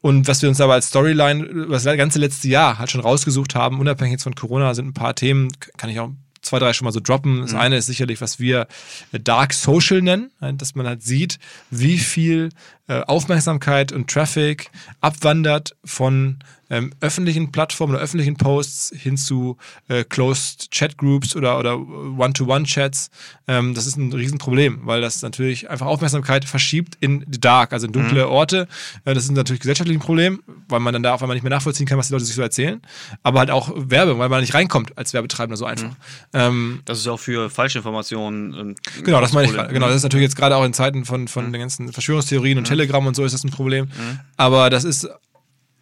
und 0.02 0.28
was 0.28 0.42
wir 0.42 0.50
uns 0.50 0.62
aber 0.62 0.74
als 0.74 0.88
Storyline 0.88 1.68
das 1.70 1.84
ganze 1.84 2.20
letzte 2.20 2.48
Jahr 2.48 2.78
halt 2.78 2.92
schon 2.92 3.02
rausgesucht 3.02 3.56
haben, 3.56 3.80
unabhängig 3.80 4.14
jetzt 4.14 4.24
von 4.24 4.36
Corona, 4.36 4.74
sind 4.74 4.88
ein 4.88 4.94
paar 4.94 5.16
Themen, 5.16 5.50
kann 5.78 5.90
ich 5.90 6.00
auch 6.00 6.12
zwei, 6.42 6.60
drei 6.60 6.72
schon 6.74 6.86
mal 6.86 6.92
so 6.92 7.02
droppen. 7.02 7.42
Das 7.42 7.52
mhm. 7.52 7.60
eine 7.60 7.78
ist 7.78 7.88
sicherlich, 7.88 8.22
was 8.22 8.40
wir 8.40 8.68
Dark 9.12 9.54
Social 9.54 10.02
nennen, 10.02 10.32
dass 10.40 10.76
man 10.76 10.88
halt 10.88 11.04
sieht, 11.04 11.40
wie 11.70 11.98
viel 11.98 12.50
Aufmerksamkeit 12.94 13.92
und 13.92 14.10
Traffic 14.10 14.72
abwandert 15.02 15.76
von 15.84 16.40
ähm, 16.70 16.92
öffentlichen 17.02 17.52
Plattformen 17.52 17.96
oder 17.96 18.04
öffentlichen 18.04 18.36
Posts 18.36 18.94
hin 18.96 19.18
zu 19.18 19.58
äh, 19.88 20.04
Closed 20.04 20.72
Chat 20.72 20.98
Groups 20.98 21.36
oder, 21.36 21.58
oder 21.58 21.78
One-to-One-Chats. 21.78 23.10
Ähm, 23.48 23.74
das 23.74 23.88
ist 23.88 23.98
ein 23.98 24.14
Riesenproblem, 24.14 24.82
weil 24.84 25.02
das 25.02 25.22
natürlich 25.22 25.70
einfach 25.70 25.88
Aufmerksamkeit 25.88 26.46
verschiebt 26.46 26.96
in 27.00 27.26
die 27.28 27.40
Dark, 27.40 27.74
also 27.74 27.88
in 27.88 27.94
dunkle 27.94 28.26
mhm. 28.26 28.32
Orte. 28.32 28.68
Äh, 29.06 29.14
das 29.14 29.24
ist 29.24 29.32
natürlich 29.32 29.62
gesellschaftlich 29.62 29.98
ein 29.98 30.02
Problem, 30.02 30.44
weil 30.68 30.80
man 30.80 30.94
dann 30.94 31.04
da 31.04 31.14
auf 31.14 31.22
einmal 31.22 31.36
nicht 31.36 31.44
mehr 31.44 31.50
nachvollziehen 31.50 31.88
kann, 31.88 31.98
was 31.98 32.08
die 32.08 32.14
Leute 32.14 32.26
sich 32.26 32.36
so 32.36 32.42
erzählen. 32.42 32.82
Aber 33.24 33.40
halt 33.40 33.50
auch 33.50 33.72
Werbung, 33.76 34.20
weil 34.20 34.30
man 34.30 34.42
nicht 34.42 34.54
reinkommt 34.54 34.98
als 34.98 35.14
Werbetreibender 35.14 35.58
so 35.58 35.66
einfach. 35.66 35.90
Mhm. 35.90 35.96
Ähm, 36.34 36.82
das 36.86 37.00
ist 37.00 37.08
auch 37.08 37.20
für 37.20 37.50
Falschinformationen. 37.50 38.76
Äh, 38.76 39.02
genau, 39.02 39.22
das 39.22 39.34
meine 39.34 39.48
ich. 39.48 39.70
Genau, 39.70 39.88
das 39.88 39.98
ist 39.98 40.04
natürlich 40.04 40.26
jetzt 40.26 40.36
gerade 40.36 40.56
auch 40.56 40.64
in 40.64 40.74
Zeiten 40.74 41.06
von, 41.06 41.28
von 41.28 41.48
mhm. 41.48 41.54
den 41.54 41.62
ganzen 41.62 41.92
Verschwörungstheorien 41.92 42.60
und 42.60 42.64
mhm. 42.66 42.68
Telegram 42.80 43.06
und 43.06 43.16
so 43.16 43.26
ist 43.26 43.34
das 43.34 43.44
ein 43.44 43.52
Problem. 43.52 43.86
Mhm. 43.86 44.20
Aber 44.38 44.70
das 44.70 44.84
ist 44.84 45.08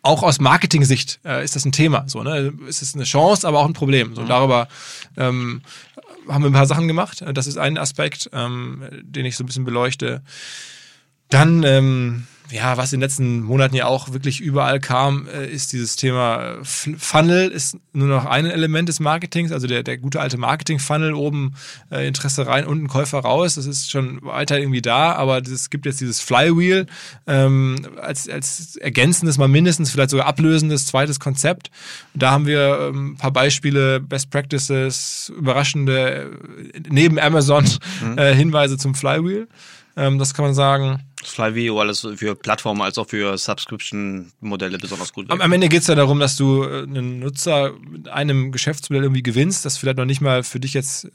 auch 0.01 0.23
aus 0.23 0.39
Marketing-Sicht 0.39 1.19
äh, 1.25 1.43
ist 1.43 1.55
das 1.55 1.65
ein 1.65 1.71
Thema. 1.71 2.05
So, 2.07 2.23
ne? 2.23 2.53
Es 2.67 2.81
ist 2.81 2.95
eine 2.95 3.03
Chance, 3.03 3.47
aber 3.47 3.59
auch 3.59 3.65
ein 3.65 3.73
Problem. 3.73 4.15
So, 4.15 4.21
mhm. 4.21 4.27
Darüber 4.27 4.67
ähm, 5.17 5.61
haben 6.27 6.43
wir 6.43 6.49
ein 6.49 6.53
paar 6.53 6.65
Sachen 6.65 6.87
gemacht. 6.87 7.23
Das 7.33 7.47
ist 7.47 7.57
ein 7.57 7.77
Aspekt, 7.77 8.29
ähm, 8.33 8.83
den 9.01 9.25
ich 9.25 9.35
so 9.35 9.43
ein 9.43 9.47
bisschen 9.47 9.65
beleuchte. 9.65 10.21
Dann 11.29 11.63
ähm, 11.63 12.27
ja, 12.51 12.77
was 12.77 12.93
in 12.93 12.99
den 12.99 13.03
letzten 13.03 13.41
Monaten 13.41 13.75
ja 13.75 13.85
auch 13.85 14.13
wirklich 14.13 14.39
überall 14.39 14.79
kam, 14.79 15.27
äh, 15.27 15.47
ist 15.47 15.73
dieses 15.73 15.95
Thema 15.95 16.59
äh, 16.61 16.63
Funnel 16.63 17.49
ist 17.49 17.77
nur 17.93 18.07
noch 18.07 18.25
ein 18.25 18.45
Element 18.45 18.87
des 18.89 18.99
Marketings, 18.99 19.51
also 19.51 19.67
der, 19.67 19.83
der 19.83 19.97
gute 19.97 20.21
alte 20.21 20.37
Marketing-Funnel, 20.37 21.13
oben 21.13 21.55
äh, 21.91 22.07
Interesse 22.07 22.47
rein, 22.47 22.65
unten 22.65 22.87
Käufer 22.87 23.19
raus, 23.19 23.55
das 23.55 23.65
ist 23.65 23.91
schon 23.91 24.21
weiter 24.21 24.59
irgendwie 24.59 24.81
da, 24.81 25.13
aber 25.13 25.41
es 25.41 25.69
gibt 25.69 25.85
jetzt 25.85 25.99
dieses 25.99 26.21
Flywheel 26.21 26.85
ähm, 27.25 27.75
als, 28.01 28.29
als 28.29 28.77
ergänzendes, 28.77 29.37
mal 29.37 29.47
mindestens 29.47 29.91
vielleicht 29.91 30.11
sogar 30.11 30.27
ablösendes 30.27 30.85
zweites 30.85 31.19
Konzept. 31.19 31.69
Da 32.13 32.31
haben 32.31 32.45
wir 32.45 32.91
ähm, 32.93 33.11
ein 33.11 33.17
paar 33.17 33.31
Beispiele, 33.31 33.99
Best 33.99 34.29
Practices, 34.29 35.31
überraschende, 35.35 36.31
neben 36.89 37.19
Amazon 37.19 37.65
mhm. 38.03 38.17
äh, 38.17 38.33
Hinweise 38.33 38.77
zum 38.77 38.95
Flywheel. 38.95 39.47
Ähm, 39.97 40.19
das 40.19 40.33
kann 40.33 40.45
man 40.45 40.53
sagen. 40.53 41.03
Flywheel 41.29 41.77
alles 41.77 42.07
für 42.15 42.35
Plattformen 42.35 42.81
als 42.81 42.97
auch 42.97 43.07
für 43.07 43.37
Subscription-Modelle 43.37 44.77
besonders 44.77 45.13
gut. 45.13 45.29
Am, 45.29 45.41
am 45.41 45.51
Ende 45.51 45.69
geht 45.69 45.81
es 45.81 45.87
ja 45.87 45.95
darum, 45.95 46.19
dass 46.19 46.35
du 46.35 46.63
äh, 46.63 46.83
einen 46.83 47.19
Nutzer 47.19 47.73
mit 47.89 48.09
einem 48.09 48.51
Geschäftsmodell 48.51 49.03
irgendwie 49.03 49.23
gewinnst, 49.23 49.65
das 49.65 49.77
vielleicht 49.77 49.97
noch 49.97 50.05
nicht 50.05 50.21
mal 50.21 50.43
für 50.43 50.59
dich 50.59 50.73
jetzt 50.73 51.05
äh, 51.05 51.09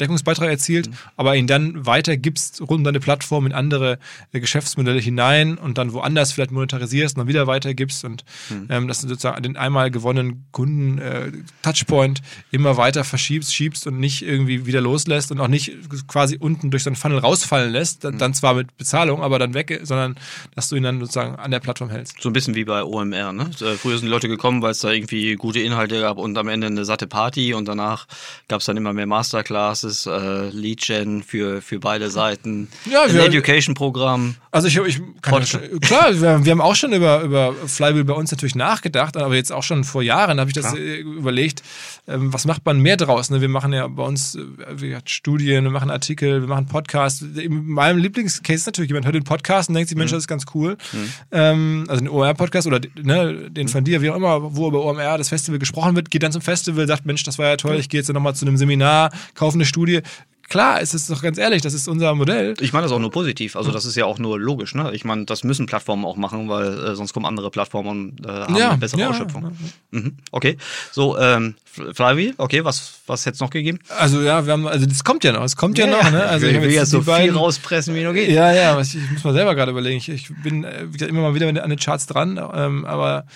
Deckungsbeitrag 0.00 0.48
erzielt, 0.48 0.88
mhm. 0.88 0.94
aber 1.16 1.36
ihn 1.36 1.46
dann 1.46 1.86
weitergibst 1.86 2.60
rund 2.60 2.78
um 2.78 2.84
deine 2.84 3.00
Plattform 3.00 3.46
in 3.46 3.52
andere 3.52 3.98
äh, 4.32 4.40
Geschäftsmodelle 4.40 5.00
hinein 5.00 5.58
und 5.58 5.78
dann 5.78 5.92
woanders 5.92 6.32
vielleicht 6.32 6.50
monetarisierst 6.50 7.16
und 7.16 7.20
dann 7.20 7.28
wieder 7.28 7.46
weitergibst 7.46 8.04
und 8.04 8.24
mhm. 8.50 8.66
ähm, 8.70 8.88
dass 8.88 9.00
du 9.00 9.08
sozusagen 9.08 9.42
den 9.42 9.56
einmal 9.56 9.90
gewonnenen 9.90 10.46
Kunden 10.52 10.98
äh, 10.98 11.32
Touchpoint 11.62 12.22
immer 12.50 12.76
weiter 12.76 13.04
verschiebst, 13.04 13.54
schiebst 13.54 13.86
und 13.86 13.98
nicht 13.98 14.22
irgendwie 14.22 14.66
wieder 14.66 14.80
loslässt 14.80 15.30
und 15.30 15.40
auch 15.40 15.48
nicht 15.48 15.72
quasi 16.06 16.36
unten 16.38 16.70
durch 16.70 16.84
so 16.84 16.90
einen 16.90 16.96
Funnel 16.96 17.18
rausfallen 17.18 17.72
lässt, 17.72 18.04
dann, 18.04 18.14
mhm. 18.14 18.18
dann 18.18 18.34
zwar 18.34 18.54
mit 18.54 18.76
Bezahlung, 18.76 19.22
aber 19.22 19.38
dann 19.38 19.54
weg, 19.58 19.80
sondern 19.82 20.16
dass 20.54 20.68
du 20.68 20.76
ihn 20.76 20.82
dann 20.82 21.00
sozusagen 21.00 21.36
an 21.36 21.50
der 21.50 21.60
Plattform 21.60 21.90
hältst. 21.90 22.20
So 22.20 22.30
ein 22.30 22.32
bisschen 22.32 22.54
wie 22.54 22.64
bei 22.64 22.82
OMR, 22.82 23.32
ne? 23.32 23.50
Äh, 23.60 23.74
früher 23.74 23.98
sind 23.98 24.06
die 24.06 24.12
Leute 24.12 24.28
gekommen, 24.28 24.62
weil 24.62 24.70
es 24.70 24.80
da 24.80 24.90
irgendwie 24.90 25.34
gute 25.34 25.60
Inhalte 25.60 26.00
gab 26.00 26.18
und 26.18 26.36
am 26.38 26.48
Ende 26.48 26.68
eine 26.68 26.84
satte 26.84 27.06
Party 27.06 27.54
und 27.54 27.66
danach 27.66 28.06
gab 28.48 28.60
es 28.60 28.66
dann 28.66 28.76
immer 28.76 28.92
mehr 28.92 29.06
Masterclasses, 29.06 30.06
äh, 30.06 30.48
Lead-Gen 30.50 31.22
für, 31.22 31.60
für 31.62 31.78
beide 31.78 32.10
Seiten, 32.10 32.68
ja, 32.90 33.02
ein 33.02 33.16
Education-Programm. 33.16 34.36
Also 34.50 34.68
ich, 34.68 34.76
ich 34.78 35.00
kann 35.22 35.44
schon, 35.44 35.60
klar, 35.80 36.12
wir, 36.12 36.44
wir, 36.44 36.52
haben 36.52 36.60
auch 36.60 36.74
schon 36.74 36.92
über, 36.92 37.22
über 37.22 37.54
Flywheel 37.66 38.04
bei 38.04 38.14
uns 38.14 38.30
natürlich 38.30 38.54
nachgedacht, 38.54 39.16
aber 39.16 39.34
jetzt 39.34 39.52
auch 39.52 39.62
schon 39.62 39.84
vor 39.84 40.02
Jahren 40.02 40.40
habe 40.40 40.50
ich 40.50 40.54
das 40.54 40.72
klar. 40.72 40.78
Äh, 40.78 41.00
überlegt, 41.00 41.62
ähm, 42.06 42.32
was 42.32 42.44
macht 42.44 42.64
man 42.64 42.80
mehr 42.80 42.96
draus? 42.96 43.30
Ne? 43.30 43.40
Wir 43.40 43.48
machen 43.48 43.72
ja 43.72 43.86
bei 43.88 44.02
uns 44.02 44.36
äh, 44.36 44.40
wir 44.70 45.00
Studien, 45.04 45.64
wir 45.64 45.70
machen 45.70 45.90
Artikel, 45.90 46.40
wir 46.40 46.48
machen 46.48 46.66
Podcasts. 46.66 47.22
In 47.22 47.68
meinem 47.68 47.98
Lieblingscase 47.98 48.54
ist 48.54 48.66
natürlich, 48.66 48.90
jemand 48.90 49.06
hört 49.06 49.14
den 49.14 49.24
Podcast 49.24 49.37
und 49.68 49.74
denkt 49.74 49.88
sich, 49.88 49.98
Mensch, 49.98 50.10
mhm. 50.10 50.16
das 50.16 50.24
ist 50.24 50.28
ganz 50.28 50.44
cool. 50.54 50.76
Mhm. 50.92 51.12
Ähm, 51.32 51.84
also 51.88 52.00
den 52.04 52.08
OMR-Podcast 52.08 52.66
oder 52.66 52.80
ne, 53.00 53.50
den 53.50 53.68
von 53.68 53.84
dir, 53.84 54.02
wie 54.02 54.10
auch 54.10 54.16
immer, 54.16 54.56
wo 54.56 54.68
über 54.68 54.84
OMR 54.84 55.18
das 55.18 55.28
Festival 55.28 55.58
gesprochen 55.58 55.96
wird, 55.96 56.10
geht 56.10 56.22
dann 56.22 56.32
zum 56.32 56.42
Festival, 56.42 56.86
sagt, 56.86 57.06
Mensch, 57.06 57.22
das 57.22 57.38
war 57.38 57.46
ja 57.46 57.56
toll, 57.56 57.76
ich 57.76 57.88
gehe 57.88 58.00
jetzt 58.00 58.12
nochmal 58.12 58.34
zu 58.34 58.46
einem 58.46 58.56
Seminar, 58.56 59.10
kaufe 59.34 59.54
eine 59.56 59.64
Studie. 59.64 60.02
Klar, 60.48 60.80
es 60.80 60.94
ist 60.94 61.10
doch 61.10 61.20
ganz 61.20 61.36
ehrlich, 61.36 61.60
das 61.60 61.74
ist 61.74 61.88
unser 61.88 62.14
Modell. 62.14 62.54
Ich 62.60 62.72
meine 62.72 62.84
das 62.84 62.92
auch 62.92 62.98
nur 62.98 63.10
positiv. 63.10 63.54
Also 63.54 63.70
das 63.70 63.84
ist 63.84 63.96
ja 63.96 64.06
auch 64.06 64.18
nur 64.18 64.40
logisch. 64.40 64.74
Ne? 64.74 64.90
Ich 64.94 65.04
meine, 65.04 65.26
das 65.26 65.44
müssen 65.44 65.66
Plattformen 65.66 66.06
auch 66.06 66.16
machen, 66.16 66.48
weil 66.48 66.72
äh, 66.72 66.96
sonst 66.96 67.12
kommen 67.12 67.26
andere 67.26 67.50
Plattformen 67.50 67.88
und 67.88 68.26
äh, 68.26 68.30
haben 68.30 68.56
ja, 68.56 68.70
eine 68.70 68.78
bessere 68.78 69.02
ja, 69.02 69.10
Ausschöpfung. 69.10 69.42
Ja. 69.42 69.50
Mhm. 69.90 70.16
Okay, 70.30 70.56
so 70.90 71.18
ähm, 71.18 71.54
Flavie, 71.92 72.32
okay, 72.38 72.64
was 72.64 73.00
was 73.06 73.26
jetzt 73.26 73.40
noch 73.40 73.50
gegeben? 73.50 73.78
Also 73.98 74.22
ja, 74.22 74.46
wir 74.46 74.54
haben, 74.54 74.66
also 74.66 74.86
das 74.86 75.04
kommt 75.04 75.22
ja 75.22 75.32
noch, 75.32 75.44
es 75.44 75.56
kommt 75.56 75.76
ja, 75.76 75.86
noch. 75.86 76.10
Ne? 76.10 76.24
Also 76.24 76.46
ich 76.46 76.60
will 76.60 76.70
jetzt 76.70 76.90
so 76.90 77.02
beiden, 77.02 77.28
viel 77.28 77.36
rauspressen, 77.36 77.94
wie 77.94 78.02
nur 78.02 78.14
geht. 78.14 78.30
Ja, 78.30 78.50
ja, 78.52 78.80
ich, 78.80 78.94
ich 78.94 79.10
muss 79.10 79.24
mal 79.24 79.34
selber 79.34 79.54
gerade 79.54 79.72
überlegen. 79.72 79.98
Ich, 79.98 80.08
ich 80.08 80.30
bin 80.42 80.64
äh, 80.64 80.84
immer 81.06 81.20
mal 81.20 81.34
wieder 81.34 81.48
an 81.48 81.70
den 81.70 81.78
Charts 81.78 82.06
dran, 82.06 82.40
ähm, 82.54 82.86
aber 82.86 83.26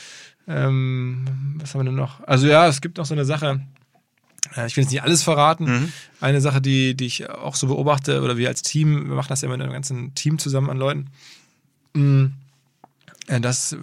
ähm, 0.48 1.26
was 1.60 1.74
haben 1.74 1.80
wir 1.82 1.84
denn 1.84 1.94
noch? 1.94 2.26
Also 2.26 2.46
ja, 2.46 2.66
es 2.68 2.80
gibt 2.80 2.96
noch 2.96 3.04
so 3.04 3.14
eine 3.14 3.26
Sache 3.26 3.60
ich 4.66 4.76
will 4.76 4.84
jetzt 4.84 4.92
nicht 4.92 5.02
alles 5.02 5.22
verraten. 5.22 5.64
Mhm. 5.64 5.92
Eine 6.20 6.40
Sache, 6.40 6.60
die, 6.60 6.94
die 6.94 7.06
ich 7.06 7.30
auch 7.30 7.54
so 7.54 7.68
beobachte, 7.68 8.22
oder 8.22 8.36
wir 8.36 8.48
als 8.48 8.62
Team, 8.62 9.08
wir 9.08 9.14
machen 9.14 9.28
das 9.28 9.42
ja 9.42 9.48
mit 9.48 9.60
einem 9.60 9.72
ganzen 9.72 10.14
Team 10.14 10.38
zusammen 10.38 10.70
an 10.70 10.78
Leuten, 10.78 11.06
mm, 11.94 12.26
äh, 13.28 13.40
das 13.40 13.76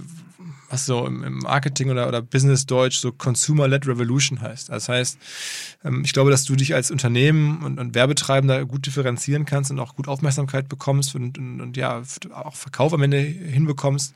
was 0.70 0.86
so 0.86 1.06
im 1.06 1.40
Marketing 1.40 1.90
oder, 1.90 2.08
oder 2.08 2.22
Business-Deutsch 2.22 2.98
so 2.98 3.12
Consumer-led 3.12 3.88
Revolution 3.88 4.42
heißt. 4.42 4.70
Das 4.70 4.90
heißt, 4.90 5.18
ähm, 5.84 6.04
ich 6.06 6.14
glaube, 6.14 6.32
dass 6.32 6.46
du 6.46 6.56
dich 6.56 6.76
als 6.76 6.92
Unternehmen 6.92 7.64
und, 7.64 7.80
und 7.80 7.96
Werbetreibender 7.96 8.66
gut 8.66 8.86
differenzieren 8.86 9.46
kannst 9.46 9.72
und 9.72 9.80
auch 9.80 9.96
gut 9.96 10.08
Aufmerksamkeit 10.08 10.70
bekommst 10.70 11.16
und, 11.16 11.38
und, 11.38 11.62
und, 11.62 11.78
ja, 11.78 12.02
auch 12.34 12.56
Verkauf 12.56 12.94
am 12.94 13.02
Ende 13.02 13.20
hinbekommst, 13.20 14.14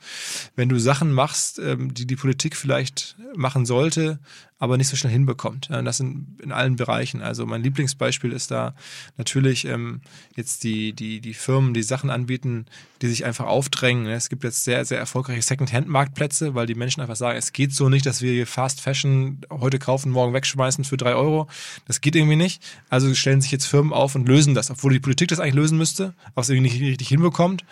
wenn 0.56 0.68
du 0.68 0.78
Sachen 0.78 1.12
machst, 1.12 1.58
ähm, 1.58 1.92
die 1.92 2.06
die 2.06 2.16
Politik 2.16 2.56
vielleicht 2.56 3.16
machen 3.34 3.66
sollte, 3.66 4.18
aber 4.64 4.76
nicht 4.76 4.88
so 4.88 4.96
schnell 4.96 5.12
hinbekommt. 5.12 5.70
Und 5.70 5.84
das 5.84 6.00
in, 6.00 6.36
in 6.42 6.52
allen 6.52 6.76
Bereichen. 6.76 7.22
Also 7.22 7.46
mein 7.46 7.62
Lieblingsbeispiel 7.62 8.32
ist 8.32 8.50
da 8.50 8.74
natürlich 9.16 9.66
ähm, 9.66 10.00
jetzt 10.36 10.64
die, 10.64 10.92
die, 10.92 11.20
die 11.20 11.34
Firmen, 11.34 11.74
die 11.74 11.82
Sachen 11.82 12.10
anbieten, 12.10 12.66
die 13.02 13.08
sich 13.08 13.24
einfach 13.24 13.46
aufdrängen. 13.46 14.06
Es 14.06 14.28
gibt 14.28 14.44
jetzt 14.44 14.64
sehr, 14.64 14.84
sehr 14.84 14.98
erfolgreiche 14.98 15.42
Second-Hand-Marktplätze, 15.42 16.54
weil 16.54 16.66
die 16.66 16.74
Menschen 16.74 17.00
einfach 17.02 17.16
sagen, 17.16 17.36
es 17.36 17.52
geht 17.52 17.74
so 17.74 17.88
nicht, 17.88 18.06
dass 18.06 18.22
wir 18.22 18.32
hier 18.32 18.46
Fast 18.46 18.80
Fashion 18.80 19.42
heute 19.50 19.78
kaufen, 19.78 20.10
morgen 20.10 20.32
wegschmeißen 20.32 20.84
für 20.84 20.96
drei 20.96 21.14
Euro. 21.14 21.46
Das 21.86 22.00
geht 22.00 22.16
irgendwie 22.16 22.36
nicht. 22.36 22.62
Also 22.88 23.14
stellen 23.14 23.40
sich 23.40 23.52
jetzt 23.52 23.66
Firmen 23.66 23.92
auf 23.92 24.14
und 24.14 24.26
lösen 24.26 24.54
das, 24.54 24.70
obwohl 24.70 24.92
die 24.92 25.00
Politik 25.00 25.28
das 25.28 25.38
eigentlich 25.38 25.54
lösen 25.54 25.76
müsste, 25.76 26.14
was 26.34 26.48
irgendwie 26.48 26.70
nicht 26.70 26.80
richtig 26.80 27.08
hinbekommt. 27.08 27.64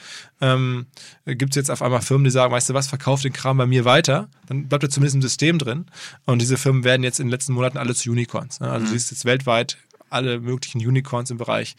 Ähm, 0.42 0.86
gibt 1.24 1.52
es 1.52 1.56
jetzt 1.56 1.70
auf 1.70 1.82
einmal 1.82 2.02
Firmen, 2.02 2.24
die 2.24 2.30
sagen, 2.30 2.52
weißt 2.52 2.68
du 2.68 2.74
was, 2.74 2.88
verkauf 2.88 3.22
den 3.22 3.32
Kram 3.32 3.56
bei 3.56 3.66
mir 3.66 3.84
weiter, 3.84 4.28
dann 4.46 4.68
bleibt 4.68 4.82
er 4.84 4.90
zumindest 4.90 5.14
im 5.14 5.22
System 5.22 5.58
drin. 5.58 5.86
Und 6.26 6.42
diese 6.42 6.58
Firmen 6.58 6.81
werden 6.84 7.02
jetzt 7.02 7.20
in 7.20 7.26
den 7.26 7.32
letzten 7.32 7.52
Monaten 7.52 7.78
alle 7.78 7.94
zu 7.94 8.10
Unicorns. 8.10 8.60
Ne? 8.60 8.70
Also 8.70 8.86
mhm. 8.86 8.90
du 8.90 8.92
siehst 8.92 9.10
jetzt 9.10 9.24
weltweit 9.24 9.78
alle 10.10 10.40
möglichen 10.40 10.78
Unicorns 10.78 11.30
im 11.30 11.38
Bereich 11.38 11.74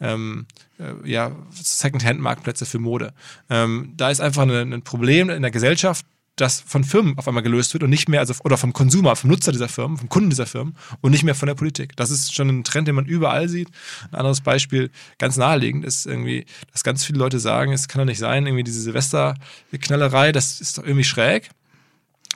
ähm, 0.00 0.46
äh, 0.78 1.10
ja, 1.10 1.32
Second-Hand-Marktplätze 1.50 2.66
für 2.66 2.78
Mode. 2.78 3.14
Ähm, 3.48 3.94
da 3.96 4.10
ist 4.10 4.20
einfach 4.20 4.42
ein, 4.42 4.72
ein 4.72 4.82
Problem 4.82 5.30
in 5.30 5.42
der 5.42 5.50
Gesellschaft, 5.50 6.04
das 6.36 6.60
von 6.60 6.84
Firmen 6.84 7.18
auf 7.18 7.26
einmal 7.26 7.42
gelöst 7.42 7.72
wird 7.72 7.82
und 7.82 7.90
nicht 7.90 8.08
mehr, 8.08 8.20
also 8.20 8.32
oder 8.44 8.56
vom 8.56 8.72
Konsumer, 8.72 9.16
vom 9.16 9.30
Nutzer 9.30 9.50
dieser 9.50 9.68
Firmen, 9.68 9.96
vom 9.96 10.08
Kunden 10.08 10.30
dieser 10.30 10.46
Firmen 10.46 10.76
und 11.00 11.10
nicht 11.10 11.24
mehr 11.24 11.34
von 11.34 11.48
der 11.48 11.54
Politik. 11.54 11.96
Das 11.96 12.10
ist 12.10 12.32
schon 12.32 12.48
ein 12.48 12.64
Trend, 12.64 12.86
den 12.86 12.94
man 12.94 13.06
überall 13.06 13.48
sieht. 13.48 13.68
Ein 14.12 14.18
anderes 14.18 14.40
Beispiel, 14.40 14.90
ganz 15.18 15.36
naheliegend, 15.36 15.84
ist 15.84 16.06
irgendwie, 16.06 16.46
dass 16.70 16.84
ganz 16.84 17.04
viele 17.04 17.18
Leute 17.18 17.40
sagen, 17.40 17.72
es 17.72 17.88
kann 17.88 17.98
doch 17.98 18.06
nicht 18.06 18.18
sein, 18.18 18.46
irgendwie 18.46 18.64
diese 18.64 18.80
Silvesterknallerei, 18.82 20.30
das 20.30 20.60
ist 20.60 20.78
doch 20.78 20.84
irgendwie 20.84 21.04
schräg 21.04 21.50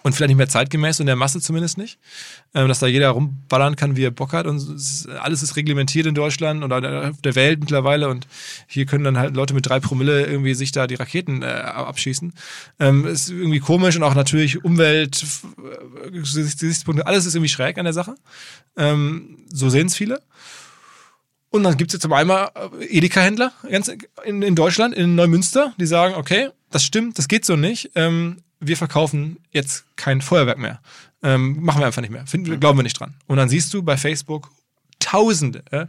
und 0.03 0.15
vielleicht 0.15 0.29
nicht 0.29 0.39
mehr 0.39 0.49
zeitgemäß, 0.49 1.01
in 1.01 1.07
der 1.07 1.17
Masse 1.17 1.41
zumindest 1.41 1.79
nicht. 1.79 1.99
Ähm, 2.55 2.69
dass 2.69 2.81
da 2.81 2.87
jeder 2.87 3.11
rumballern 3.11 3.77
kann, 3.77 3.97
wie 3.97 4.05
er 4.05 4.11
Bock 4.11 4.33
hat 4.33 4.47
und 4.47 4.63
alles 5.21 5.43
ist 5.43 5.57
reglementiert 5.57 6.07
in 6.07 6.15
Deutschland 6.15 6.63
oder 6.65 7.11
auf 7.11 7.21
der 7.23 7.35
Welt 7.35 7.61
mittlerweile 7.61 8.09
und 8.09 8.27
hier 8.67 8.87
können 8.87 9.05
dann 9.05 9.19
halt 9.19 9.37
Leute 9.37 9.55
mit 9.55 9.67
drei 9.67 9.81
Promille 9.81 10.27
irgendwie 10.27 10.55
sich 10.55 10.73
da 10.73 10.87
die 10.87 10.97
Raketen 10.97 11.43
äh, 11.43 11.47
abschießen. 11.47 12.33
Ähm, 12.79 13.07
ist 13.07 13.31
irgendwie 13.31 13.61
komisch 13.61 13.97
und 13.97 14.03
auch 14.03 14.15
natürlich 14.15 14.65
Umwelt, 14.65 15.25
Gesichtspunkte, 16.13 17.07
alles 17.07 17.27
ist 17.27 17.35
irgendwie 17.35 17.49
schräg 17.49 17.79
an 17.79 17.85
der 17.85 17.95
Sache. 17.95 18.15
Ähm, 18.77 19.39
so 19.53 19.69
sehen 19.69 19.87
es 19.87 19.97
viele. 19.97 20.21
Und 21.51 21.65
dann 21.65 21.77
gibt 21.77 21.91
es 21.91 21.95
jetzt 21.95 22.03
zum 22.03 22.15
einmal 22.15 22.51
äh, 22.81 22.99
Edeka-Händler 22.99 23.53
in, 24.25 24.43
in 24.43 24.55
Deutschland, 24.55 24.95
in 24.95 25.15
Neumünster, 25.15 25.75
die 25.79 25.87
sagen, 25.87 26.15
okay, 26.15 26.49
das 26.71 26.83
stimmt, 26.83 27.19
das 27.19 27.29
geht 27.29 27.45
so 27.45 27.57
nicht. 27.57 27.91
Ähm, 27.95 28.39
wir 28.63 28.77
verkaufen 28.77 29.39
jetzt 29.51 29.85
kein 29.97 30.21
Feuerwerk 30.21 30.59
mehr. 30.59 30.81
Ähm, 31.23 31.63
machen 31.63 31.81
wir 31.81 31.87
einfach 31.87 32.01
nicht 32.01 32.11
mehr. 32.11 32.27
Finden, 32.27 32.59
glauben 32.59 32.79
wir 32.79 32.83
nicht 32.83 32.99
dran. 32.99 33.15
Und 33.27 33.37
dann 33.37 33.49
siehst 33.49 33.73
du 33.75 33.83
bei 33.83 33.97
Facebook 33.97 34.51
Tausende 34.99 35.65
äh, 35.73 35.87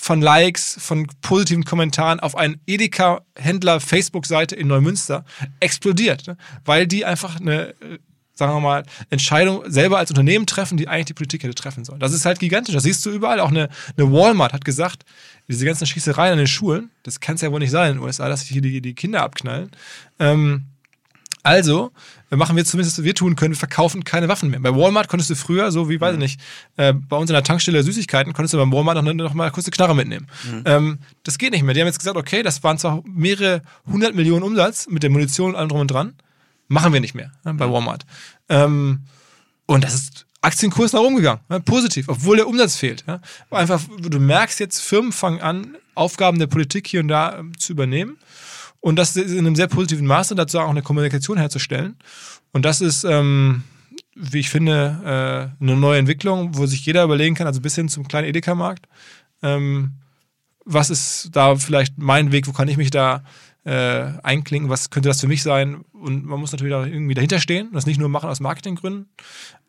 von 0.00 0.20
Likes, 0.20 0.76
von 0.80 1.06
positiven 1.20 1.64
Kommentaren 1.64 2.20
auf 2.20 2.36
einen 2.36 2.60
Edeka-Händler-Facebook-Seite 2.66 4.54
in 4.54 4.68
Neumünster 4.68 5.24
explodiert, 5.60 6.26
ne? 6.26 6.36
weil 6.64 6.86
die 6.86 7.04
einfach 7.04 7.40
eine 7.40 7.70
äh, 7.80 7.98
sagen 8.34 8.54
wir 8.54 8.60
mal, 8.60 8.84
Entscheidung 9.10 9.62
selber 9.70 9.98
als 9.98 10.10
Unternehmen 10.10 10.46
treffen, 10.46 10.76
die 10.78 10.88
eigentlich 10.88 11.06
die 11.06 11.14
Politik 11.14 11.42
hätte 11.42 11.54
treffen 11.54 11.84
sollen. 11.84 12.00
Das 12.00 12.12
ist 12.12 12.24
halt 12.24 12.38
gigantisch. 12.38 12.74
Das 12.74 12.82
siehst 12.82 13.04
du 13.04 13.10
überall. 13.10 13.40
Auch 13.40 13.50
eine, 13.50 13.68
eine 13.96 14.10
Walmart 14.10 14.52
hat 14.52 14.64
gesagt, 14.64 15.04
diese 15.48 15.66
ganzen 15.66 15.86
Schießereien 15.86 16.32
an 16.32 16.38
den 16.38 16.46
Schulen, 16.46 16.90
das 17.02 17.20
kann 17.20 17.34
es 17.34 17.42
ja 17.42 17.52
wohl 17.52 17.60
nicht 17.60 17.70
sein 17.70 17.92
in 17.92 17.98
den 17.98 18.04
USA, 18.04 18.28
dass 18.28 18.40
sich 18.40 18.50
hier 18.50 18.62
die, 18.62 18.80
die 18.80 18.94
Kinder 18.94 19.22
abknallen. 19.22 19.70
Ähm, 20.18 20.64
also 21.42 21.90
machen 22.30 22.56
wir 22.56 22.64
zumindest, 22.64 22.98
was 22.98 23.04
wir 23.04 23.14
tun 23.14 23.36
können, 23.36 23.54
wir 23.54 23.58
verkaufen 23.58 24.04
keine 24.04 24.28
Waffen 24.28 24.50
mehr. 24.50 24.60
Bei 24.60 24.74
Walmart 24.74 25.08
konntest 25.08 25.30
du 25.30 25.34
früher, 25.34 25.70
so 25.72 25.88
wie, 25.88 26.00
weiß 26.00 26.12
ich 26.12 26.16
mhm. 26.16 26.22
nicht, 26.22 26.40
äh, 26.76 26.92
bei 26.92 27.16
uns 27.16 27.28
in 27.30 27.34
der 27.34 27.42
Tankstelle 27.42 27.82
Süßigkeiten, 27.82 28.32
konntest 28.32 28.54
du 28.54 28.58
beim 28.58 28.72
Walmart 28.72 29.02
noch, 29.02 29.12
noch 29.12 29.34
mal 29.34 29.50
kurz 29.50 29.66
eine 29.66 29.72
Knarre 29.72 29.94
mitnehmen. 29.94 30.28
Mhm. 30.44 30.62
Ähm, 30.64 30.98
das 31.24 31.38
geht 31.38 31.52
nicht 31.52 31.62
mehr. 31.62 31.74
Die 31.74 31.80
haben 31.80 31.88
jetzt 31.88 31.98
gesagt, 31.98 32.16
okay, 32.16 32.42
das 32.42 32.62
waren 32.62 32.78
zwar 32.78 33.02
mehrere 33.04 33.62
hundert 33.86 34.14
Millionen 34.14 34.42
Umsatz 34.42 34.86
mit 34.88 35.02
der 35.02 35.10
Munition 35.10 35.50
und 35.50 35.56
allem 35.56 35.68
drum 35.68 35.80
und 35.80 35.90
dran, 35.90 36.14
machen 36.68 36.92
wir 36.92 37.00
nicht 37.00 37.14
mehr 37.14 37.32
äh, 37.44 37.52
bei 37.52 37.66
mhm. 37.66 37.72
Walmart. 37.72 38.06
Ähm, 38.48 39.00
und 39.66 39.84
das 39.84 39.94
ist 39.94 40.26
Aktienkurs 40.40 40.92
nach 40.92 41.00
oben 41.00 41.16
gegangen, 41.16 41.40
ja, 41.50 41.58
positiv, 41.60 42.08
obwohl 42.08 42.36
der 42.36 42.48
Umsatz 42.48 42.76
fehlt. 42.76 43.04
Ja. 43.06 43.20
Einfach, 43.50 43.80
du 43.98 44.18
merkst 44.18 44.58
jetzt, 44.60 44.80
Firmen 44.80 45.12
fangen 45.12 45.40
an, 45.40 45.76
Aufgaben 45.94 46.38
der 46.38 46.46
Politik 46.46 46.86
hier 46.86 47.00
und 47.00 47.08
da 47.08 47.38
ähm, 47.38 47.58
zu 47.58 47.72
übernehmen 47.72 48.16
und 48.82 48.96
das 48.96 49.16
in 49.16 49.38
einem 49.38 49.56
sehr 49.56 49.68
positiven 49.68 50.06
Maße, 50.06 50.34
dazu 50.34 50.58
auch 50.58 50.68
eine 50.68 50.82
Kommunikation 50.82 51.38
herzustellen. 51.38 51.96
Und 52.52 52.64
das 52.64 52.80
ist, 52.80 53.04
ähm, 53.04 53.62
wie 54.16 54.40
ich 54.40 54.50
finde, 54.50 55.54
äh, 55.60 55.62
eine 55.62 55.76
neue 55.76 56.00
Entwicklung, 56.00 56.56
wo 56.56 56.66
sich 56.66 56.84
jeder 56.84 57.04
überlegen 57.04 57.36
kann, 57.36 57.46
also 57.46 57.60
bis 57.60 57.76
hin 57.76 57.88
zum 57.88 58.08
kleinen 58.08 58.26
Edeka-Markt. 58.26 58.86
Ähm, 59.40 59.92
was 60.64 60.90
ist 60.90 61.30
da 61.32 61.54
vielleicht 61.54 61.96
mein 61.96 62.32
Weg, 62.32 62.48
wo 62.48 62.52
kann 62.52 62.68
ich 62.68 62.76
mich 62.76 62.90
da 62.90 63.22
äh, 63.64 64.02
einklinken, 64.24 64.68
was 64.68 64.90
könnte 64.90 65.08
das 65.08 65.20
für 65.20 65.28
mich 65.28 65.44
sein? 65.44 65.84
Und 65.92 66.26
man 66.26 66.40
muss 66.40 66.50
natürlich 66.50 66.74
auch 66.74 66.84
irgendwie 66.84 67.14
dahinter 67.14 67.38
stehen 67.38 67.68
und 67.68 67.74
das 67.74 67.86
nicht 67.86 68.00
nur 68.00 68.08
machen 68.08 68.28
aus 68.28 68.40
Marketinggründen, 68.40 69.08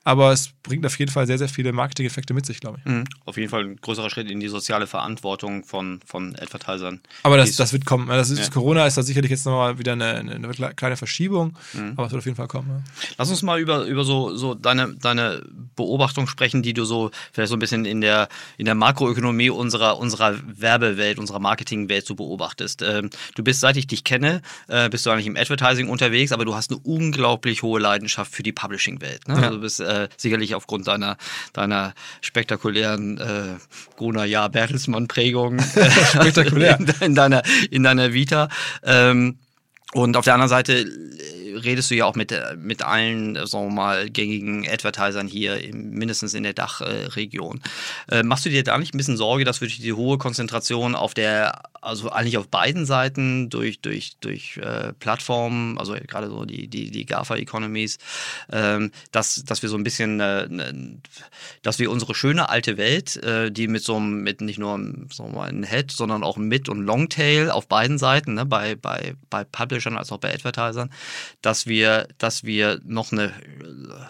aber 0.03 0.31
es 0.31 0.49
bringt 0.63 0.85
auf 0.85 0.97
jeden 0.99 1.11
Fall 1.11 1.27
sehr, 1.27 1.37
sehr 1.37 1.47
viele 1.47 1.71
Marketing-Effekte 1.71 2.33
mit 2.33 2.45
sich, 2.45 2.59
glaube 2.59 2.79
ich. 2.79 2.85
Mhm. 2.85 3.05
Auf 3.25 3.37
jeden 3.37 3.49
Fall 3.49 3.63
ein 3.63 3.75
größerer 3.77 4.09
Schritt 4.09 4.29
in 4.29 4.39
die 4.39 4.47
soziale 4.47 4.87
Verantwortung 4.87 5.63
von, 5.63 6.01
von 6.05 6.35
Advertisern. 6.37 7.01
Aber 7.23 7.37
das, 7.37 7.55
das 7.55 7.71
wird 7.73 7.85
kommen. 7.85 8.07
Das 8.07 8.29
ist, 8.29 8.39
ja. 8.39 8.49
Corona 8.49 8.85
ist 8.85 8.97
da 8.97 9.03
sicherlich 9.03 9.31
jetzt 9.31 9.45
nochmal 9.45 9.79
wieder 9.79 9.93
eine, 9.93 10.15
eine, 10.15 10.73
kleine 10.75 10.97
Verschiebung, 10.97 11.55
mhm. 11.73 11.93
aber 11.95 12.07
es 12.07 12.11
wird 12.11 12.19
auf 12.19 12.25
jeden 12.25 12.37
Fall 12.37 12.47
kommen. 12.47 12.69
Ja. 12.69 12.83
Lass 13.17 13.29
uns 13.29 13.41
mal 13.43 13.59
über, 13.59 13.85
über 13.85 14.03
so, 14.03 14.35
so 14.35 14.55
deine, 14.55 14.93
deine 14.95 15.43
Beobachtung 15.75 16.27
sprechen, 16.27 16.63
die 16.63 16.73
du 16.73 16.83
so 16.83 17.11
vielleicht 17.31 17.49
so 17.49 17.55
ein 17.55 17.59
bisschen 17.59 17.85
in 17.85 18.01
der, 18.01 18.27
in 18.57 18.65
der 18.65 18.75
Makroökonomie 18.75 19.49
unserer, 19.49 19.97
unserer 19.97 20.35
Werbewelt, 20.45 21.17
unserer 21.17 21.39
Marketingwelt 21.39 22.05
so 22.05 22.15
beobachtest. 22.15 22.81
Ähm, 22.81 23.09
du 23.35 23.43
bist, 23.43 23.61
seit 23.61 23.77
ich 23.77 23.87
dich 23.87 24.03
kenne, 24.03 24.41
äh, 24.67 24.89
bist 24.89 25.05
du 25.05 25.11
eigentlich 25.11 25.27
im 25.27 25.37
Advertising 25.37 25.87
unterwegs, 25.87 26.31
aber 26.31 26.45
du 26.45 26.55
hast 26.55 26.71
eine 26.71 26.79
unglaublich 26.79 27.63
hohe 27.63 27.79
Leidenschaft 27.79 28.33
für 28.33 28.43
die 28.43 28.51
Publishing-Welt. 28.51 29.27
Ne? 29.27 29.35
Ja. 29.35 29.41
Also 29.43 29.55
du 29.55 29.61
bist 29.61 29.79
äh, 29.79 29.92
sicherlich 30.17 30.55
aufgrund 30.55 30.87
deiner, 30.87 31.17
deiner 31.53 31.93
spektakulären 32.21 33.17
äh, 33.17 33.95
Gruner 33.97 34.25
Jahr 34.25 34.49
Bertelsmann-Prägung 34.49 35.59
äh, 35.59 35.91
Spektakulär. 36.05 36.79
in, 36.79 36.93
in, 37.01 37.15
deiner, 37.15 37.43
in 37.71 37.83
deiner 37.83 38.13
Vita. 38.13 38.49
Ähm, 38.83 39.37
und 39.93 40.17
auf 40.17 40.25
der 40.25 40.33
anderen 40.33 40.49
Seite 40.49 40.85
redest 41.55 41.91
du 41.91 41.95
ja 41.95 42.05
auch 42.05 42.15
mit, 42.15 42.33
mit 42.57 42.81
allen, 42.81 43.35
sagen 43.45 43.67
wir 43.67 43.73
mal, 43.73 44.09
gängigen 44.09 44.67
Advertisern 44.67 45.27
hier, 45.27 45.59
mindestens 45.73 46.33
in 46.33 46.43
der 46.43 46.53
Dachregion. 46.53 47.61
Äh, 48.09 48.23
machst 48.23 48.45
du 48.45 48.49
dir 48.49 48.63
da 48.63 48.77
nicht 48.77 48.93
ein 48.93 48.97
bisschen 48.97 49.17
Sorge, 49.17 49.45
dass 49.45 49.59
durch 49.59 49.77
die 49.77 49.93
hohe 49.93 50.17
Konzentration 50.17 50.95
auf 50.95 51.13
der, 51.13 51.63
also 51.81 52.09
eigentlich 52.09 52.37
auf 52.37 52.47
beiden 52.47 52.85
Seiten 52.85 53.49
durch, 53.49 53.79
durch, 53.79 54.17
durch 54.19 54.57
äh, 54.57 54.93
Plattformen, 54.93 55.77
also 55.77 55.93
gerade 55.93 56.27
so 56.29 56.45
die, 56.45 56.67
die, 56.67 56.91
die 56.91 57.05
GAFA-Economies, 57.05 57.97
ähm, 58.51 58.91
dass, 59.11 59.43
dass 59.45 59.61
wir 59.61 59.69
so 59.69 59.77
ein 59.77 59.83
bisschen, 59.83 60.19
äh, 60.19 60.47
dass 61.61 61.79
wir 61.79 61.91
unsere 61.91 62.15
schöne 62.15 62.49
alte 62.49 62.77
Welt, 62.77 63.17
äh, 63.23 63.51
die 63.51 63.67
mit 63.67 63.83
so 63.83 63.95
einem, 63.95 64.23
mit 64.23 64.41
nicht 64.41 64.59
nur 64.59 64.77
sagen 65.11 65.31
wir 65.31 65.39
mal, 65.39 65.49
einem 65.49 65.63
Head, 65.63 65.91
sondern 65.91 66.23
auch 66.23 66.37
Mid- 66.37 66.69
und 66.69 66.81
Longtail 66.81 67.49
auf 67.51 67.67
beiden 67.67 67.97
Seiten, 67.97 68.33
ne, 68.33 68.45
bei, 68.45 68.75
bei, 68.75 69.15
bei 69.29 69.43
Publishern 69.43 69.97
als 69.97 70.11
auch 70.11 70.19
bei 70.19 70.33
Advertisern, 70.33 70.89
dass 71.43 71.67
wir, 71.67 72.07
dass 72.17 72.45
wir 72.45 72.79
noch 72.85 73.11
eine, 73.11 73.33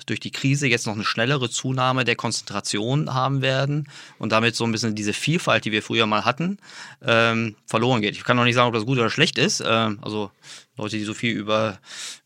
durch 0.05 0.19
die 0.19 0.31
Krise 0.31 0.67
jetzt 0.67 0.85
noch 0.85 0.93
eine 0.93 1.03
schnellere 1.03 1.49
Zunahme 1.49 2.05
der 2.05 2.15
Konzentration 2.15 3.11
haben 3.11 3.41
werden 3.41 3.89
und 4.19 4.31
damit 4.31 4.55
so 4.55 4.63
ein 4.63 4.71
bisschen 4.71 4.93
diese 4.93 5.13
Vielfalt, 5.13 5.65
die 5.65 5.71
wir 5.71 5.81
früher 5.81 6.05
mal 6.05 6.25
hatten, 6.25 6.59
ähm, 7.03 7.55
verloren 7.65 8.01
geht. 8.01 8.15
Ich 8.15 8.23
kann 8.23 8.37
noch 8.37 8.43
nicht 8.43 8.53
sagen, 8.53 8.67
ob 8.67 8.75
das 8.75 8.85
gut 8.85 8.99
oder 8.99 9.09
schlecht 9.09 9.39
ist. 9.39 9.63
Ähm, 9.65 9.97
also 10.03 10.29
Leute, 10.77 10.97
die 10.97 11.03
so 11.03 11.15
viel 11.15 11.35
über 11.35 11.79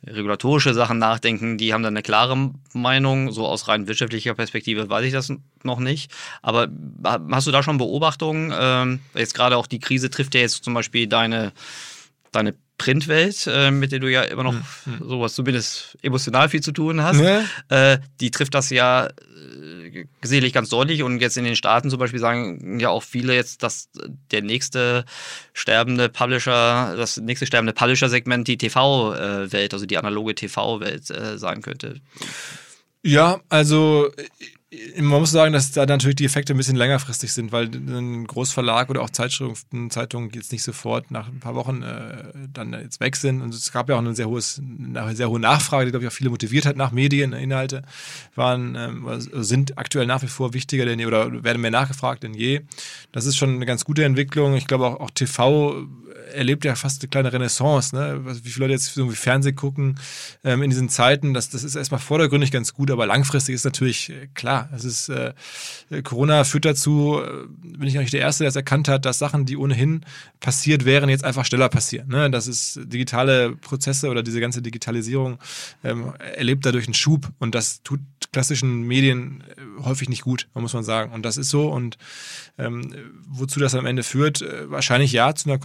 regulatorische 0.05 0.73
Sachen 0.73 0.99
nachdenken, 0.99 1.57
die 1.57 1.73
haben 1.73 1.83
dann 1.83 1.93
eine 1.93 2.03
klare 2.03 2.51
Meinung. 2.73 3.31
So 3.31 3.47
aus 3.47 3.69
rein 3.69 3.87
wirtschaftlicher 3.87 4.35
Perspektive 4.35 4.89
weiß 4.89 5.05
ich 5.05 5.13
das 5.13 5.31
noch 5.63 5.79
nicht. 5.79 6.11
Aber 6.41 6.67
hast 7.31 7.47
du 7.47 7.51
da 7.51 7.63
schon 7.63 7.77
Beobachtungen? 7.77 8.53
Ähm, 8.57 8.99
jetzt 9.13 9.33
gerade 9.33 9.55
auch 9.55 9.67
die 9.67 9.79
Krise 9.79 10.09
trifft 10.09 10.35
ja 10.35 10.41
jetzt 10.41 10.65
zum 10.65 10.73
Beispiel 10.73 11.07
deine, 11.07 11.53
deine 12.33 12.55
Printwelt, 12.77 13.47
äh, 13.47 13.71
mit 13.71 13.91
der 13.91 13.99
du 13.99 14.11
ja 14.11 14.21
immer 14.23 14.43
noch 14.43 14.53
mhm. 14.53 14.63
sowas 15.01 15.33
zumindest 15.33 15.97
emotional 16.01 16.49
viel 16.49 16.61
zu 16.61 16.71
tun 16.71 17.01
hast, 17.01 17.19
ja. 17.19 17.43
äh, 17.69 17.99
die 18.19 18.31
trifft 18.31 18.53
das 18.53 18.69
ja 18.69 19.07
äh, 19.07 20.05
sicherlich 20.21 20.53
ganz 20.53 20.69
deutlich 20.69 21.01
und 21.01 21.19
jetzt 21.19 21.37
in 21.37 21.43
den 21.43 21.55
Staaten 21.55 21.89
zum 21.89 21.99
Beispiel 21.99 22.19
sagen 22.19 22.79
ja 22.79 22.89
auch 22.89 23.03
viele 23.03 23.33
jetzt, 23.33 23.63
dass 23.63 23.89
der 24.31 24.43
nächste 24.43 25.05
sterbende 25.53 26.09
Publisher, 26.09 26.95
das 26.95 27.17
nächste 27.17 27.47
sterbende 27.47 27.73
Publisher-Segment 27.73 28.47
die 28.47 28.57
TV-Welt, 28.57 29.73
also 29.73 29.85
die 29.85 29.97
analoge 29.97 30.35
TV-Welt 30.35 31.09
äh, 31.09 31.37
sein 31.37 31.61
könnte. 31.61 31.99
Ja, 33.01 33.39
also 33.49 34.11
man 34.97 35.21
muss 35.21 35.31
sagen, 35.31 35.53
dass 35.53 35.71
da 35.71 35.85
natürlich 35.85 36.17
die 36.17 36.25
Effekte 36.25 36.53
ein 36.53 36.57
bisschen 36.57 36.75
längerfristig 36.75 37.31
sind, 37.31 37.53
weil 37.53 37.69
ein 37.73 38.27
Großverlag 38.27 38.89
oder 38.89 39.01
auch 39.01 39.09
Zeitschriften, 39.09 39.89
Zeitungen 39.89 40.29
jetzt 40.31 40.51
nicht 40.51 40.63
sofort 40.63 41.09
nach 41.09 41.29
ein 41.29 41.39
paar 41.39 41.55
Wochen 41.55 41.83
äh, 41.83 42.33
dann 42.51 42.73
jetzt 42.73 42.99
weg 42.99 43.15
sind. 43.15 43.41
Und 43.41 43.53
es 43.53 43.71
gab 43.71 43.87
ja 43.87 43.95
auch 43.95 43.99
eine 43.99 44.13
sehr, 44.13 44.27
hohes, 44.27 44.59
eine 44.59 45.15
sehr 45.15 45.29
hohe 45.29 45.39
Nachfrage, 45.39 45.85
die, 45.85 45.91
glaube 45.91 46.05
ich, 46.05 46.11
auch 46.11 46.15
viele 46.15 46.31
motiviert 46.31 46.65
hat 46.65 46.75
nach 46.75 46.91
Medien. 46.91 47.31
Inhalte 47.31 47.83
waren, 48.35 48.75
ähm, 48.75 49.07
sind 49.19 49.77
aktuell 49.77 50.05
nach 50.05 50.21
wie 50.21 50.27
vor 50.27 50.53
wichtiger 50.53 50.85
denn 50.85 50.99
je 50.99 51.05
oder 51.05 51.43
werden 51.45 51.61
mehr 51.61 51.71
nachgefragt 51.71 52.23
denn 52.23 52.33
je. 52.33 52.61
Das 53.13 53.25
ist 53.25 53.37
schon 53.37 53.55
eine 53.55 53.65
ganz 53.65 53.85
gute 53.85 54.03
Entwicklung. 54.03 54.55
Ich 54.55 54.67
glaube 54.67 54.85
auch, 54.85 54.99
auch 54.99 55.11
TV 55.11 55.87
erlebt 56.33 56.65
ja 56.65 56.75
fast 56.75 57.01
eine 57.01 57.09
kleine 57.09 57.33
Renaissance. 57.33 57.95
Ne? 57.95 58.21
Wie 58.43 58.49
viele 58.49 58.65
Leute 58.65 58.73
jetzt 58.73 58.95
irgendwie 58.97 59.15
Fernsehen 59.15 59.55
gucken 59.55 59.99
ähm, 60.43 60.63
in 60.63 60.69
diesen 60.69 60.89
Zeiten, 60.89 61.33
das, 61.33 61.49
das 61.49 61.63
ist 61.63 61.75
erstmal 61.75 61.99
vordergründig 61.99 62.51
ganz 62.51 62.73
gut, 62.73 62.91
aber 62.91 63.05
langfristig 63.05 63.55
ist 63.55 63.65
natürlich 63.65 64.09
äh, 64.09 64.27
klar. 64.33 64.69
Es 64.75 64.83
ist, 64.83 65.09
äh, 65.09 65.33
Corona 66.03 66.43
führt 66.43 66.65
dazu, 66.65 67.21
äh, 67.21 67.47
bin 67.77 67.87
ich 67.87 67.95
nicht 67.95 68.13
der 68.13 68.21
Erste, 68.21 68.43
der 68.43 68.49
es 68.49 68.55
erkannt 68.55 68.87
hat, 68.87 69.05
dass 69.05 69.19
Sachen, 69.19 69.45
die 69.45 69.57
ohnehin 69.57 70.01
passiert 70.39 70.85
wären, 70.85 71.09
jetzt 71.09 71.23
einfach 71.23 71.45
schneller 71.45 71.69
passieren. 71.69 72.07
Ne? 72.09 72.29
Das 72.29 72.47
ist 72.47 72.79
digitale 72.83 73.55
Prozesse 73.55 74.09
oder 74.09 74.23
diese 74.23 74.39
ganze 74.39 74.61
Digitalisierung 74.61 75.39
ähm, 75.83 76.13
erlebt 76.35 76.65
dadurch 76.65 76.85
einen 76.87 76.93
Schub 76.93 77.29
und 77.39 77.55
das 77.55 77.81
tut 77.83 77.99
klassischen 78.31 78.83
Medien 78.83 79.43
äh, 79.55 79.83
häufig 79.83 80.09
nicht 80.09 80.21
gut, 80.21 80.47
muss 80.53 80.73
man 80.73 80.83
sagen. 80.83 81.11
Und 81.11 81.23
das 81.23 81.37
ist 81.37 81.49
so. 81.49 81.69
Und 81.69 81.97
ähm, 82.57 82.93
wozu 83.27 83.59
das 83.59 83.75
am 83.75 83.85
Ende 83.85 84.03
führt, 84.03 84.41
äh, 84.41 84.69
wahrscheinlich 84.69 85.11
ja 85.11 85.33
zu 85.33 85.49
einer 85.49 85.59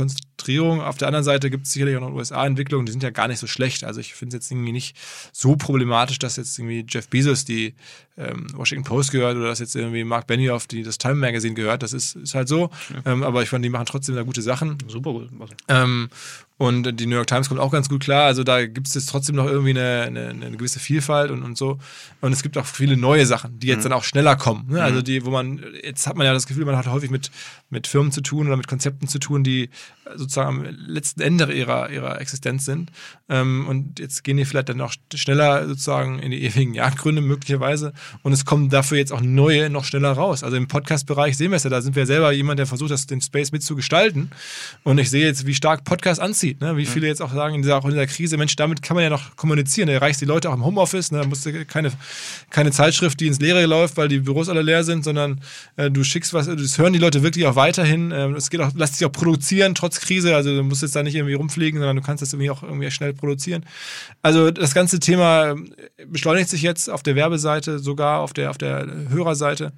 Konzentrierung. 0.53 0.81
Auf 0.81 0.99
der 0.99 1.09
anderen 1.09 1.25
Seite 1.25 1.51
gibt 1.51 1.67
es 1.67 1.73
sicherlich 1.73 1.97
auch 1.97 2.01
noch 2.01 2.13
USA-Entwicklungen, 2.13 2.87
die 2.87 2.93
sind 2.93 3.03
ja 3.03 3.11
gar 3.11 3.29
nicht 3.29 3.39
so 3.39 3.47
schlecht. 3.47 3.85
Also 3.85 4.01
ich 4.01 4.15
finde 4.15 4.37
es 4.37 4.45
jetzt 4.45 4.51
irgendwie 4.51 4.73
nicht 4.73 4.97
so 5.33 5.57
problematisch, 5.57 6.19
dass 6.19 6.37
jetzt 6.37 6.59
irgendwie 6.59 6.85
Jeff 6.89 7.09
Bezos 7.09 7.45
die 7.45 7.75
ähm, 8.17 8.47
Washington 8.55 8.85
Post 8.85 9.11
gehört 9.11 9.37
oder 9.37 9.49
dass 9.49 9.59
jetzt 9.59 9.75
irgendwie 9.75 10.05
Mark 10.05 10.27
Benioff 10.27 10.67
die 10.67 10.83
das 10.83 10.99
Time 10.99 11.15
Magazine 11.15 11.55
gehört. 11.55 11.83
Das 11.83 11.93
ist, 11.93 12.17
ist 12.17 12.35
halt 12.35 12.49
so. 12.49 12.71
Ja. 12.93 13.13
Ähm, 13.13 13.23
aber 13.23 13.43
ich 13.43 13.49
fand, 13.49 13.65
die 13.65 13.71
machen 13.71 13.87
trotzdem 13.87 14.15
da 14.15 14.23
gute 14.23 14.43
Sachen. 14.43 14.79
Super 14.89 15.13
gut. 15.13 15.29
Ähm, 15.69 16.09
und 16.63 17.01
die 17.01 17.07
New 17.07 17.17
York 17.17 17.27
Times 17.27 17.49
kommt 17.49 17.61
auch 17.61 17.73
ganz 17.73 17.89
gut 17.89 18.03
klar. 18.03 18.27
Also 18.27 18.45
da 18.45 18.65
gibt 18.67 18.87
es 18.87 18.95
jetzt 18.95 19.09
trotzdem 19.09 19.35
noch 19.35 19.47
irgendwie 19.47 19.71
eine, 19.71 20.03
eine, 20.03 20.29
eine, 20.29 20.57
gewisse 20.57 20.79
Vielfalt 20.79 21.33
und, 21.33 21.43
und 21.43 21.59
so. 21.59 21.79
Und 22.21 22.33
es 22.33 22.45
gibt 22.45 22.57
auch 22.57 22.67
viele 22.67 22.97
neue 22.97 23.27
Sachen, 23.27 23.59
die 23.59 23.67
jetzt 23.67 23.79
mhm. 23.79 23.91
dann 23.91 23.93
auch 23.95 24.05
schneller 24.05 24.37
kommen. 24.37 24.67
Ne? 24.69 24.81
Also 24.81 25.01
mhm. 25.01 25.05
die, 25.05 25.25
wo 25.25 25.31
man, 25.31 25.61
jetzt 25.83 26.07
hat 26.07 26.17
man 26.17 26.25
ja 26.25 26.33
das 26.33 26.47
Gefühl, 26.47 26.65
man 26.65 26.77
hat 26.77 26.87
häufig 26.87 27.11
mit, 27.11 27.33
mit 27.71 27.89
Firmen 27.89 28.13
zu 28.13 28.21
tun 28.21 28.47
oder 28.47 28.57
mit 28.57 28.69
Konzepten 28.69 29.09
zu 29.09 29.19
tun, 29.19 29.43
die 29.43 29.71
sozusagen 30.15 30.61
am 30.61 30.77
letzten 30.87 31.21
Ende 31.21 31.53
ihrer, 31.53 31.91
ihrer 31.91 32.21
Existenz 32.21 32.65
sind. 32.65 32.93
Ähm, 33.29 33.67
und 33.67 33.99
jetzt 33.99 34.23
gehen 34.23 34.37
die 34.37 34.45
vielleicht 34.45 34.69
dann 34.69 34.77
noch 34.77 34.95
schneller 35.15 35.67
sozusagen 35.67 36.21
in 36.21 36.31
die 36.31 36.45
ewigen 36.45 36.75
Jagdgründe 36.75 37.23
möglicherweise. 37.23 37.93
Und 38.23 38.33
es 38.33 38.45
kommen 38.45 38.69
dafür 38.69 38.99
jetzt 38.99 39.13
auch 39.13 39.21
neue 39.21 39.71
noch 39.71 39.85
schneller 39.85 40.13
raus. 40.13 40.43
Also 40.43 40.57
im 40.57 40.69
Podcast-Bereich 40.69 41.37
sehen 41.37 41.51
wir 41.51 41.57
es 41.57 41.65
ja, 41.65 41.71
da 41.71 41.81
sind 41.83 41.97
wir 41.97 42.07
selber 42.07 42.33
jemand, 42.33 42.59
der 42.59 42.67
versucht, 42.67 42.91
das, 42.91 43.07
den 43.07 43.21
Space 43.21 43.53
mitzugestalten. 43.53 44.31
Und 44.85 44.99
ich 44.99 45.11
sehe 45.11 45.25
jetzt, 45.25 45.47
wie 45.47 45.55
stark 45.55 45.85
Podcast 45.85 46.21
anzieht. 46.21 46.61
Ne? 46.61 46.77
Wie 46.77 46.87
viele 46.87 47.07
jetzt 47.07 47.23
auch 47.23 47.33
sagen, 47.33 47.55
in 47.55 47.63
dieser, 47.63 47.79
auch 47.79 47.85
in 47.85 47.91
dieser 47.91 48.07
Krise, 48.07 48.37
Mensch, 48.37 48.57
damit 48.57 48.83
kann 48.83 48.95
man 48.95 49.05
ja 49.05 49.11
noch 49.11 49.37
kommunizieren. 49.37 49.89
Da 49.89 49.95
erreicht 49.95 50.21
die 50.21 50.25
Leute 50.25 50.51
auch 50.51 50.55
im 50.55 50.65
Homeoffice. 50.65 51.13
Ne? 51.13 51.21
Da 51.21 51.27
musst 51.27 51.47
du 51.47 51.65
keine, 51.65 51.93
keine 52.51 52.71
Zeitschrift, 52.71 53.21
die 53.21 53.27
ins 53.27 53.41
Leere 53.41 53.67
läuft, 53.67 53.97
weil 53.97 54.09
die 54.09 54.19
Büros 54.19 54.49
alle 54.49 54.63
leer 54.63 54.85
sind, 54.85 55.05
sondern 55.05 55.41
äh, 55.77 55.91
du 55.91 56.05
schickst 56.05 56.35
was, 56.35 56.47
das 56.47 56.79
hören 56.79 56.93
die 56.93 56.99
Leute 56.99 57.23
wirklich 57.23 57.47
auch 57.47 57.57
weiterhin. 57.57 58.13
Äh, 58.13 58.29
es 58.31 58.51
geht 58.51 58.61
auch, 58.61 58.75
lässt 58.75 58.97
sich 58.97 59.07
auch 59.07 59.13
produzieren, 59.13 59.75
trotz 59.75 60.01
Krise. 60.01 60.35
Also 60.35 60.55
du 60.55 60.63
musst 60.63 60.83
jetzt 60.83 60.97
da 60.97 61.03
nicht 61.03 61.15
irgendwie 61.15 61.35
rumfliegen, 61.35 61.81
sondern 61.81 61.97
du 61.97 62.03
kannst 62.03 62.23
das 62.23 62.33
irgendwie 62.33 62.51
auch 62.51 62.63
irgendwie 62.63 62.91
schnell 62.91 63.13
produzieren. 63.13 63.65
Also 64.23 64.51
das 64.51 64.75
ganze 64.75 65.01
Thema 65.01 65.51
ähm, 65.51 65.75
beschleunigt 66.07 66.49
sich 66.49 66.63
jetzt 66.63 66.91
auf 66.91 67.03
der 67.03 67.17
Werbeseite, 67.17 67.79
sogar 67.93 68.21
auf 68.21 68.33
der, 68.33 68.51
auf 68.51 68.59
der 68.59 68.87
Hörerseite. 69.11 69.73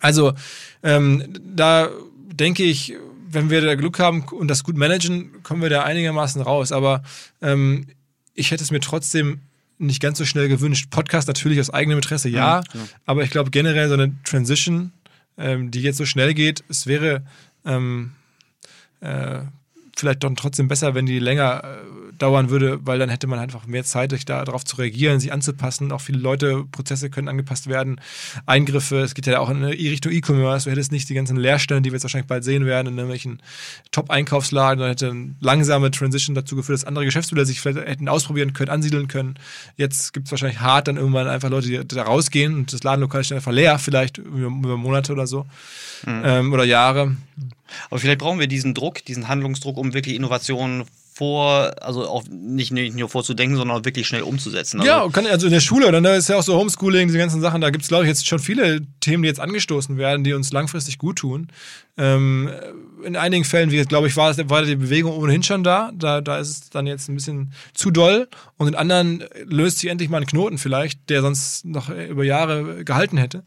Also 0.00 0.34
ähm, 0.82 1.24
da 1.56 1.88
denke 2.32 2.62
ich, 2.64 2.94
wenn 3.30 3.48
wir 3.48 3.62
da 3.62 3.74
Glück 3.74 3.98
haben 3.98 4.24
und 4.24 4.48
das 4.48 4.64
gut 4.64 4.76
managen, 4.76 5.42
kommen 5.42 5.62
wir 5.62 5.70
da 5.70 5.84
einigermaßen 5.84 6.42
raus. 6.42 6.72
Aber 6.72 7.02
ähm, 7.40 7.86
ich 8.34 8.50
hätte 8.50 8.62
es 8.62 8.70
mir 8.70 8.80
trotzdem 8.80 9.40
nicht 9.78 10.02
ganz 10.02 10.18
so 10.18 10.26
schnell 10.26 10.48
gewünscht. 10.48 10.90
Podcast 10.90 11.28
natürlich 11.28 11.58
aus 11.58 11.70
eigenem 11.70 11.98
Interesse, 11.98 12.28
ja. 12.28 12.60
ja, 12.60 12.62
ja. 12.74 12.80
Aber 13.06 13.24
ich 13.24 13.30
glaube 13.30 13.50
generell 13.50 13.88
so 13.88 13.94
eine 13.94 14.12
Transition, 14.24 14.92
ähm, 15.38 15.70
die 15.70 15.80
jetzt 15.80 15.96
so 15.96 16.04
schnell 16.04 16.34
geht, 16.34 16.62
es 16.68 16.86
wäre 16.86 17.22
ähm, 17.64 18.12
äh, 19.00 19.40
vielleicht 19.96 20.22
dann 20.22 20.36
trotzdem 20.36 20.68
besser, 20.68 20.94
wenn 20.94 21.06
die 21.06 21.18
länger 21.18 21.64
äh, 21.64 22.01
dauern 22.22 22.50
würde, 22.50 22.78
weil 22.86 22.98
dann 22.98 23.08
hätte 23.08 23.26
man 23.26 23.38
einfach 23.38 23.66
mehr 23.66 23.84
Zeit, 23.84 24.12
sich 24.12 24.24
darauf 24.24 24.64
zu 24.64 24.76
reagieren, 24.76 25.18
sich 25.18 25.32
anzupassen. 25.32 25.90
Auch 25.90 26.00
viele 26.00 26.18
Leute, 26.18 26.64
Prozesse 26.70 27.10
können 27.10 27.28
angepasst 27.28 27.66
werden. 27.66 28.00
Eingriffe, 28.46 29.00
es 29.00 29.14
geht 29.14 29.26
ja 29.26 29.40
auch 29.40 29.50
in 29.50 29.64
Richtung 29.64 30.12
E-Commerce. 30.12 30.64
Du 30.64 30.70
hättest 30.70 30.92
nicht 30.92 31.08
die 31.08 31.14
ganzen 31.14 31.36
Leerstellen, 31.36 31.82
die 31.82 31.90
wir 31.90 31.96
jetzt 31.96 32.04
wahrscheinlich 32.04 32.28
bald 32.28 32.44
sehen 32.44 32.64
werden, 32.64 32.88
in 32.88 32.94
irgendwelchen 32.94 33.42
Top-Einkaufslagen. 33.90 34.80
Dann 34.80 34.88
hätte 34.88 35.10
eine 35.10 35.34
langsame 35.40 35.90
Transition 35.90 36.34
dazu 36.34 36.54
geführt, 36.54 36.78
dass 36.78 36.84
andere 36.84 37.04
Geschäftsmodelle 37.04 37.46
sich 37.46 37.60
vielleicht 37.60 37.86
hätten 37.86 38.08
ausprobieren 38.08 38.52
können, 38.52 38.70
ansiedeln 38.70 39.08
können. 39.08 39.34
Jetzt 39.76 40.12
gibt 40.12 40.26
es 40.26 40.30
wahrscheinlich 40.30 40.60
hart 40.60 40.88
dann 40.88 40.96
irgendwann 40.96 41.26
einfach 41.26 41.50
Leute, 41.50 41.68
die 41.68 41.96
da 41.96 42.02
rausgehen 42.04 42.54
und 42.54 42.72
das 42.72 42.84
Ladenlokal 42.84 43.22
ist 43.22 43.30
dann 43.30 43.38
einfach 43.38 43.52
leer, 43.52 43.78
vielleicht 43.78 44.18
über, 44.18 44.46
über 44.46 44.76
Monate 44.76 45.12
oder 45.12 45.26
so. 45.26 45.44
Mhm. 46.06 46.22
Ähm, 46.24 46.52
oder 46.52 46.64
Jahre. 46.64 47.16
Aber 47.90 47.98
vielleicht 47.98 48.18
brauchen 48.18 48.38
wir 48.38 48.46
diesen 48.46 48.74
Druck, 48.74 49.04
diesen 49.04 49.28
Handlungsdruck, 49.28 49.76
um 49.76 49.94
wirklich 49.94 50.14
Innovationen 50.16 50.84
vor, 51.14 51.72
also 51.80 52.08
auch 52.08 52.24
nicht, 52.30 52.72
nicht 52.72 52.96
nur 52.96 53.08
vorzudenken, 53.08 53.56
sondern 53.56 53.78
auch 53.78 53.84
wirklich 53.84 54.06
schnell 54.06 54.22
umzusetzen. 54.22 54.80
Also 54.80 54.90
ja, 54.90 55.08
kann, 55.10 55.26
also 55.26 55.46
in 55.46 55.52
der 55.52 55.60
Schule, 55.60 55.92
dann 55.92 56.04
ist 56.04 56.28
ja 56.28 56.36
auch 56.36 56.42
so 56.42 56.56
Homeschooling, 56.56 57.08
diese 57.08 57.18
ganzen 57.18 57.40
Sachen, 57.40 57.60
da 57.60 57.70
gibt 57.70 57.82
es, 57.82 57.88
glaube 57.88 58.04
ich, 58.04 58.08
jetzt 58.08 58.26
schon 58.26 58.38
viele 58.38 58.80
Themen, 59.00 59.22
die 59.22 59.28
jetzt 59.28 59.40
angestoßen 59.40 59.98
werden, 59.98 60.24
die 60.24 60.32
uns 60.32 60.52
langfristig 60.52 60.98
gut 60.98 61.16
tun. 61.16 61.48
Ähm, 61.98 62.50
in 63.04 63.16
einigen 63.16 63.44
Fällen, 63.44 63.70
wie 63.70 63.82
glaube 63.84 64.06
ich, 64.06 64.16
war, 64.16 64.34
war 64.48 64.62
die 64.62 64.76
Bewegung 64.76 65.12
ohnehin 65.12 65.42
schon 65.42 65.62
da. 65.62 65.90
da. 65.94 66.20
Da 66.20 66.38
ist 66.38 66.48
es 66.48 66.70
dann 66.70 66.86
jetzt 66.86 67.08
ein 67.08 67.14
bisschen 67.14 67.52
zu 67.74 67.90
doll. 67.90 68.28
Und 68.56 68.68
in 68.68 68.74
anderen 68.74 69.24
löst 69.44 69.80
sich 69.80 69.90
endlich 69.90 70.08
mal 70.08 70.20
ein 70.20 70.26
Knoten 70.26 70.56
vielleicht, 70.56 71.10
der 71.10 71.20
sonst 71.20 71.64
noch 71.66 71.90
über 71.90 72.24
Jahre 72.24 72.84
gehalten 72.84 73.18
hätte. 73.18 73.44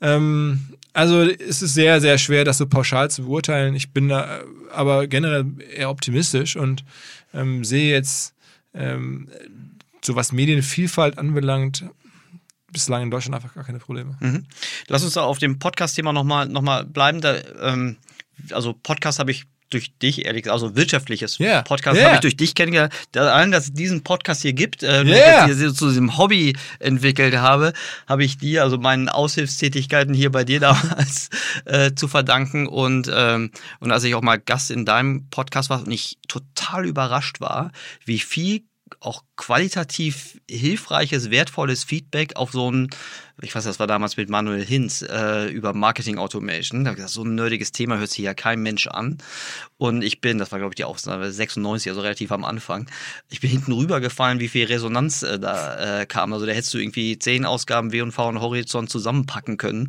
Ähm, 0.00 0.68
also 0.92 1.22
es 1.22 1.62
ist 1.62 1.74
sehr, 1.74 2.00
sehr 2.00 2.18
schwer, 2.18 2.44
das 2.44 2.58
so 2.58 2.66
pauschal 2.66 3.10
zu 3.10 3.24
beurteilen. 3.24 3.74
Ich 3.74 3.92
bin 3.92 4.08
da 4.08 4.40
aber 4.72 5.06
generell 5.06 5.46
eher 5.74 5.90
optimistisch 5.90 6.56
und 6.56 6.84
ähm, 7.34 7.64
sehe 7.64 7.92
jetzt, 7.92 8.34
ähm, 8.74 9.28
so 10.02 10.16
was 10.16 10.32
Medienvielfalt 10.32 11.18
anbelangt, 11.18 11.84
bislang 12.72 13.04
in 13.04 13.10
Deutschland 13.10 13.34
einfach 13.34 13.54
gar 13.54 13.64
keine 13.64 13.78
Probleme. 13.78 14.16
Mhm. 14.20 14.46
Lass 14.88 15.02
uns 15.02 15.14
da 15.14 15.22
auf 15.22 15.38
dem 15.38 15.58
Podcast-Thema 15.58 16.12
nochmal 16.12 16.48
noch 16.48 16.62
mal 16.62 16.84
bleiben. 16.84 17.20
Da, 17.20 17.36
ähm, 17.60 17.96
also 18.50 18.72
Podcast 18.72 19.18
habe 19.18 19.30
ich 19.30 19.46
durch 19.70 19.92
dich, 19.98 20.24
ehrlich 20.24 20.44
gesagt, 20.44 20.62
also 20.62 20.76
wirtschaftliches 20.76 21.38
yeah. 21.40 21.62
Podcast 21.62 21.96
yeah. 21.96 22.06
habe 22.06 22.16
ich 22.16 22.20
durch 22.20 22.36
dich 22.36 22.54
kennengelernt. 22.54 22.92
Allein, 23.14 23.50
dass 23.50 23.64
es 23.64 23.72
diesen 23.72 24.02
Podcast 24.02 24.42
hier 24.42 24.52
gibt, 24.52 24.82
äh, 24.82 25.04
yeah. 25.04 25.46
dass 25.46 25.58
ich 25.58 25.66
das 25.66 25.74
zu 25.74 25.88
diesem 25.88 26.16
Hobby 26.16 26.56
entwickelt 26.78 27.36
habe, 27.36 27.72
habe 28.06 28.24
ich 28.24 28.38
dir, 28.38 28.62
also 28.62 28.78
meinen 28.78 29.08
Aushilfstätigkeiten 29.08 30.14
hier 30.14 30.30
bei 30.32 30.44
dir 30.44 30.60
damals 30.60 31.28
äh, 31.64 31.92
zu 31.94 32.08
verdanken. 32.08 32.66
Und, 32.66 33.10
ähm, 33.12 33.50
und 33.80 33.92
als 33.92 34.04
ich 34.04 34.14
auch 34.14 34.22
mal 34.22 34.38
Gast 34.38 34.70
in 34.70 34.84
deinem 34.84 35.28
Podcast 35.28 35.70
war 35.70 35.80
und 35.80 35.90
ich 35.90 36.18
total 36.28 36.86
überrascht 36.86 37.40
war, 37.40 37.72
wie 38.04 38.18
viel 38.18 38.62
auch 39.00 39.24
qualitativ 39.36 40.40
hilfreiches, 40.48 41.30
wertvolles 41.30 41.84
Feedback 41.84 42.36
auf 42.36 42.52
so 42.52 42.70
ein, 42.70 42.90
ich 43.40 43.54
weiß, 43.54 43.64
das 43.64 43.78
war 43.78 43.86
damals 43.86 44.16
mit 44.16 44.28
Manuel 44.28 44.64
Hinz 44.64 45.02
äh, 45.02 45.46
über 45.50 45.72
Marketing 45.72 46.18
Automation. 46.18 46.84
Da 46.84 46.94
gesagt, 46.94 47.12
so 47.12 47.22
ein 47.22 47.34
nerdiges 47.34 47.72
Thema 47.72 47.98
hört 47.98 48.10
sich 48.10 48.24
ja 48.24 48.34
kein 48.34 48.60
Mensch 48.60 48.86
an. 48.86 49.18
Und 49.76 50.02
ich 50.02 50.20
bin, 50.20 50.38
das 50.38 50.52
war 50.52 50.58
glaube 50.58 50.72
ich 50.72 50.76
die 50.76 50.84
Ausnahme, 50.84 51.30
96, 51.30 51.90
also 51.90 52.00
relativ 52.00 52.32
am 52.32 52.44
Anfang. 52.44 52.90
Ich 53.30 53.40
bin 53.40 53.50
hinten 53.50 53.72
rübergefallen, 53.72 54.40
wie 54.40 54.48
viel 54.48 54.66
Resonanz 54.66 55.22
äh, 55.22 55.38
da 55.38 56.00
äh, 56.00 56.06
kam. 56.06 56.32
Also 56.32 56.46
da 56.46 56.52
hättest 56.52 56.74
du 56.74 56.78
irgendwie 56.78 57.18
zehn 57.18 57.44
Ausgaben 57.44 57.92
W&V 57.92 58.28
und 58.28 58.40
Horizont 58.40 58.90
zusammenpacken 58.90 59.56
können. 59.56 59.88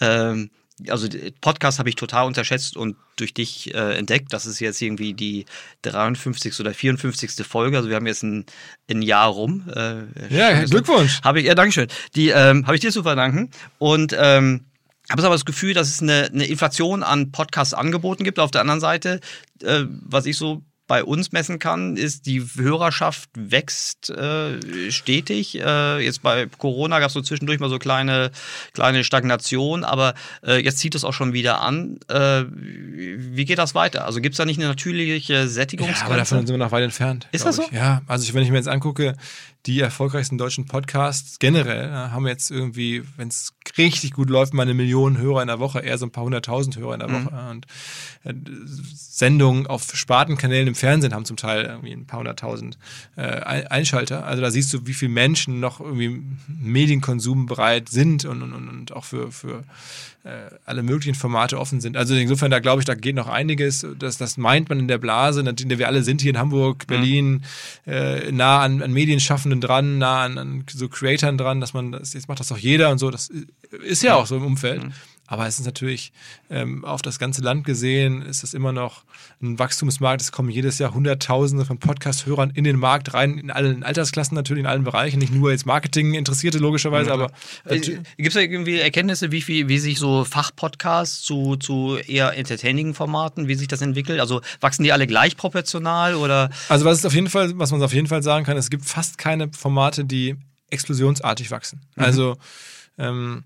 Ähm, 0.00 0.50
also 0.88 1.08
Podcast 1.40 1.78
habe 1.78 1.88
ich 1.88 1.96
total 1.96 2.26
unterschätzt 2.26 2.76
und 2.76 2.96
durch 3.16 3.34
dich 3.34 3.74
äh, 3.74 3.96
entdeckt. 3.96 4.32
Das 4.32 4.46
ist 4.46 4.60
jetzt 4.60 4.80
irgendwie 4.80 5.14
die 5.14 5.46
53. 5.82 6.58
oder 6.60 6.72
54. 6.72 7.46
Folge. 7.46 7.76
Also 7.76 7.88
wir 7.88 7.96
haben 7.96 8.06
jetzt 8.06 8.22
ein, 8.22 8.46
ein 8.90 9.02
Jahr 9.02 9.28
rum. 9.28 9.68
Äh, 9.74 10.34
ja, 10.34 10.64
Glückwunsch. 10.64 11.20
Habe 11.22 11.40
ich, 11.40 11.46
ja, 11.46 11.54
Dankeschön. 11.54 11.88
Die 12.14 12.28
ähm, 12.28 12.66
habe 12.66 12.76
ich 12.76 12.80
dir 12.80 12.92
zu 12.92 13.02
verdanken. 13.02 13.50
Und 13.78 14.14
ähm, 14.18 14.64
habe 15.10 15.24
aber 15.24 15.34
das 15.34 15.44
Gefühl, 15.44 15.74
dass 15.74 15.88
es 15.88 16.00
eine, 16.00 16.30
eine 16.32 16.46
Inflation 16.46 17.02
an 17.02 17.32
Podcast-Angeboten 17.32 18.24
gibt. 18.24 18.38
Auf 18.38 18.50
der 18.50 18.60
anderen 18.60 18.80
Seite, 18.80 19.20
äh, 19.62 19.84
was 19.88 20.26
ich 20.26 20.36
so 20.36 20.62
bei 20.90 21.04
uns 21.04 21.30
messen 21.30 21.60
kann, 21.60 21.96
ist, 21.96 22.26
die 22.26 22.42
Hörerschaft 22.56 23.30
wächst 23.36 24.10
äh, 24.10 24.90
stetig. 24.90 25.56
Äh, 25.56 26.04
jetzt 26.04 26.20
bei 26.20 26.46
Corona 26.58 26.98
gab 26.98 27.06
es 27.06 27.12
so 27.12 27.20
zwischendurch 27.20 27.60
mal 27.60 27.70
so 27.70 27.78
kleine, 27.78 28.32
kleine 28.72 29.04
Stagnation, 29.04 29.84
aber 29.84 30.14
äh, 30.44 30.56
jetzt 30.56 30.78
zieht 30.78 30.96
es 30.96 31.04
auch 31.04 31.12
schon 31.12 31.32
wieder 31.32 31.60
an. 31.60 32.00
Äh, 32.08 32.42
wie 32.50 33.44
geht 33.44 33.58
das 33.58 33.76
weiter? 33.76 34.04
Also 34.04 34.20
gibt 34.20 34.32
es 34.32 34.38
da 34.38 34.44
nicht 34.44 34.58
eine 34.58 34.66
natürliche 34.66 35.46
Sättigungsgrenze? 35.46 36.00
Ja, 36.00 36.06
aber 36.06 36.16
davon 36.16 36.38
sind 36.44 36.54
wir 36.54 36.58
noch 36.58 36.72
weit 36.72 36.82
entfernt. 36.82 37.28
Ist 37.30 37.46
das 37.46 37.54
so? 37.54 37.62
Ich. 37.62 37.70
Ja, 37.70 38.02
also 38.08 38.34
wenn 38.34 38.42
ich 38.42 38.50
mir 38.50 38.56
jetzt 38.56 38.66
angucke, 38.66 39.14
die 39.66 39.80
erfolgreichsten 39.80 40.38
deutschen 40.38 40.64
Podcasts 40.66 41.38
generell 41.38 41.88
äh, 41.90 41.92
haben 41.92 42.26
jetzt 42.26 42.50
irgendwie, 42.50 43.02
wenn 43.16 43.28
es 43.28 43.52
richtig 43.76 44.12
gut 44.12 44.30
läuft, 44.30 44.54
mal 44.54 44.62
eine 44.62 44.72
Million 44.74 45.18
Hörer 45.18 45.42
in 45.42 45.48
der 45.48 45.58
Woche, 45.60 45.80
eher 45.80 45.98
so 45.98 46.06
ein 46.06 46.10
paar 46.10 46.24
hunderttausend 46.24 46.76
Hörer 46.78 46.94
in 46.94 47.00
der 47.00 47.08
Mhm. 47.08 47.24
Woche. 47.26 47.50
Und 47.50 47.66
äh, 48.24 48.32
Sendungen 48.94 49.66
auf 49.66 49.94
Spartenkanälen 49.94 50.68
im 50.68 50.74
Fernsehen 50.74 51.12
haben 51.12 51.24
zum 51.26 51.36
Teil 51.36 51.64
irgendwie 51.66 51.92
ein 51.92 52.06
paar 52.06 52.20
hunderttausend 52.20 52.78
äh, 53.16 53.20
Ein- 53.22 53.66
Einschalter. 53.66 54.24
Also 54.24 54.40
da 54.42 54.50
siehst 54.50 54.72
du, 54.72 54.86
wie 54.86 54.94
viele 54.94 55.12
Menschen 55.12 55.60
noch 55.60 55.80
irgendwie 55.80 56.22
Medienkonsum 56.48 57.46
bereit 57.46 57.88
sind 57.90 58.24
und, 58.24 58.42
und, 58.42 58.52
und, 58.68 58.92
auch 58.92 59.04
für, 59.04 59.30
für 59.30 59.62
alle 60.66 60.82
möglichen 60.82 61.14
Formate 61.14 61.58
offen 61.58 61.80
sind. 61.80 61.96
Also 61.96 62.14
insofern, 62.14 62.50
da 62.50 62.58
glaube 62.58 62.82
ich, 62.82 62.84
da 62.84 62.94
geht 62.94 63.16
noch 63.16 63.28
einiges. 63.28 63.86
Das, 63.98 64.18
das 64.18 64.36
meint 64.36 64.68
man 64.68 64.78
in 64.78 64.86
der 64.86 64.98
Blase, 64.98 65.40
in 65.40 65.68
der 65.68 65.78
wir 65.78 65.88
alle 65.88 66.02
sind 66.02 66.20
hier 66.20 66.30
in 66.30 66.38
Hamburg, 66.38 66.86
Berlin, 66.86 67.42
äh, 67.86 68.30
nah 68.30 68.60
an, 68.60 68.82
an 68.82 68.92
Medienschaffenden 68.92 69.62
dran, 69.62 69.96
nah 69.96 70.22
an, 70.22 70.36
an 70.36 70.64
so 70.70 70.88
Creatoren 70.88 71.38
dran, 71.38 71.60
dass 71.60 71.72
man 71.72 71.92
das, 71.92 72.12
jetzt 72.12 72.28
macht 72.28 72.40
das 72.40 72.48
doch 72.48 72.58
jeder 72.58 72.90
und 72.90 72.98
so. 72.98 73.10
Das 73.10 73.30
ist 73.82 74.02
ja 74.02 74.16
auch 74.16 74.26
so 74.26 74.36
im 74.36 74.44
Umfeld. 74.44 74.82
Aber 75.30 75.46
es 75.46 75.60
ist 75.60 75.64
natürlich 75.64 76.12
ähm, 76.50 76.84
auf 76.84 77.02
das 77.02 77.20
ganze 77.20 77.40
Land 77.40 77.64
gesehen, 77.64 78.22
ist 78.22 78.42
das 78.42 78.52
immer 78.52 78.72
noch 78.72 79.04
ein 79.40 79.60
Wachstumsmarkt. 79.60 80.20
Es 80.20 80.32
kommen 80.32 80.50
jedes 80.50 80.80
Jahr 80.80 80.92
Hunderttausende 80.92 81.64
von 81.64 81.78
Podcast-Hörern 81.78 82.50
in 82.50 82.64
den 82.64 82.76
Markt 82.76 83.14
rein, 83.14 83.38
in 83.38 83.52
allen 83.52 83.84
Altersklassen 83.84 84.34
natürlich, 84.34 84.62
in 84.62 84.66
allen 84.66 84.82
Bereichen. 84.82 85.20
Nicht 85.20 85.32
nur 85.32 85.52
jetzt 85.52 85.66
Marketing-Interessierte 85.66 86.58
logischerweise, 86.58 87.12
aber 87.12 87.30
Gibt 87.68 88.00
es 88.18 88.34
da 88.34 88.40
irgendwie 88.40 88.80
Erkenntnisse, 88.80 89.30
wie, 89.30 89.40
viel, 89.40 89.68
wie 89.68 89.78
sich 89.78 90.00
so 90.00 90.24
Fachpodcasts 90.24 91.22
zu, 91.22 91.54
zu 91.54 91.96
eher 91.96 92.36
entertaining 92.36 92.94
Formaten, 92.94 93.46
wie 93.46 93.54
sich 93.54 93.68
das 93.68 93.82
entwickelt? 93.82 94.18
Also 94.18 94.40
wachsen 94.60 94.82
die 94.82 94.92
alle 94.92 95.06
gleich 95.06 95.36
proportional 95.36 96.16
oder? 96.16 96.50
Also 96.68 96.84
was 96.84 96.98
ist 96.98 97.06
auf 97.06 97.14
jeden 97.14 97.30
Fall, 97.30 97.56
was 97.56 97.70
man 97.70 97.80
auf 97.84 97.94
jeden 97.94 98.08
Fall 98.08 98.24
sagen 98.24 98.44
kann, 98.44 98.56
es 98.56 98.68
gibt 98.68 98.84
fast 98.84 99.16
keine 99.16 99.52
Formate, 99.52 100.04
die 100.04 100.34
explosionsartig 100.70 101.52
wachsen. 101.52 101.82
Also 101.94 102.36
ähm, 102.98 103.44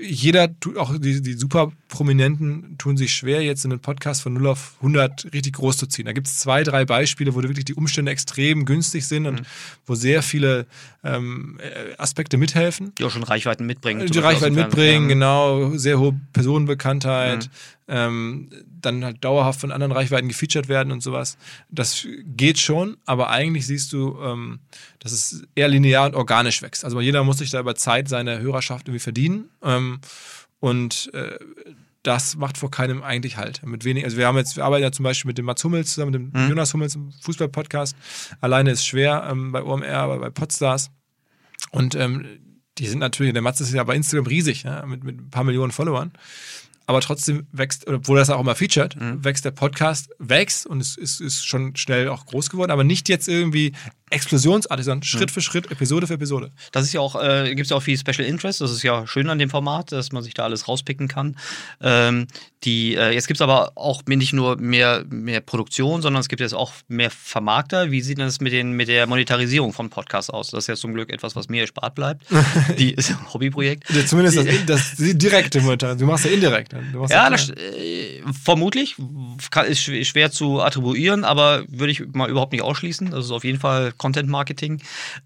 jeder, 0.00 0.58
tut- 0.60 0.76
auch 0.76 0.96
die, 0.98 1.22
die 1.22 1.32
super 1.32 1.72
Prominenten 1.88 2.76
tun 2.78 2.96
sich 2.96 3.14
schwer, 3.14 3.42
jetzt 3.42 3.64
in 3.64 3.72
einen 3.72 3.80
Podcast 3.80 4.22
von 4.22 4.32
0 4.34 4.46
auf 4.48 4.74
100 4.78 5.32
richtig 5.32 5.54
groß 5.54 5.76
zu 5.78 5.86
ziehen. 5.86 6.04
Da 6.06 6.12
gibt 6.12 6.26
es 6.26 6.36
zwei, 6.38 6.62
drei 6.62 6.84
Beispiele, 6.84 7.34
wo 7.34 7.42
wirklich 7.42 7.64
die 7.64 7.74
Umstände 7.74 8.12
extrem 8.12 8.64
günstig 8.64 9.06
sind 9.06 9.26
und 9.26 9.42
wo 9.86 9.94
sehr 9.94 10.22
viele 10.22 10.66
ähm, 11.02 11.58
äh, 11.60 11.94
Aspekte 11.96 12.36
mithelfen. 12.36 12.92
Die 12.98 13.04
auch 13.04 13.10
schon 13.10 13.22
Reichweiten 13.22 13.66
mitbringen. 13.66 14.00
Die 14.06 14.12
zum 14.12 14.22
Beispiel 14.22 14.36
aus 14.36 14.42
Reichweite 14.42 14.54
dem 14.54 14.64
mitbringen, 14.66 15.08
Fernsehen. 15.08 15.08
genau, 15.08 15.76
sehr 15.78 15.98
hohe 15.98 16.20
Personenbekanntheit, 16.32 17.50
ähm, 17.90 18.48
dann 18.80 19.04
halt 19.04 19.24
dauerhaft 19.24 19.60
von 19.60 19.72
anderen 19.72 19.92
Reichweiten 19.92 20.28
gefeatured 20.28 20.68
werden 20.68 20.92
und 20.92 21.02
sowas. 21.02 21.36
Das 21.68 22.06
geht 22.24 22.58
schon, 22.58 22.96
aber 23.04 23.30
eigentlich 23.30 23.66
siehst 23.66 23.92
du, 23.92 24.18
ähm, 24.22 24.60
dass 25.00 25.12
es 25.12 25.42
eher 25.54 25.68
linear 25.68 26.06
und 26.06 26.14
organisch 26.14 26.62
wächst. 26.62 26.84
Also 26.84 27.00
jeder 27.00 27.24
muss 27.24 27.38
sich 27.38 27.50
da 27.50 27.60
über 27.60 27.74
Zeit 27.74 28.08
seine 28.08 28.40
Hörerschaft 28.40 28.88
irgendwie 28.88 29.00
verdienen. 29.00 29.50
Ähm, 29.62 30.00
und 30.60 31.10
äh, 31.14 31.38
das 32.02 32.36
macht 32.36 32.56
vor 32.56 32.70
keinem 32.70 33.02
eigentlich 33.02 33.36
halt. 33.36 33.64
Mit 33.66 33.84
wenig, 33.84 34.04
also 34.04 34.16
wir 34.16 34.26
haben 34.26 34.36
jetzt, 34.36 34.56
wir 34.56 34.64
arbeiten 34.64 34.82
ja 34.82 34.92
zum 34.92 35.02
Beispiel 35.02 35.28
mit 35.28 35.38
dem 35.38 35.44
Mats 35.44 35.62
Hummels 35.64 35.92
zusammen, 35.92 36.12
mit 36.12 36.34
dem 36.34 36.48
Jonas 36.48 36.72
Hummels 36.72 36.94
im 36.94 37.12
Fußball-Podcast. 37.20 37.96
Alleine 38.40 38.70
ist 38.70 38.86
schwer 38.86 39.26
ähm, 39.30 39.52
bei 39.52 39.62
OMR, 39.62 39.96
aber 39.96 40.18
bei 40.18 40.30
Podstars. 40.30 40.90
Und 41.72 41.94
ähm, 41.94 42.24
die 42.78 42.86
sind 42.86 43.00
natürlich, 43.00 43.32
der 43.34 43.42
Mats 43.42 43.60
ist 43.60 43.72
ja 43.72 43.84
bei 43.84 43.94
Instagram 43.94 44.26
riesig, 44.26 44.62
ja, 44.62 44.86
mit, 44.86 45.04
mit 45.04 45.18
ein 45.18 45.30
paar 45.30 45.44
Millionen 45.44 45.72
Followern. 45.72 46.12
Aber 46.90 47.00
trotzdem 47.00 47.46
wächst, 47.52 47.86
obwohl 47.86 48.18
das 48.18 48.30
auch 48.30 48.40
immer 48.40 48.56
featured, 48.56 48.96
wächst 48.98 49.44
der 49.44 49.52
Podcast, 49.52 50.10
wächst 50.18 50.66
und 50.66 50.80
es 50.80 50.96
ist, 50.96 51.20
ist 51.20 51.46
schon 51.46 51.76
schnell 51.76 52.08
auch 52.08 52.26
groß 52.26 52.50
geworden, 52.50 52.72
aber 52.72 52.82
nicht 52.82 53.08
jetzt 53.08 53.28
irgendwie 53.28 53.74
explosionsartig, 54.10 54.84
sondern 54.84 55.04
Schritt 55.04 55.30
für 55.30 55.40
Schritt, 55.40 55.70
Episode 55.70 56.06
für 56.06 56.14
Episode. 56.14 56.50
Das 56.72 56.84
ist 56.84 56.92
ja 56.92 57.00
auch, 57.00 57.14
äh, 57.22 57.48
gibt 57.50 57.66
es 57.66 57.70
ja 57.70 57.76
auch 57.76 57.82
viel 57.82 57.96
Special 57.96 58.26
Interest. 58.26 58.60
Das 58.60 58.72
ist 58.72 58.82
ja 58.82 59.06
schön 59.06 59.30
an 59.30 59.38
dem 59.38 59.50
Format, 59.50 59.92
dass 59.92 60.10
man 60.10 60.24
sich 60.24 60.34
da 60.34 60.42
alles 60.44 60.66
rauspicken 60.66 61.06
kann. 61.06 61.36
Ähm, 61.80 62.26
die, 62.64 62.96
äh, 62.96 63.12
jetzt 63.12 63.28
gibt 63.28 63.38
es 63.38 63.42
aber 63.42 63.72
auch 63.76 64.02
nicht 64.06 64.32
nur 64.32 64.56
mehr, 64.56 65.04
mehr 65.08 65.40
Produktion, 65.40 66.02
sondern 66.02 66.20
es 66.20 66.28
gibt 66.28 66.40
jetzt 66.40 66.54
auch 66.54 66.72
mehr 66.88 67.10
Vermarkter. 67.10 67.90
Wie 67.90 68.00
sieht 68.00 68.18
denn 68.18 68.26
das 68.26 68.40
mit, 68.40 68.52
den, 68.52 68.72
mit 68.72 68.88
der 68.88 69.06
Monetarisierung 69.06 69.72
von 69.72 69.90
Podcasts 69.90 70.28
aus? 70.28 70.50
Das 70.50 70.64
ist 70.64 70.66
ja 70.66 70.74
zum 70.74 70.92
Glück 70.92 71.10
etwas, 71.10 71.36
was 71.36 71.48
mir 71.48 71.62
erspart 71.62 71.94
bleibt. 71.94 72.26
Die 72.78 72.92
ist 72.92 73.10
ein 73.10 73.32
Hobbyprojekt. 73.32 73.88
Ja, 73.90 74.04
Zumindest 74.04 74.38
das, 74.38 74.46
das, 74.66 74.96
die 74.96 75.16
direkte 75.16 75.60
Monetarisierung. 75.60 75.98
Du 75.98 76.12
machst 76.12 76.24
ja 76.24 76.32
indirekt. 76.32 76.74
Ja, 77.10 77.28
das, 77.30 77.50
äh, 77.50 78.22
vermutlich. 78.44 78.96
Kann, 79.50 79.66
ist 79.66 79.80
schw- 79.80 80.04
schwer 80.04 80.30
zu 80.30 80.60
attribuieren, 80.60 81.24
aber 81.24 81.64
würde 81.68 81.92
ich 81.92 82.02
mal 82.12 82.28
überhaupt 82.30 82.52
nicht 82.52 82.62
ausschließen. 82.62 83.10
Das 83.10 83.24
ist 83.26 83.30
auf 83.30 83.44
jeden 83.44 83.58
Fall 83.58 83.92
Content 83.96 84.28
Marketing. 84.28 84.82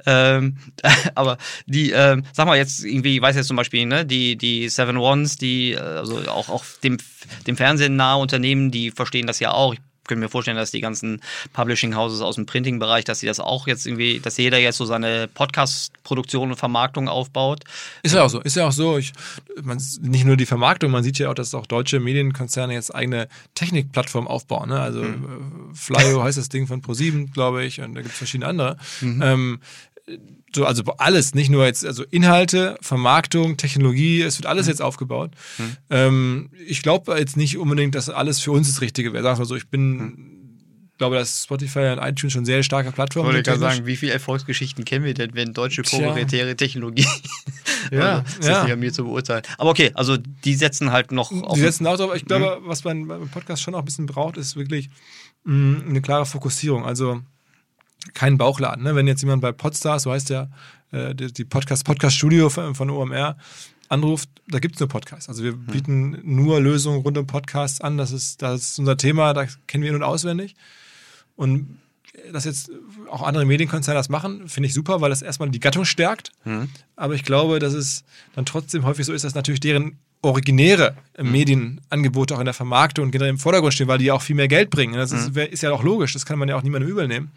Ähm, 0.07 0.57
aber 1.15 1.39
die, 1.67 1.91
ähm, 1.91 2.25
sag 2.33 2.47
mal 2.47 2.57
jetzt 2.57 2.85
irgendwie, 2.85 3.17
ich 3.17 3.23
weiß 3.23 3.37
jetzt 3.37 3.49
zum 3.49 3.57
Beispiel, 3.57 3.87
ne, 3.87 4.05
die, 4.07 4.37
die 4.37 4.69
Seven 4.69 4.97
Ones, 4.97 5.37
die, 5.37 5.73
äh, 5.73 5.79
also 5.79 6.19
auch, 6.29 6.49
auch 6.49 6.65
dem, 6.83 6.99
dem 7.47 7.57
Fernsehen 7.57 7.97
nahe 7.97 8.19
Unternehmen, 8.21 8.71
die 8.71 8.91
verstehen 8.91 9.27
das 9.27 9.41
ja 9.41 9.53
auch. 9.53 9.75
Ich 9.75 9.81
könnte 10.07 10.21
mir 10.21 10.29
vorstellen, 10.29 10.57
dass 10.57 10.71
die 10.71 10.81
ganzen 10.81 11.21
Publishing 11.53 11.97
Houses 11.97 12.21
aus 12.21 12.37
dem 12.37 12.47
Printing-Bereich, 12.47 13.05
dass 13.05 13.21
sie 13.21 13.27
das 13.27 13.41
auch 13.41 13.67
jetzt 13.67 13.87
irgendwie, 13.87 14.21
dass 14.21 14.37
jeder 14.37 14.59
jetzt 14.59 14.77
so 14.77 14.85
seine 14.85 15.29
Podcast-Produktion 15.29 16.51
und 16.51 16.57
Vermarktung 16.57 17.09
aufbaut. 17.09 17.65
Ist 18.03 18.15
ja 18.15 18.25
auch 18.25 18.31
so, 18.31 18.41
ist 18.41 18.57
ja 18.57 18.69
auch 18.69 18.73
so. 18.73 18.99
Ich, 18.99 19.13
man, 19.63 19.81
nicht 20.03 20.25
nur 20.25 20.37
die 20.37 20.47
Vermarktung, 20.47 20.91
man 20.91 21.03
sieht 21.03 21.19
ja 21.19 21.31
auch, 21.31 21.35
dass 21.35 21.55
auch 21.55 21.67
deutsche 21.67 22.01
Medienkonzerne 22.01 22.75
jetzt 22.75 22.95
eigene 22.95 23.29
Technikplattformen 23.55 24.29
aufbauen. 24.29 24.69
Ne? 24.69 24.81
Also 24.81 25.03
äh, 25.03 25.15
Flyo 25.73 26.23
heißt 26.23 26.39
das 26.39 26.49
Ding 26.49 26.67
von 26.67 26.83
ProSieben, 26.83 27.33
glaube 27.33 27.65
ich, 27.65 27.81
und 27.81 27.95
da 27.95 28.03
gibt 28.03 28.13
es 28.13 28.19
verschiedene 28.19 28.49
andere. 28.49 28.77
Ähm, 29.03 29.61
so, 30.55 30.67
also 30.67 30.85
alles, 30.99 31.35
nicht 31.35 31.51
nur 31.51 31.65
jetzt, 31.65 31.85
also 31.85 32.05
Inhalte, 32.11 32.77
Vermarktung, 32.81 33.57
Technologie, 33.57 34.21
es 34.23 34.39
wird 34.39 34.47
alles 34.47 34.67
jetzt 34.67 34.83
aufgebaut. 34.83 35.31
Ähm, 35.91 36.51
ich 36.67 36.83
glaube 36.83 37.19
jetzt 37.19 37.37
nicht 37.37 37.59
unbedingt, 37.59 37.95
dass 37.95 38.11
alles 38.11 38.41
für 38.41 38.53
uns 38.53 38.69
das 38.69 38.81
Richtige 38.81 39.13
wäre. 39.13 39.23
Sagen 39.23 39.39
wir 39.39 39.47
so, 39.47 39.57
ich 39.57 39.69
bin, 39.69 40.35
glaube, 40.99 41.17
dass 41.17 41.45
Spotify 41.45 41.97
und 41.97 41.99
iTunes 41.99 42.33
schon 42.33 42.45
sehr 42.45 42.63
starke 42.63 42.93
Plattformen 42.93 43.31
Ich 43.31 43.35
wollte 43.37 43.51
sind. 43.51 43.61
gerade 43.61 43.75
sagen, 43.75 43.87
wie 43.87 43.97
viele 43.97 44.13
Erfolgsgeschichten 44.13 44.85
kennen 44.85 45.05
wir 45.05 45.15
denn, 45.15 45.35
wenn 45.35 45.53
deutsche 45.53 45.83
proprietäre 45.83 46.57
Technologie. 46.57 47.07
Ja, 47.91 48.21
also, 48.21 48.23
das 48.39 48.47
ja. 48.47 48.57
ist 48.57 48.63
nicht 48.65 48.73
an 48.73 48.81
mir 48.81 48.93
zu 48.95 49.05
beurteilen. 49.05 49.43
Aber 49.59 49.69
okay, 49.69 49.91
also 49.93 50.17
die 50.17 50.55
setzen 50.55 50.91
halt 50.91 51.13
noch 51.13 51.31
auf. 51.31 51.53
Die 51.53 51.61
setzen 51.61 51.87
auch 51.87 51.99
drauf. 51.99 52.15
Ich 52.15 52.25
glaube, 52.25 52.61
was 52.63 52.83
man 52.83 53.07
beim 53.07 53.29
Podcast 53.29 53.61
schon 53.63 53.75
auch 53.75 53.81
ein 53.81 53.85
bisschen 53.85 54.07
braucht, 54.07 54.39
ist 54.39 54.57
wirklich 54.57 54.89
mh, 55.45 55.83
eine 55.87 56.01
klare 56.01 56.25
Fokussierung. 56.25 56.87
Also 56.87 57.21
kein 58.13 58.37
Bauchladen. 58.39 58.85
Ne? 58.85 58.95
Wenn 58.95 59.07
jetzt 59.07 59.23
jemand 59.23 59.41
bei 59.43 59.53
Podstars, 59.53 60.03
so 60.03 60.13
heißt 60.13 60.29
ja 60.31 60.49
äh, 60.93 61.15
die, 61.15 61.33
die 61.33 61.45
Podcast, 61.45 61.85
Podcast 61.85 62.17
Studio 62.17 62.51
von, 62.51 62.75
von 62.75 62.91
OMR, 62.91 63.37
anruft, 63.89 64.29
da 64.49 64.59
gibt 64.59 64.75
es 64.77 64.81
nur 64.81 64.89
Podcasts. 64.89 65.29
Also 65.29 65.43
wir 65.45 65.53
bieten 65.55 66.19
nur 66.25 66.61
Lösungen 66.61 67.01
rund 67.03 67.17
um 67.19 67.27
Podcasts 67.27 67.81
an. 67.81 67.97
Das 67.99 68.13
ist, 68.13 68.43
das 68.43 68.63
ist 68.63 68.79
unser 68.79 68.97
Thema, 68.97 69.33
da 69.35 69.47
kennen 69.67 69.83
wir 69.85 69.91
ihn 69.91 69.97
und 69.97 70.03
auswendig. 70.03 70.55
Und 71.37 71.79
dass 72.33 72.45
jetzt 72.45 72.71
auch 73.11 73.23
andere 73.23 73.45
Medienkonzerne 73.45 73.99
das 73.99 74.09
machen, 74.09 74.49
finde 74.49 74.69
ich 74.69 74.75
super, 74.75 75.01
weil 75.01 75.11
das 75.11 75.21
erstmal 75.21 75.51
die 75.51 75.61
Gattung 75.61 75.85
stärkt. 75.85 76.31
Aber 76.97 77.15
ich 77.15 77.25
glaube, 77.25 77.59
dass 77.59 77.75
es 77.75 78.05
dann 78.35 78.47
trotzdem 78.47 78.85
häufig 78.85 79.05
so 79.05 79.13
ist, 79.13 79.25
dass 79.25 79.35
natürlich 79.35 79.61
deren 79.61 79.99
originäre 80.23 80.97
Medienangebote 81.21 82.35
auch 82.35 82.39
in 82.39 82.45
der 82.47 82.55
Vermarktung 82.55 83.07
und 83.07 83.11
generell 83.11 83.31
im 83.31 83.39
Vordergrund 83.39 83.75
stehen, 83.75 83.89
weil 83.89 83.99
die 83.99 84.11
auch 84.11 84.23
viel 84.23 84.37
mehr 84.37 84.49
Geld 84.49 84.71
bringen. 84.71 84.95
Das 84.95 85.13
ist, 85.13 85.35
wär- 85.35 85.53
ist 85.53 85.63
ja 85.63 85.71
auch 85.73 85.83
logisch, 85.83 86.13
das 86.13 86.25
kann 86.25 86.39
man 86.39 86.49
ja 86.49 86.57
auch 86.57 86.63
niemandem 86.63 86.91
übel 86.91 87.07
nehmen. 87.09 87.31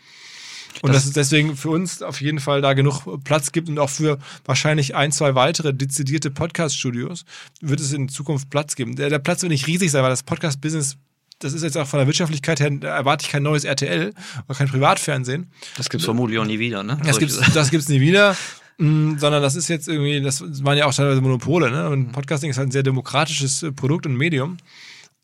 Und 0.81 0.93
dass 0.93 1.05
es 1.05 1.13
deswegen 1.13 1.55
für 1.55 1.69
uns 1.69 2.01
auf 2.01 2.21
jeden 2.21 2.39
Fall 2.39 2.61
da 2.61 2.73
genug 2.73 3.23
Platz 3.23 3.51
gibt 3.51 3.69
und 3.69 3.79
auch 3.79 3.89
für 3.89 4.19
wahrscheinlich 4.45 4.95
ein, 4.95 5.11
zwei 5.11 5.35
weitere 5.35 5.73
dezidierte 5.73 6.31
Podcast-Studios 6.31 7.25
wird 7.61 7.79
es 7.79 7.93
in 7.93 8.09
Zukunft 8.09 8.49
Platz 8.49 8.75
geben. 8.75 8.95
Der, 8.95 9.09
der 9.09 9.19
Platz 9.19 9.41
wird 9.41 9.51
nicht 9.51 9.67
riesig 9.67 9.91
sein, 9.91 10.03
weil 10.03 10.09
das 10.09 10.23
Podcast-Business, 10.23 10.97
das 11.39 11.53
ist 11.53 11.63
jetzt 11.63 11.77
auch 11.77 11.87
von 11.87 11.99
der 11.99 12.07
Wirtschaftlichkeit 12.07 12.59
her, 12.59 12.69
da 12.71 12.95
erwarte 12.95 13.25
ich 13.25 13.31
kein 13.31 13.43
neues 13.43 13.63
RTL 13.63 14.13
oder 14.47 14.57
kein 14.57 14.67
Privatfernsehen. 14.67 15.51
Das 15.77 15.89
gibt 15.89 16.01
es 16.01 16.05
vermutlich 16.05 16.39
auch 16.39 16.45
nie 16.45 16.59
wieder, 16.59 16.83
ne? 16.83 16.99
Das 17.03 17.19
gibt's, 17.19 17.39
das 17.53 17.69
gibt's 17.71 17.89
nie 17.89 18.01
wieder. 18.01 18.35
Mm, 18.79 19.17
sondern 19.17 19.41
das 19.41 19.55
ist 19.55 19.69
jetzt 19.69 19.87
irgendwie, 19.87 20.21
das 20.21 20.43
waren 20.63 20.77
ja 20.77 20.85
auch 20.85 20.93
teilweise 20.93 21.19
Monopole, 21.19 21.71
ne? 21.71 21.89
Und 21.89 22.11
Podcasting 22.11 22.51
ist 22.51 22.57
halt 22.57 22.67
ein 22.67 22.71
sehr 22.71 22.83
demokratisches 22.83 23.63
äh, 23.63 23.71
Produkt 23.71 24.05
und 24.05 24.15
Medium. 24.15 24.57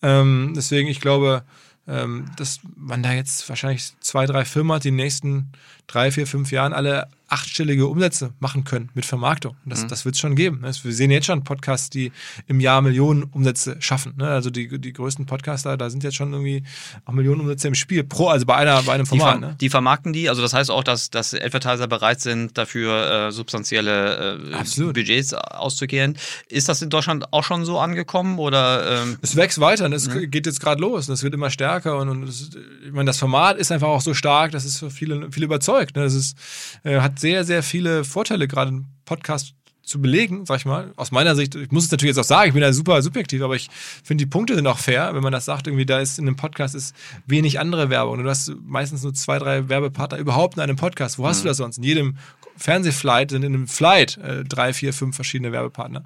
Ähm, 0.02 0.54
deswegen, 0.56 0.90
ich 0.90 1.00
glaube, 1.00 1.44
dass 1.86 2.60
man 2.76 3.04
da 3.04 3.12
jetzt 3.12 3.48
wahrscheinlich 3.50 3.92
zwei, 4.00 4.26
drei 4.26 4.46
Firmen 4.46 4.74
hat, 4.76 4.84
die 4.84 4.90
in 4.90 4.98
den 4.98 5.04
nächsten 5.04 5.52
drei, 5.88 6.12
vier, 6.12 6.28
fünf 6.28 6.52
Jahren 6.52 6.74
alle 6.74 7.08
achtstellige 7.28 7.88
Umsätze 7.88 8.34
machen 8.40 8.64
können 8.64 8.90
mit 8.94 9.06
Vermarktung. 9.06 9.56
Das, 9.66 9.88
das 9.88 10.06
wird 10.06 10.16
es 10.16 10.22
schon 10.22 10.36
geben. 10.36 10.62
ne? 10.62 10.72
Wir 10.84 10.94
sehen 10.94 11.10
jetzt 11.10 11.26
schon 11.26 11.44
Podcasts, 11.44 11.90
die 11.90 12.12
im 12.48 12.60
Jahr 12.60 12.82
Millionen 12.82 13.24
Umsätze 13.24 13.78
schaffen. 13.80 14.14
ne? 14.18 14.28
Also 14.28 14.50
die, 14.50 14.80
die 14.80 14.94
größten 14.94 15.26
Podcaster, 15.26 15.76
da 15.78 15.90
sind 15.90 16.04
jetzt 16.04 16.16
schon 16.16 16.32
irgendwie 16.32 16.64
auch 17.06 17.14
Millionen 17.14 17.42
Umsätze 17.42 17.68
im 17.68 17.76
Spiel. 17.76 18.04
Pro, 18.04 18.28
also 18.28 18.46
bei 18.46 18.56
einer, 18.56 18.84
bei 18.84 18.94
einem 18.94 19.06
Die, 19.06 19.10
Format. 19.10 19.40
ver 19.40 19.48
Ne? 19.48 19.56
die 19.60 19.70
vermarkten 19.70 20.14
die, 20.14 20.30
also 20.30 20.42
das 20.42 20.54
heißt 20.54 20.70
auch, 20.70 20.84
dass, 20.84 21.10
dass 21.10 21.34
Advertiser 21.34 21.88
bereit 21.88 22.22
sind, 22.22 22.58
dafür 22.58 23.28
äh, 23.28 23.32
substanzielle 23.32 24.62
äh. 24.78 24.82
Budgets 24.94 25.34
auszugehen. 25.34 26.18
Ist 26.50 26.70
das 26.70 26.82
in 26.82 26.90
Deutschland 26.90 27.34
auch 27.34 27.44
schon 27.44 27.66
so 27.66 27.80
angekommen 27.80 28.38
oder 28.38 29.04
ähm, 29.04 29.18
Es 29.22 29.36
wächst 29.36 29.60
weiter 29.60 29.86
und 29.86 29.94
es 29.94 30.10
geht 30.10 30.46
jetzt 30.46 30.60
gerade 30.60 30.82
los 30.82 31.08
und 31.08 31.14
es 31.14 31.24
wird 31.24 31.34
immer 31.34 31.50
stärker 31.50 31.98
und, 31.98 32.10
und 32.10 32.24
es, 32.24 32.52
ich 32.86 32.92
meine, 32.92 33.08
das 33.08 33.18
Format 33.18 33.58
ist 33.58 33.72
einfach 33.72 33.88
auch 33.88 34.02
so 34.02 34.14
stark, 34.14 34.52
dass 34.52 34.66
es 34.66 34.78
für 34.80 34.92
viele, 34.92 35.32
viele 35.32 35.46
überzeugt. 35.46 35.64
überzeugt. 35.64 35.96
Ne? 35.96 36.04
Das 36.04 36.14
ist, 36.14 36.38
äh, 36.84 37.00
hat 37.00 37.13
sehr, 37.20 37.44
sehr 37.44 37.64
viele 37.64 38.04
Vorteile, 38.04 38.48
gerade 38.48 38.72
ein 38.72 38.86
Podcast 39.06 39.54
zu 39.84 40.02
belegen, 40.02 40.46
sag 40.46 40.58
ich 40.58 40.66
mal. 40.66 40.94
Aus 40.96 41.12
meiner 41.12 41.36
Sicht, 41.36 41.56
ich 41.56 41.72
muss 41.72 41.86
es 41.86 41.92
natürlich 41.92 42.16
jetzt 42.16 42.24
auch 42.24 42.28
sagen, 42.28 42.48
ich 42.48 42.54
bin 42.54 42.62
da 42.62 42.72
super 42.72 43.02
subjektiv, 43.02 43.42
aber 43.42 43.56
ich 43.56 43.70
finde, 44.04 44.24
die 44.24 44.30
Punkte 44.30 44.56
sind 44.56 44.66
auch 44.66 44.80
fair, 44.80 45.14
wenn 45.14 45.24
man 45.24 45.34
das 45.34 45.46
sagt, 45.46 45.68
irgendwie 45.68 45.86
da 45.86 46.00
ist 46.00 46.20
in 46.20 46.28
einem 46.28 46.38
Podcast 46.38 46.74
ist 46.74 46.96
wenig 47.26 47.60
andere 47.60 47.90
Werbung. 47.90 48.24
Du 48.24 48.30
hast 48.30 48.54
meistens 48.64 49.04
nur 49.04 49.14
zwei, 49.14 49.40
drei 49.40 49.68
Werbepartner 49.68 50.18
überhaupt 50.18 50.56
in 50.56 50.62
einem 50.62 50.78
Podcast. 50.78 51.20
Wo 51.20 51.28
hast 51.28 51.40
mhm. 51.40 51.44
du 51.44 51.48
das 51.50 51.58
sonst? 51.58 51.78
In 51.78 51.84
jedem 51.84 52.18
Fernsehflight 52.56 53.32
sind 53.32 53.44
in 53.44 53.54
einem 53.54 53.68
Flight 53.68 54.18
äh, 54.18 54.44
drei, 54.46 54.74
vier, 54.74 54.94
fünf 54.94 55.16
verschiedene 55.16 55.52
Werbepartner. 55.52 56.06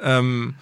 Ähm, 0.00 0.54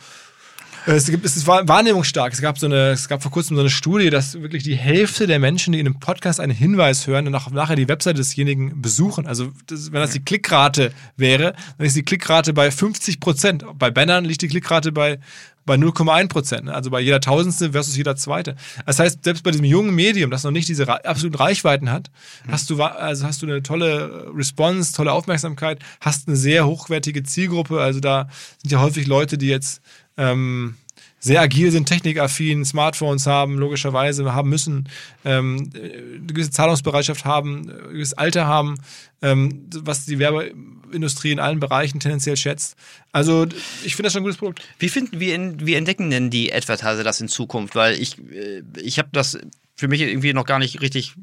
es, 0.87 1.07
gibt, 1.07 1.25
es 1.25 1.37
ist 1.37 1.47
wahrnehmungsstark. 1.47 2.33
Es 2.33 2.41
gab, 2.41 2.59
so 2.59 2.67
eine, 2.67 2.91
es 2.91 3.09
gab 3.09 3.23
vor 3.23 3.31
kurzem 3.31 3.57
so 3.57 3.61
eine 3.61 3.71
Studie, 3.71 4.11
dass 4.11 4.41
wirklich 4.41 4.63
die 4.63 4.77
Hälfte 4.77 5.27
der 5.27 5.39
Menschen, 5.39 5.73
die 5.73 5.81
in 5.81 5.87
einem 5.87 5.99
Podcast 5.99 6.41
einen 6.41 6.53
Hinweis 6.53 7.07
hören 7.07 7.27
und 7.27 7.35
auch 7.35 7.51
nachher 7.51 7.77
die 7.77 7.89
Webseite 7.89 8.19
desjenigen 8.19 8.81
besuchen. 8.81 9.27
Also, 9.27 9.53
das, 9.67 9.93
wenn 9.93 10.01
das 10.01 10.13
die 10.13 10.21
Klickrate 10.21 10.93
wäre, 11.17 11.55
dann 11.79 11.87
ist 11.87 11.97
die 11.97 12.03
Klickrate 12.03 12.53
bei 12.53 12.71
50 12.71 13.21
Prozent. 13.21 13.65
Bei 13.79 13.91
Bannern 13.91 14.25
liegt 14.25 14.43
die 14.43 14.49
Klickrate 14.49 14.93
bei, 14.93 15.19
bei 15.67 15.75
0,1 15.77 16.29
Prozent. 16.29 16.65
Ne? 16.65 16.75
Also 16.75 16.91
bei 16.91 17.01
jeder 17.01 17.21
Tausendste 17.21 17.73
versus 17.73 17.97
jeder 17.97 18.17
Zweite. 18.17 18.57
Das 18.87 18.99
heißt, 18.99 19.25
selbst 19.25 19.43
bei 19.43 19.51
diesem 19.51 19.67
jungen 19.67 19.95
Medium, 19.95 20.31
das 20.31 20.45
noch 20.45 20.51
nicht 20.51 20.69
diese 20.69 20.89
absoluten 21.05 21.37
Reichweiten 21.37 21.91
hat, 21.91 22.11
mhm. 22.47 22.53
hast, 22.53 22.71
du, 22.71 22.83
also 22.83 23.27
hast 23.27 23.43
du 23.43 23.47
eine 23.47 23.63
tolle 23.63 24.31
Response, 24.35 24.93
tolle 24.93 25.13
Aufmerksamkeit, 25.13 25.79
hast 26.01 26.29
eine 26.29 26.37
sehr 26.37 26.67
hochwertige 26.67 27.23
Zielgruppe. 27.23 27.81
Also 27.81 28.01
da 28.01 28.29
sind 28.59 28.73
ja 28.73 28.81
häufig 28.81 29.07
Leute, 29.07 29.39
die 29.39 29.49
jetzt 29.49 29.81
ähm, 30.17 30.77
sehr 31.21 31.41
agil 31.41 31.71
sind, 31.71 31.87
technikaffin, 31.87 32.65
Smartphones 32.65 33.27
haben, 33.27 33.59
logischerweise 33.59 34.35
haben 34.35 34.49
müssen, 34.49 34.89
ähm, 35.25 35.71
eine 35.75 36.27
gewisse 36.27 36.51
Zahlungsbereitschaft 36.51 37.25
haben, 37.25 37.69
ein 37.69 37.93
gewisses 37.93 38.15
Alter 38.15 38.47
haben, 38.47 38.79
ähm, 39.23 39.67
was 39.77 40.07
die 40.07 40.19
Werbeindustrie 40.19 41.31
in 41.31 41.39
allen 41.39 41.61
Bereichen 41.61 42.01
tendenziell 42.01 42.37
schätzt. 42.37 42.75
Also 43.13 43.47
ich 43.85 43.95
finde 43.95 44.07
das 44.07 44.15
schon 44.15 44.23
ein 44.23 44.25
gutes 44.25 44.39
Produkt. 44.39 44.63
Wie 44.79 44.89
finden 44.89 45.21
wie, 45.21 45.37
wie 45.67 45.75
entdecken 45.75 46.11
denn 46.11 46.31
die 46.31 46.53
Advertiser 46.53 47.05
das 47.05 47.21
in 47.21 47.29
Zukunft? 47.29 47.75
Weil 47.75 48.01
ich, 48.01 48.19
äh, 48.19 48.63
ich 48.83 48.99
habe 48.99 49.11
das 49.13 49.39
für 49.81 49.89
mich 49.89 50.03
irgendwie 50.03 50.33
noch 50.35 50.45
gar 50.45 50.59
nicht 50.59 50.81
richtig 50.83 51.15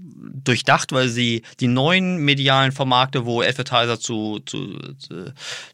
durchdacht, 0.43 0.91
weil 0.91 1.09
sie 1.09 1.43
die 1.59 1.67
neuen 1.67 2.17
medialen 2.17 2.71
Vermarkte, 2.71 3.25
wo 3.25 3.41
Advertiser 3.41 3.99
zu, 3.99 4.39
zu, 4.45 4.79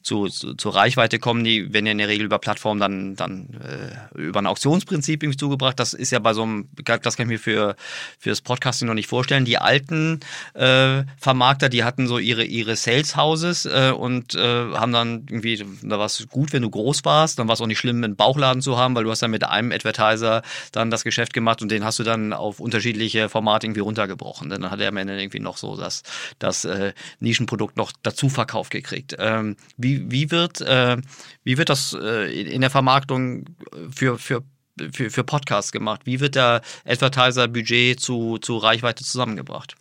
zu, 0.02 0.28
zu, 0.28 0.54
zu 0.56 0.70
Reichweite 0.70 1.20
kommen, 1.20 1.44
die 1.44 1.74
werden 1.74 1.86
ja 1.86 1.92
in 1.92 1.98
der 1.98 2.08
Regel 2.08 2.26
über 2.26 2.40
Plattformen 2.40 2.80
dann, 2.80 3.16
dann 3.16 3.50
äh, 3.62 4.20
über 4.20 4.42
ein 4.42 4.48
Auktionsprinzip 4.48 5.24
irgendwie 5.24 5.38
zugebracht. 5.38 5.80
Das 5.80 5.94
ist 5.94 6.12
ja 6.12 6.20
bei 6.20 6.34
so 6.34 6.44
einem, 6.44 6.68
das 6.84 7.16
kann 7.16 7.28
ich 7.28 7.34
mir 7.34 7.40
für, 7.40 7.76
für 8.20 8.30
das 8.30 8.42
Podcasting 8.42 8.88
noch 8.88 8.96
nicht 8.96 9.08
vorstellen. 9.08 9.46
Die 9.46 9.58
alten 9.58 10.20
äh, 10.54 11.04
Vermarkter, 11.18 11.70
die 11.70 11.84
hatten 11.84 12.08
so 12.08 12.18
ihre, 12.18 12.44
ihre 12.44 12.76
Sales 12.76 13.16
Houses 13.16 13.66
äh, 13.66 13.94
und 13.96 14.36
äh, 14.36 14.40
haben 14.74 14.92
dann 14.92 15.26
irgendwie, 15.30 15.64
da 15.84 16.00
war 16.00 16.08
es 16.08 16.28
gut, 16.30 16.52
wenn 16.52 16.64
du 16.64 16.70
groß 16.70 17.06
warst, 17.06 17.40
dann 17.40 17.48
war 17.48 17.54
es 17.54 17.62
auch 17.62 17.68
nicht 17.68 17.80
schlimm, 17.80 18.04
einen 18.04 18.16
Bauchladen 18.16 18.62
zu 18.62 18.78
haben, 18.78 18.96
weil 18.96 19.04
du 19.04 19.12
hast 19.12 19.22
dann 19.22 19.32
mit 19.32 19.44
einem 19.44 19.72
Advertiser 19.72 20.42
dann 20.72 20.92
das 20.92 21.04
Geschäft 21.04 21.34
gemacht 21.34 21.62
und 21.62 21.72
den 21.72 21.86
hast 21.86 22.00
du 22.00 22.04
dann 22.04 22.34
auf 22.34 22.60
unterschiedliche 22.74 23.30
Formate 23.30 23.68
irgendwie 23.68 23.82
runtergebrochen. 23.82 24.50
Dann 24.50 24.70
hat 24.72 24.80
er 24.80 24.90
am 24.90 24.98
Ende 24.98 25.20
irgendwie 25.20 25.40
noch 25.40 25.58
so 25.58 25.78
das, 25.78 26.02
das 26.40 26.66
äh, 26.66 26.94
Nischenprodukt 27.20 27.78
noch 27.78 27.92
dazu 28.02 28.30
verkauft 28.30 28.72
gekriegt. 28.72 29.16
Ähm, 29.20 29.56
wie, 29.78 30.10
wie, 30.12 30.32
wird, 30.32 30.62
äh, 30.62 30.98
wie 31.44 31.58
wird 31.58 31.70
das 31.70 31.96
äh, 32.00 32.34
in 32.42 32.62
der 32.62 32.70
Vermarktung 32.70 33.46
für, 33.92 34.18
für 34.18 34.44
für, 34.92 35.12
für 35.12 35.24
Podcasts 35.24 35.72
gemacht? 35.72 36.02
Wie 36.06 36.20
wird 36.20 36.34
der 36.34 36.64
Advertiser-Budget 36.84 38.00
zu, 38.00 38.40
zu 38.40 38.58
Reichweite 38.58 39.04
zusammengebracht? 39.04 39.76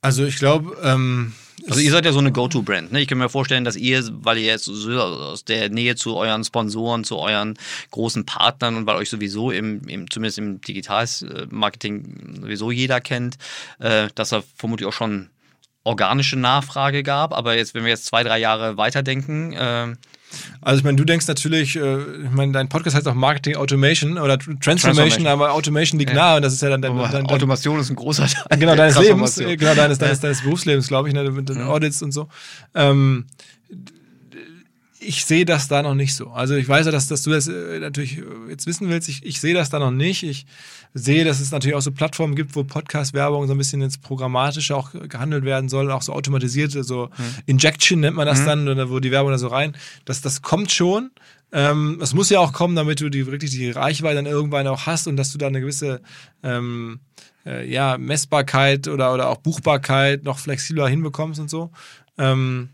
Also 0.00 0.24
ich 0.24 0.34
glaube, 0.34 0.76
ähm, 0.82 1.32
also 1.68 1.80
ihr 1.80 1.90
seid 1.90 2.04
ja 2.04 2.12
so 2.12 2.18
eine 2.18 2.32
Go-To-Brand. 2.32 2.92
Ne? 2.92 3.00
Ich 3.00 3.08
kann 3.08 3.18
mir 3.18 3.28
vorstellen, 3.28 3.64
dass 3.64 3.76
ihr, 3.76 4.02
weil 4.22 4.38
ihr 4.38 4.46
jetzt 4.46 4.68
aus 4.68 5.44
der 5.44 5.68
Nähe 5.70 5.96
zu 5.96 6.16
euren 6.16 6.44
Sponsoren, 6.44 7.04
zu 7.04 7.18
euren 7.18 7.58
großen 7.90 8.26
Partnern 8.26 8.76
und 8.76 8.86
weil 8.86 8.96
euch 8.96 9.10
sowieso 9.10 9.50
im, 9.50 9.86
im 9.88 10.10
zumindest 10.10 10.38
im 10.38 10.60
Digital-Marketing 10.60 12.40
sowieso 12.42 12.70
jeder 12.70 13.00
kennt, 13.00 13.38
äh, 13.78 14.08
dass 14.14 14.30
da 14.30 14.42
vermutlich 14.56 14.88
auch 14.88 14.92
schon 14.92 15.30
organische 15.84 16.36
Nachfrage 16.36 17.02
gab. 17.02 17.32
Aber 17.32 17.56
jetzt, 17.56 17.74
wenn 17.74 17.84
wir 17.84 17.90
jetzt 17.90 18.06
zwei, 18.06 18.22
drei 18.22 18.38
Jahre 18.38 18.76
weiterdenken, 18.76 19.52
äh, 19.52 19.94
also 20.60 20.78
ich 20.78 20.84
meine, 20.84 20.96
du 20.96 21.04
denkst 21.04 21.26
natürlich, 21.26 21.76
äh, 21.76 21.98
ich 22.24 22.30
meine, 22.30 22.52
dein 22.52 22.68
Podcast 22.68 22.96
heißt 22.96 23.08
auch 23.08 23.14
Marketing 23.14 23.56
Automation 23.56 24.18
oder 24.18 24.38
Transformation, 24.38 24.78
Transformation. 24.78 25.26
aber 25.26 25.52
Automation 25.52 25.98
liegt 25.98 26.14
nahe 26.14 26.36
und 26.36 26.42
das 26.42 26.52
ist 26.52 26.62
ja 26.62 26.68
dann 26.68 26.82
dein, 26.82 26.96
dein, 26.96 27.10
dein 27.10 27.26
Automation 27.26 27.78
ist 27.80 27.90
ein 27.90 27.96
großer 27.96 28.26
Teil. 28.26 28.44
Genau, 28.58 28.76
deines 28.76 28.98
Lebens, 28.98 29.36
genau, 29.36 29.74
deines, 29.74 29.98
deines, 29.98 30.20
deines 30.20 30.42
Berufslebens, 30.42 30.88
glaube 30.88 31.08
ich, 31.08 31.14
ne, 31.14 31.30
mit 31.30 31.48
den 31.48 31.62
Audits 31.62 32.02
und 32.02 32.12
so. 32.12 32.28
Ähm, 32.74 33.26
ich 35.00 35.24
sehe 35.24 35.44
das 35.44 35.66
da 35.66 35.82
noch 35.82 35.94
nicht 35.94 36.14
so. 36.14 36.30
Also 36.30 36.54
ich 36.54 36.68
weiß 36.68 36.86
ja, 36.86 36.92
dass, 36.92 37.08
dass 37.08 37.22
du 37.22 37.30
das 37.30 37.48
äh, 37.48 37.80
natürlich 37.80 38.18
äh, 38.18 38.22
jetzt 38.50 38.66
wissen 38.66 38.88
willst. 38.88 39.08
Ich, 39.08 39.24
ich 39.24 39.40
sehe 39.40 39.54
das 39.54 39.70
da 39.70 39.78
noch 39.78 39.90
nicht. 39.90 40.22
Ich 40.22 40.44
sehe, 40.92 41.24
dass 41.24 41.40
es 41.40 41.50
natürlich 41.50 41.74
auch 41.74 41.82
so 41.82 41.90
Plattformen 41.90 42.34
gibt, 42.34 42.54
wo 42.54 42.64
Podcast-Werbung 42.64 43.46
so 43.46 43.54
ein 43.54 43.58
bisschen 43.58 43.80
ins 43.80 43.98
Programmatische 43.98 44.76
auch 44.76 44.92
gehandelt 44.92 45.44
werden 45.44 45.68
soll, 45.68 45.90
auch 45.90 46.02
so 46.02 46.12
automatisierte, 46.12 46.84
so 46.84 47.06
mhm. 47.16 47.24
Injection 47.46 48.00
nennt 48.00 48.16
man 48.16 48.26
das 48.26 48.40
mhm. 48.40 48.46
dann, 48.46 48.68
oder 48.68 48.90
wo 48.90 49.00
die 49.00 49.10
Werbung 49.10 49.32
da 49.32 49.38
so 49.38 49.48
rein. 49.48 49.74
Das, 50.04 50.20
das 50.20 50.42
kommt 50.42 50.70
schon. 50.70 51.10
Ähm, 51.52 51.98
es 52.02 52.14
muss 52.14 52.30
ja 52.30 52.38
auch 52.38 52.52
kommen, 52.52 52.76
damit 52.76 53.00
du 53.00 53.08
die 53.08 53.26
wirklich 53.26 53.50
die 53.50 53.70
Reichweite 53.70 54.16
dann 54.16 54.26
irgendwann 54.26 54.66
auch 54.66 54.86
hast 54.86 55.08
und 55.08 55.16
dass 55.16 55.32
du 55.32 55.38
da 55.38 55.46
eine 55.46 55.60
gewisse 55.60 56.02
ähm, 56.42 57.00
äh, 57.46 57.68
ja, 57.68 57.96
Messbarkeit 57.96 58.86
oder, 58.86 59.14
oder 59.14 59.30
auch 59.30 59.38
Buchbarkeit 59.38 60.24
noch 60.24 60.38
flexibler 60.38 60.88
hinbekommst 60.88 61.40
und 61.40 61.48
so. 61.48 61.70
Ähm, 62.18 62.68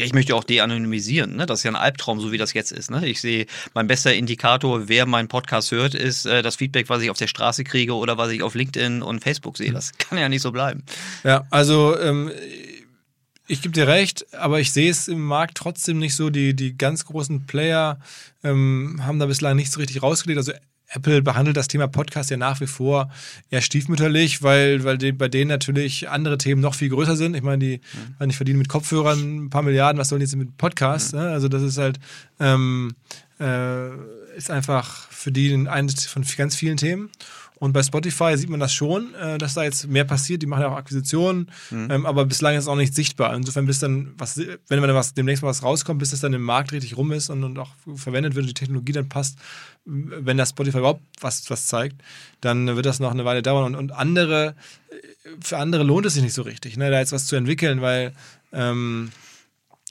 ja, 0.00 0.06
ich 0.06 0.14
möchte 0.14 0.34
auch 0.34 0.44
de-anonymisieren. 0.44 1.36
Ne? 1.36 1.44
Das 1.44 1.60
ist 1.60 1.64
ja 1.64 1.72
ein 1.72 1.76
Albtraum, 1.76 2.20
so 2.20 2.32
wie 2.32 2.38
das 2.38 2.54
jetzt 2.54 2.72
ist. 2.72 2.90
Ne? 2.90 3.06
Ich 3.06 3.20
sehe, 3.20 3.44
mein 3.74 3.86
bester 3.86 4.14
Indikator, 4.14 4.88
wer 4.88 5.04
meinen 5.04 5.28
Podcast 5.28 5.72
hört, 5.72 5.94
ist 5.94 6.24
äh, 6.24 6.40
das 6.40 6.56
Feedback, 6.56 6.88
was 6.88 7.02
ich 7.02 7.10
auf 7.10 7.18
der 7.18 7.26
Straße 7.26 7.64
kriege 7.64 7.94
oder 7.94 8.16
was 8.16 8.30
ich 8.30 8.42
auf 8.42 8.54
LinkedIn 8.54 9.02
und 9.02 9.22
Facebook 9.22 9.58
sehe. 9.58 9.72
Das 9.72 9.92
kann 9.98 10.16
ja 10.16 10.30
nicht 10.30 10.40
so 10.40 10.52
bleiben. 10.52 10.84
Ja, 11.22 11.46
also 11.50 11.98
ähm, 12.00 12.32
ich 13.46 13.60
gebe 13.60 13.74
dir 13.74 13.88
recht, 13.88 14.24
aber 14.34 14.58
ich 14.58 14.72
sehe 14.72 14.90
es 14.90 15.06
im 15.06 15.20
Markt 15.20 15.58
trotzdem 15.58 15.98
nicht 15.98 16.16
so. 16.16 16.30
Die, 16.30 16.56
die 16.56 16.78
ganz 16.78 17.04
großen 17.04 17.44
Player 17.46 18.00
ähm, 18.42 19.00
haben 19.02 19.18
da 19.18 19.26
bislang 19.26 19.56
nicht 19.56 19.70
so 19.70 19.80
richtig 19.80 20.02
rausgelegt. 20.02 20.38
Also 20.38 20.52
Apple 20.90 21.22
behandelt 21.22 21.56
das 21.56 21.68
Thema 21.68 21.86
Podcast 21.88 22.30
ja 22.30 22.36
nach 22.36 22.60
wie 22.60 22.66
vor 22.66 23.10
eher 23.50 23.60
stiefmütterlich, 23.60 24.42
weil, 24.42 24.84
weil 24.84 24.98
die, 24.98 25.12
bei 25.12 25.28
denen 25.28 25.48
natürlich 25.48 26.08
andere 26.08 26.36
Themen 26.36 26.60
noch 26.60 26.74
viel 26.74 26.88
größer 26.88 27.16
sind. 27.16 27.36
Ich 27.36 27.42
meine, 27.42 27.58
die 27.58 27.80
mhm. 28.18 28.30
ich 28.30 28.36
verdienen 28.36 28.58
mit 28.58 28.68
Kopfhörern 28.68 29.46
ein 29.46 29.50
paar 29.50 29.62
Milliarden, 29.62 29.98
was 30.00 30.08
sollen 30.08 30.20
die 30.20 30.26
jetzt 30.26 30.36
mit 30.36 30.56
Podcasts? 30.56 31.12
Mhm. 31.12 31.20
Ne? 31.20 31.30
Also 31.30 31.48
das 31.48 31.62
ist 31.62 31.78
halt 31.78 32.00
ähm, 32.40 32.94
äh, 33.38 33.88
ist 34.36 34.50
einfach 34.50 35.08
für 35.10 35.32
die 35.32 35.68
eines 35.68 36.06
von 36.06 36.24
ganz 36.36 36.56
vielen 36.56 36.76
Themen. 36.76 37.10
Und 37.60 37.74
bei 37.74 37.82
Spotify 37.82 38.38
sieht 38.38 38.48
man 38.48 38.58
das 38.58 38.72
schon, 38.72 39.14
äh, 39.14 39.36
dass 39.36 39.52
da 39.52 39.62
jetzt 39.62 39.86
mehr 39.86 40.04
passiert. 40.04 40.40
Die 40.40 40.46
machen 40.46 40.62
ja 40.62 40.68
auch 40.68 40.76
Akquisitionen, 40.76 41.50
mhm. 41.70 41.88
ähm, 41.90 42.06
aber 42.06 42.24
bislang 42.24 42.56
ist 42.56 42.62
es 42.64 42.68
auch 42.68 42.74
nicht 42.74 42.94
sichtbar. 42.94 43.36
Insofern, 43.36 43.66
bis 43.66 43.78
dann 43.78 44.14
was, 44.16 44.38
wenn 44.38 44.80
dann 44.80 44.94
was 44.94 45.12
demnächst 45.12 45.42
mal 45.42 45.50
was 45.50 45.62
rauskommt, 45.62 45.98
bis 45.98 46.10
das 46.10 46.20
dann 46.20 46.32
im 46.32 46.42
Markt 46.42 46.72
richtig 46.72 46.96
rum 46.96 47.12
ist 47.12 47.28
und, 47.28 47.44
und 47.44 47.58
auch 47.58 47.68
verwendet 47.96 48.34
wird 48.34 48.44
und 48.44 48.48
die 48.48 48.54
Technologie 48.54 48.92
dann 48.92 49.10
passt, 49.10 49.38
wenn 49.84 50.38
das 50.38 50.50
Spotify 50.50 50.78
überhaupt 50.78 51.02
was, 51.20 51.50
was 51.50 51.66
zeigt, 51.66 52.00
dann 52.40 52.76
wird 52.76 52.86
das 52.86 52.98
noch 52.98 53.10
eine 53.10 53.26
Weile 53.26 53.42
dauern. 53.42 53.66
Und, 53.66 53.74
und 53.74 53.92
andere, 53.92 54.56
für 55.42 55.58
andere 55.58 55.82
lohnt 55.82 56.06
es 56.06 56.14
sich 56.14 56.22
nicht 56.22 56.34
so 56.34 56.42
richtig, 56.42 56.78
ne, 56.78 56.90
da 56.90 56.98
jetzt 56.98 57.12
was 57.12 57.26
zu 57.26 57.36
entwickeln, 57.36 57.82
weil 57.82 58.14
ähm, 58.54 59.12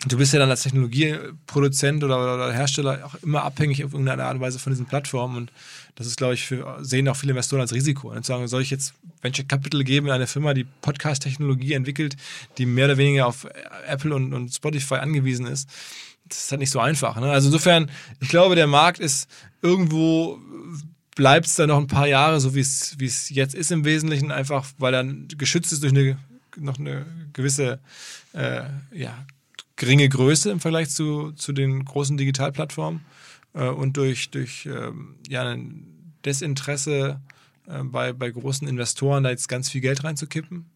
du 0.08 0.18
bist 0.18 0.34
ja 0.34 0.40
dann 0.40 0.50
als 0.50 0.64
Technologieproduzent 0.64 2.04
oder, 2.04 2.36
oder, 2.36 2.54
Hersteller 2.54 3.06
auch 3.06 3.16
immer 3.22 3.44
abhängig 3.44 3.84
auf 3.84 3.92
irgendeine 3.92 4.24
Art 4.24 4.36
und 4.36 4.42
Weise 4.42 4.60
von 4.60 4.72
diesen 4.72 4.86
Plattformen. 4.86 5.36
Und 5.36 5.52
das 5.96 6.08
ist, 6.08 6.18
glaube 6.18 6.34
ich, 6.34 6.46
für, 6.46 6.78
sehen 6.82 7.08
auch 7.10 7.16
viele 7.16 7.32
Investoren 7.32 7.62
als 7.62 7.74
Risiko. 7.74 8.12
Und 8.12 8.26
sagen, 8.26 8.48
soll 8.48 8.62
ich 8.62 8.70
jetzt 8.70 8.94
Venture 9.22 9.46
Capital 9.46 9.84
geben 9.84 10.08
in 10.08 10.14
eine 10.14 10.28
Firma, 10.28 10.54
die 10.54 10.66
Podcast-Technologie 10.82 11.74
entwickelt, 11.74 12.16
die 12.58 12.66
mehr 12.66 12.86
oder 12.86 12.98
weniger 12.98 13.28
auf 13.28 13.48
Apple 13.88 14.16
und, 14.16 14.34
und 14.34 14.54
Spotify 14.54 14.96
angewiesen 14.96 15.46
ist? 15.46 15.70
Das 16.28 16.40
ist 16.40 16.52
halt 16.52 16.60
nicht 16.60 16.72
so 16.72 16.80
einfach. 16.80 17.20
Ne? 17.20 17.32
Also 17.32 17.48
insofern, 17.48 17.90
ich 18.20 18.30
glaube, 18.30 18.56
der 18.56 18.68
Markt 18.68 19.00
ist 19.00 19.28
irgendwo 19.62 20.40
bleibt 21.16 21.48
es 21.48 21.56
dann 21.56 21.68
noch 21.68 21.78
ein 21.78 21.88
paar 21.88 22.08
Jahre, 22.08 22.40
so 22.40 22.56
wie 22.56 22.62
es 22.62 23.30
jetzt 23.30 23.54
ist 23.54 23.72
im 23.72 23.84
Wesentlichen, 23.84 24.32
einfach 24.32 24.66
weil 24.78 24.94
dann 24.94 25.28
geschützt 25.38 25.74
ist 25.74 25.84
durch 25.84 25.92
eine, 25.92 26.18
noch 26.56 26.80
eine 26.80 27.06
gewisse 27.34 27.80
äh, 28.32 28.62
ja, 28.94 29.26
geringe 29.76 30.08
Größe 30.08 30.50
im 30.50 30.62
Vergleich 30.62 30.92
zu, 30.92 31.34
zu 31.34 31.52
den 31.52 31.84
großen 31.84 32.16
Digitalplattformen 32.16 33.02
und 33.54 33.98
durch, 33.98 34.30
durch 34.32 34.66
ähm, 34.66 35.16
ja, 35.28 35.48
ein 35.48 36.14
Desinteresse 36.26 37.20
äh, 37.68 37.84
bei, 37.84 38.14
bei 38.14 38.30
großen 38.30 38.68
Investoren 38.68 39.24
da 39.24 39.30
jetzt 39.30 39.50
ganz 39.50 39.70
viel 39.70 39.82
Geld 39.82 40.04
reinzukippen. 40.04 40.70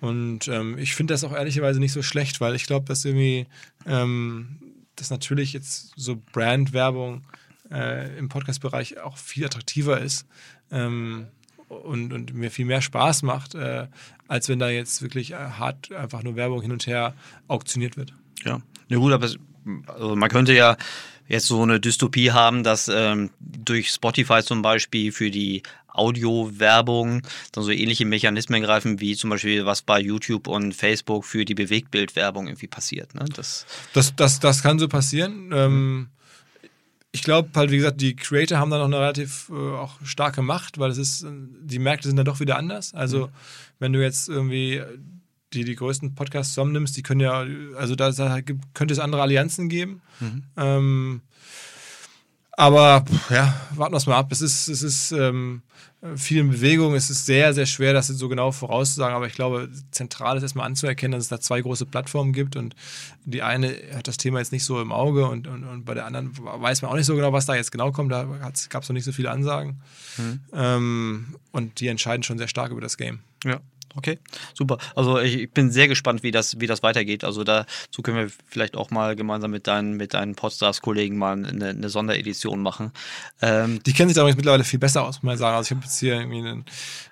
Und 0.00 0.46
ähm, 0.48 0.78
ich 0.78 0.94
finde 0.94 1.14
das 1.14 1.24
auch 1.24 1.32
ehrlicherweise 1.32 1.80
nicht 1.80 1.92
so 1.92 2.02
schlecht, 2.02 2.40
weil 2.40 2.54
ich 2.54 2.66
glaube, 2.66 2.86
dass 2.86 3.04
irgendwie 3.04 3.46
ähm, 3.84 4.58
das 4.94 5.10
natürlich 5.10 5.52
jetzt 5.52 5.92
so 5.96 6.20
Brandwerbung 6.32 7.22
äh, 7.70 8.16
im 8.16 8.28
Podcast-Bereich 8.28 9.00
auch 9.00 9.16
viel 9.16 9.44
attraktiver 9.44 10.00
ist. 10.00 10.26
Ähm, 10.70 11.28
und, 11.68 12.14
und 12.14 12.32
mir 12.32 12.50
viel 12.50 12.64
mehr 12.64 12.80
Spaß 12.80 13.22
macht, 13.22 13.54
äh, 13.54 13.88
als 14.26 14.48
wenn 14.48 14.58
da 14.58 14.70
jetzt 14.70 15.02
wirklich 15.02 15.32
äh, 15.32 15.36
hart 15.36 15.92
einfach 15.92 16.22
nur 16.22 16.34
Werbung 16.34 16.62
hin 16.62 16.72
und 16.72 16.86
her 16.86 17.14
auktioniert 17.46 17.96
wird. 17.96 18.14
Ja, 18.44 18.62
ja 18.88 18.96
gut, 18.96 19.12
aber 19.12 19.26
es, 19.26 19.38
also 19.86 20.16
man 20.16 20.30
könnte 20.30 20.54
ja 20.54 20.78
jetzt 21.28 21.46
so 21.46 21.62
eine 21.62 21.78
Dystopie 21.78 22.32
haben, 22.32 22.64
dass 22.64 22.88
ähm, 22.88 23.30
durch 23.38 23.90
Spotify 23.90 24.42
zum 24.42 24.62
Beispiel 24.62 25.12
für 25.12 25.30
die 25.30 25.62
Audio-Werbung 25.88 27.22
dann 27.52 27.64
so 27.64 27.70
ähnliche 27.70 28.04
Mechanismen 28.04 28.62
greifen, 28.62 29.00
wie 29.00 29.16
zum 29.16 29.30
Beispiel 29.30 29.66
was 29.66 29.82
bei 29.82 30.00
YouTube 30.00 30.46
und 30.46 30.74
Facebook 30.74 31.24
für 31.24 31.44
die 31.44 31.54
Bewegtbildwerbung 31.54 32.46
irgendwie 32.46 32.68
passiert. 32.68 33.14
Ne? 33.14 33.24
Das, 33.34 33.66
das, 33.92 34.14
das, 34.16 34.40
das 34.40 34.62
kann 34.62 34.78
so 34.78 34.88
passieren. 34.88 35.50
Ähm, 35.52 36.08
ich 37.10 37.22
glaube 37.22 37.50
halt, 37.56 37.70
wie 37.70 37.76
gesagt, 37.76 38.00
die 38.00 38.16
Creator 38.16 38.58
haben 38.58 38.70
da 38.70 38.78
noch 38.78 38.84
eine 38.84 38.98
relativ 38.98 39.50
äh, 39.50 39.54
auch 39.54 39.94
starke 40.04 40.42
Macht, 40.42 40.78
weil 40.78 40.90
es 40.90 40.98
ist, 40.98 41.26
die 41.26 41.78
Märkte 41.78 42.08
sind 42.08 42.16
dann 42.16 42.26
doch 42.26 42.40
wieder 42.40 42.56
anders. 42.56 42.94
Also, 42.94 43.26
mhm. 43.26 43.32
wenn 43.78 43.92
du 43.92 44.02
jetzt 44.02 44.28
irgendwie 44.28 44.82
die, 45.52 45.64
die 45.64 45.76
größten 45.76 46.14
Podcasts 46.14 46.54
zusammennimmst, 46.54 46.96
die 46.96 47.02
können 47.02 47.20
ja, 47.20 47.44
also 47.76 47.94
da, 47.94 48.10
da 48.10 48.40
könnte 48.74 48.92
es 48.92 49.00
andere 49.00 49.22
Allianzen 49.22 49.68
geben. 49.68 50.02
Mhm. 50.20 50.42
Ähm, 50.56 51.20
aber 52.58 53.04
ja, 53.30 53.54
warten 53.76 53.92
wir 53.92 53.98
es 53.98 54.06
mal 54.06 54.16
ab. 54.16 54.32
Es 54.32 54.40
ist, 54.40 54.66
es 54.66 54.82
ist 54.82 55.12
ähm, 55.12 55.62
viel 56.16 56.38
in 56.40 56.50
Bewegung. 56.50 56.96
Es 56.96 57.08
ist 57.08 57.24
sehr, 57.24 57.54
sehr 57.54 57.66
schwer, 57.66 57.92
das 57.92 58.08
so 58.08 58.28
genau 58.28 58.50
vorauszusagen. 58.50 59.14
Aber 59.14 59.28
ich 59.28 59.34
glaube, 59.34 59.68
zentral 59.92 60.36
ist 60.36 60.42
erstmal 60.42 60.66
anzuerkennen, 60.66 61.12
dass 61.12 61.22
es 61.22 61.28
da 61.28 61.40
zwei 61.40 61.60
große 61.60 61.86
Plattformen 61.86 62.32
gibt. 62.32 62.56
Und 62.56 62.74
die 63.24 63.42
eine 63.42 63.76
hat 63.94 64.08
das 64.08 64.16
Thema 64.16 64.40
jetzt 64.40 64.50
nicht 64.50 64.64
so 64.64 64.80
im 64.80 64.90
Auge 64.90 65.28
und, 65.28 65.46
und, 65.46 65.62
und 65.62 65.84
bei 65.84 65.94
der 65.94 66.04
anderen 66.04 66.36
weiß 66.36 66.82
man 66.82 66.90
auch 66.90 66.96
nicht 66.96 67.06
so 67.06 67.14
genau, 67.14 67.32
was 67.32 67.46
da 67.46 67.54
jetzt 67.54 67.70
genau 67.70 67.92
kommt. 67.92 68.10
Da 68.10 68.24
gab 68.24 68.82
es 68.82 68.88
noch 68.88 68.94
nicht 68.94 69.04
so 69.04 69.12
viele 69.12 69.30
Ansagen. 69.30 69.80
Mhm. 70.16 70.40
Ähm, 70.52 71.36
und 71.52 71.78
die 71.78 71.86
entscheiden 71.86 72.24
schon 72.24 72.38
sehr 72.38 72.48
stark 72.48 72.72
über 72.72 72.80
das 72.80 72.96
Game. 72.96 73.20
Ja. 73.44 73.60
Okay, 73.96 74.18
super. 74.54 74.78
Also 74.94 75.18
ich 75.18 75.50
bin 75.50 75.70
sehr 75.70 75.88
gespannt, 75.88 76.22
wie 76.22 76.30
das, 76.30 76.60
wie 76.60 76.66
das 76.66 76.82
weitergeht. 76.82 77.24
Also 77.24 77.44
dazu 77.44 78.02
können 78.02 78.18
wir 78.18 78.30
vielleicht 78.46 78.76
auch 78.76 78.90
mal 78.90 79.16
gemeinsam 79.16 79.50
mit 79.50 79.66
deinen, 79.66 79.96
mit 79.96 80.14
deinen 80.14 80.34
Podstars-Kollegen 80.34 81.16
mal 81.16 81.32
eine, 81.32 81.68
eine, 81.68 81.88
Sonderedition 81.88 82.62
machen. 82.62 82.92
Ähm 83.40 83.82
die 83.84 83.92
kennen 83.92 84.08
sich 84.08 84.16
da 84.16 84.24
mittlerweile 84.24 84.64
viel 84.64 84.78
besser 84.78 85.04
aus, 85.04 85.16
muss 85.16 85.22
man 85.22 85.38
sagen. 85.38 85.56
Also 85.56 85.68
ich 85.68 85.76
habe 85.76 85.84
jetzt 85.84 85.98
hier 85.98 86.14
irgendwie 86.14 86.46
ein, 86.46 86.64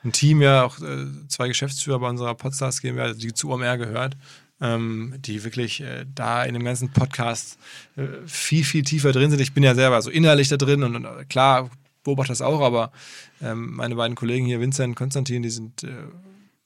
ein, 0.04 0.12
Team, 0.12 0.42
ja 0.42 0.64
auch 0.64 0.78
äh, 0.80 1.06
zwei 1.28 1.48
Geschäftsführer 1.48 1.98
bei 1.98 2.08
unserer 2.08 2.34
Podstars 2.34 2.80
GmbH, 2.80 3.14
die 3.14 3.32
zu 3.32 3.50
OMR 3.50 3.78
gehört. 3.78 4.16
Ähm, 4.58 5.16
die 5.18 5.44
wirklich 5.44 5.82
äh, 5.82 6.06
da 6.14 6.42
in 6.42 6.54
dem 6.54 6.64
ganzen 6.64 6.90
Podcast 6.90 7.58
äh, 7.96 8.06
viel, 8.24 8.64
viel 8.64 8.84
tiefer 8.84 9.12
drin 9.12 9.30
sind. 9.30 9.40
Ich 9.40 9.52
bin 9.52 9.62
ja 9.62 9.74
selber 9.74 10.00
so 10.00 10.08
innerlich 10.08 10.48
da 10.48 10.56
drin 10.56 10.82
und, 10.82 10.96
und 10.96 11.04
äh, 11.04 11.26
klar 11.26 11.68
beobachte 12.04 12.32
das 12.32 12.40
auch, 12.40 12.62
aber 12.62 12.90
ähm, 13.42 13.74
meine 13.74 13.96
beiden 13.96 14.14
Kollegen 14.14 14.46
hier, 14.46 14.60
Vincent 14.60 14.92
und 14.92 14.94
Konstantin, 14.94 15.42
die 15.42 15.50
sind 15.50 15.82
äh, 15.82 15.88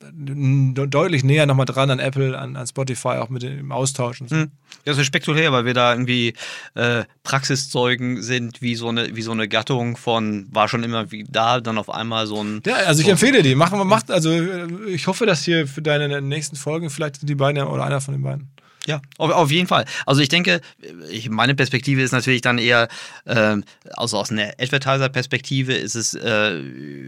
deutlich 0.01 1.25
näher 1.25 1.47
nochmal 1.47 1.67
dran 1.67 1.91
an 1.91 1.99
Apple, 1.99 2.39
an, 2.39 2.57
an 2.57 2.67
Spotify, 2.67 3.19
auch 3.19 3.29
mit 3.29 3.43
dem 3.43 3.71
Austausch. 3.71 4.21
Und 4.21 4.31
so. 4.31 4.37
Hm. 4.37 4.51
Ja, 4.85 4.93
das 4.93 4.99
ist 4.99 5.07
spektakulär, 5.07 5.53
weil 5.53 5.67
wir 5.67 5.75
da 5.75 5.93
irgendwie 5.93 6.35
äh, 6.75 7.05
Praxiszeugen 7.23 8.23
sind, 8.23 8.63
wie 8.63 8.75
so, 8.77 8.89
eine, 8.89 9.15
wie 9.15 9.23
so 9.23 9.33
eine 9.33 9.47
Gattung 9.47 9.97
von, 9.97 10.47
war 10.51 10.69
schon 10.69 10.83
immer 10.83 11.11
wie 11.13 11.25
da, 11.25 11.61
dann 11.61 11.77
auf 11.77 11.91
einmal 11.91 12.27
so 12.27 12.43
ein. 12.43 12.63
Ja, 12.65 12.77
also 12.77 13.01
ich 13.01 13.07
so 13.07 13.13
empfehle 13.13 13.43
die. 13.43 13.55
Machen 13.55 13.79
wir, 13.79 13.85
macht, 13.85 14.11
also 14.11 14.33
ich 14.87 15.07
hoffe, 15.07 15.27
dass 15.27 15.45
hier 15.45 15.67
für 15.67 15.83
deine 15.83 16.23
nächsten 16.23 16.57
Folgen 16.57 16.89
vielleicht 16.89 17.29
die 17.29 17.35
beiden 17.35 17.63
oder 17.63 17.85
einer 17.85 18.01
von 18.01 18.15
den 18.15 18.23
beiden. 18.23 18.51
Ja, 18.91 19.01
auf, 19.19 19.31
auf, 19.31 19.53
jeden 19.53 19.69
Fall. 19.69 19.85
Also 20.05 20.21
ich 20.21 20.29
denke, 20.29 20.61
ich, 21.11 21.31
meine 21.31 21.55
Perspektive 21.55 22.03
ist 22.03 22.11
natürlich 22.11 22.41
dann 22.41 22.59
eher, 22.59 22.89
äh, 23.25 23.57
also 23.93 24.19
aus 24.19 24.33
einer 24.33 24.53
Advertiser-Perspektive 24.59 25.75
ist 25.75 25.95
es 25.95 26.15
äh, 26.15 26.61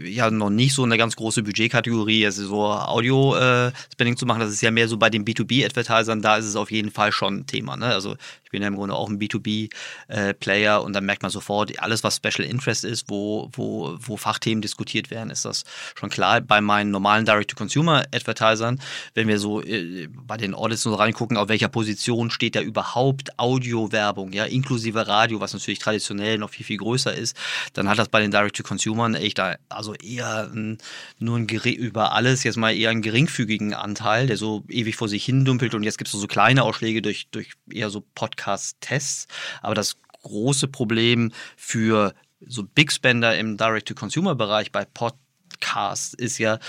ja 0.07 0.31
noch 0.31 0.49
nicht 0.49 0.73
so 0.73 0.83
eine 0.83 0.97
ganz 0.97 1.17
große 1.17 1.43
Budgetkategorie, 1.43 2.25
also 2.25 2.47
so 2.47 2.63
Audio-Spending 2.63 4.13
äh, 4.13 4.17
zu 4.17 4.25
machen. 4.25 4.39
Das 4.39 4.51
ist 4.51 4.61
ja 4.61 4.71
mehr 4.71 4.87
so 4.87 4.95
bei 4.95 5.09
den 5.09 5.25
B2B-Advertisern, 5.25 6.21
da 6.21 6.37
ist 6.37 6.45
es 6.45 6.55
auf 6.55 6.71
jeden 6.71 6.89
Fall 6.89 7.11
schon 7.11 7.39
ein 7.39 7.47
Thema. 7.47 7.75
Ne? 7.75 7.87
Also 7.87 8.15
bin 8.53 8.61
ja 8.61 8.69
im 8.69 8.75
Grunde 8.75 8.95
auch 8.95 9.09
ein 9.09 9.19
B2B-Player 9.19 10.77
äh, 10.77 10.83
und 10.83 10.93
dann 10.93 11.05
merkt 11.05 11.23
man 11.23 11.31
sofort, 11.31 11.77
alles 11.79 12.03
was 12.03 12.17
Special 12.17 12.47
Interest 12.47 12.85
ist, 12.85 13.09
wo, 13.09 13.49
wo, 13.53 13.97
wo 13.99 14.15
Fachthemen 14.15 14.61
diskutiert 14.61 15.09
werden, 15.09 15.31
ist 15.31 15.43
das 15.43 15.63
schon 15.95 16.09
klar. 16.09 16.39
Bei 16.39 16.61
meinen 16.61 16.91
normalen 16.91 17.25
Direct-to-Consumer-Advertisern, 17.25 18.79
wenn 19.15 19.27
wir 19.27 19.39
so 19.39 19.61
äh, 19.63 20.07
bei 20.07 20.37
den 20.37 20.53
Audits 20.53 20.83
so 20.83 20.93
reingucken, 20.93 21.35
auf 21.35 21.49
welche 21.49 21.63
welcher 21.63 21.69
Position 21.69 22.29
steht 22.29 22.55
da 22.55 22.61
überhaupt 22.61 23.39
Audio-Werbung, 23.39 24.33
ja, 24.33 24.43
inklusive 24.43 25.07
Radio, 25.07 25.39
was 25.39 25.53
natürlich 25.53 25.79
traditionell 25.79 26.37
noch 26.37 26.49
viel, 26.49 26.65
viel 26.65 26.77
größer 26.77 27.13
ist, 27.13 27.37
dann 27.71 27.87
hat 27.87 27.99
das 27.99 28.09
bei 28.09 28.19
den 28.19 28.31
Direct-to-Consumern 28.31 29.15
echt 29.15 29.37
da, 29.37 29.55
also 29.69 29.93
eher 29.93 30.51
ein, 30.53 30.77
nur 31.19 31.37
ein 31.37 31.47
über 31.47 32.11
alles 32.11 32.43
jetzt 32.43 32.57
mal 32.57 32.75
eher 32.75 32.89
einen 32.89 33.01
geringfügigen 33.01 33.73
Anteil, 33.73 34.27
der 34.27 34.35
so 34.35 34.63
ewig 34.67 34.97
vor 34.97 35.07
sich 35.07 35.23
hin 35.23 35.45
dümpelt 35.45 35.73
und 35.73 35.83
jetzt 35.83 35.97
gibt 35.97 36.13
es 36.13 36.19
so 36.19 36.27
kleine 36.27 36.63
Ausschläge 36.63 37.01
durch, 37.01 37.27
durch 37.31 37.51
eher 37.71 37.89
so 37.89 38.03
Podcast-Tests, 38.43 39.27
aber 39.61 39.75
das 39.75 39.97
große 40.23 40.67
Problem 40.67 41.31
für 41.57 42.13
so 42.45 42.63
Big 42.63 42.91
Spender 42.91 43.37
im 43.37 43.57
Direct-to-Consumer-Bereich 43.57 44.71
bei 44.71 44.85
Podcasts 44.85 46.13
ist 46.13 46.37
ja, 46.37 46.59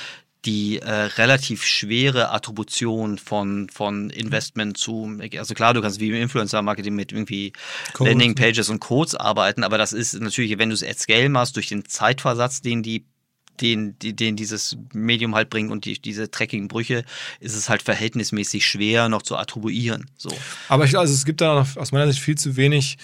die 0.45 0.79
äh, 0.79 0.91
relativ 0.91 1.65
schwere 1.65 2.31
Attribution 2.31 3.17
von, 3.17 3.71
von 3.71 4.11
Investment 4.11 4.77
zu, 4.77 5.19
also 5.39 5.55
klar, 5.55 5.73
du 5.73 5.81
kannst 5.81 6.01
wie 6.01 6.11
im 6.11 6.17
Influencer-Marketing 6.17 6.95
mit 6.95 7.13
irgendwie 7.13 7.55
Codes. 7.95 8.11
Landing-Pages 8.11 8.69
und 8.69 8.79
Codes 8.79 9.15
arbeiten, 9.15 9.65
aber 9.65 9.79
das 9.79 9.95
ist 9.95 10.13
natürlich, 10.21 10.59
wenn 10.59 10.69
du 10.69 10.75
es 10.75 10.83
at 10.83 10.99
scale 10.99 11.31
machst, 11.31 11.57
durch 11.57 11.69
den 11.69 11.87
Zeitversatz, 11.87 12.61
den 12.61 12.83
die 12.83 13.07
den, 13.61 13.97
den 13.99 14.37
dieses 14.37 14.77
Medium 14.93 15.35
halt 15.35 15.51
bringt 15.51 15.71
und 15.71 15.85
die, 15.85 16.01
diese 16.01 16.31
Tracking-Brüche, 16.31 17.05
ist 17.41 17.55
es 17.55 17.69
halt 17.69 17.83
verhältnismäßig 17.83 18.67
schwer 18.67 19.09
noch 19.09 19.23
zu 19.23 19.37
attribuieren. 19.37 20.07
So. 20.17 20.31
Aber 20.69 20.85
ich, 20.85 20.99
also 20.99 21.13
es 21.13 21.25
gibt 21.25 21.41
da 21.41 21.67
aus 21.77 21.93
meiner 21.93 22.11
Sicht 22.11 22.23
viel 22.23 22.37
zu 22.37 22.57
wenig 22.57 22.99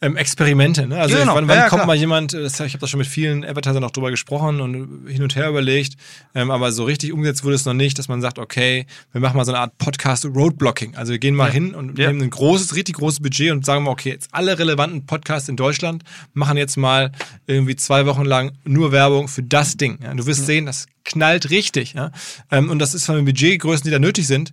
ähm, 0.00 0.16
Experimente. 0.16 0.86
Ne? 0.86 0.98
Also 0.98 1.16
genau. 1.16 1.34
wann, 1.34 1.48
wann 1.48 1.56
ja, 1.56 1.68
kommt 1.68 1.86
mal 1.86 1.96
jemand, 1.96 2.34
äh, 2.34 2.42
das, 2.42 2.60
ich 2.60 2.72
habe 2.72 2.78
da 2.78 2.86
schon 2.86 2.98
mit 2.98 3.06
vielen 3.06 3.44
Advertisern 3.44 3.82
noch 3.82 3.90
drüber 3.90 4.10
gesprochen 4.10 4.60
und 4.60 5.08
hin 5.08 5.22
und 5.22 5.34
her 5.34 5.48
überlegt, 5.48 5.94
ähm, 6.34 6.50
aber 6.50 6.70
so 6.72 6.84
richtig 6.84 7.12
umgesetzt 7.12 7.44
wurde 7.44 7.56
es 7.56 7.64
noch 7.64 7.74
nicht, 7.74 7.98
dass 7.98 8.08
man 8.08 8.20
sagt, 8.20 8.38
okay, 8.38 8.86
wir 9.12 9.20
machen 9.20 9.36
mal 9.36 9.44
so 9.44 9.52
eine 9.52 9.60
Art 9.60 9.76
Podcast-Roadblocking. 9.78 10.96
Also 10.96 11.12
wir 11.12 11.18
gehen 11.18 11.34
mal 11.34 11.48
ja. 11.48 11.54
hin 11.54 11.74
und 11.74 11.98
ja. 11.98 12.08
nehmen 12.08 12.22
ein 12.22 12.30
großes, 12.30 12.76
richtig 12.76 12.96
großes 12.96 13.20
Budget 13.20 13.52
und 13.52 13.64
sagen 13.66 13.84
mal, 13.84 13.90
okay, 13.90 14.10
jetzt 14.10 14.28
alle 14.32 14.58
relevanten 14.58 15.06
Podcasts 15.06 15.48
in 15.48 15.56
Deutschland 15.56 16.04
machen 16.32 16.56
jetzt 16.56 16.76
mal 16.76 17.12
irgendwie 17.46 17.76
zwei 17.76 18.06
Wochen 18.06 18.24
lang 18.24 18.52
nur 18.64 18.92
Werbung 18.92 19.28
für 19.28 19.42
das 19.42 19.76
Ding. 19.76 19.98
Ja? 20.02 20.14
Du 20.14 20.26
wirst 20.26 20.46
sehen, 20.46 20.66
das 20.66 20.86
knallt 21.08 21.50
richtig. 21.50 21.94
Ja? 21.94 22.12
Ähm, 22.50 22.70
und 22.70 22.78
das 22.78 22.94
ist 22.94 23.06
von 23.06 23.16
den 23.16 23.24
Budgetgrößen, 23.24 23.84
die 23.84 23.90
da 23.90 23.98
nötig 23.98 24.26
sind, 24.26 24.52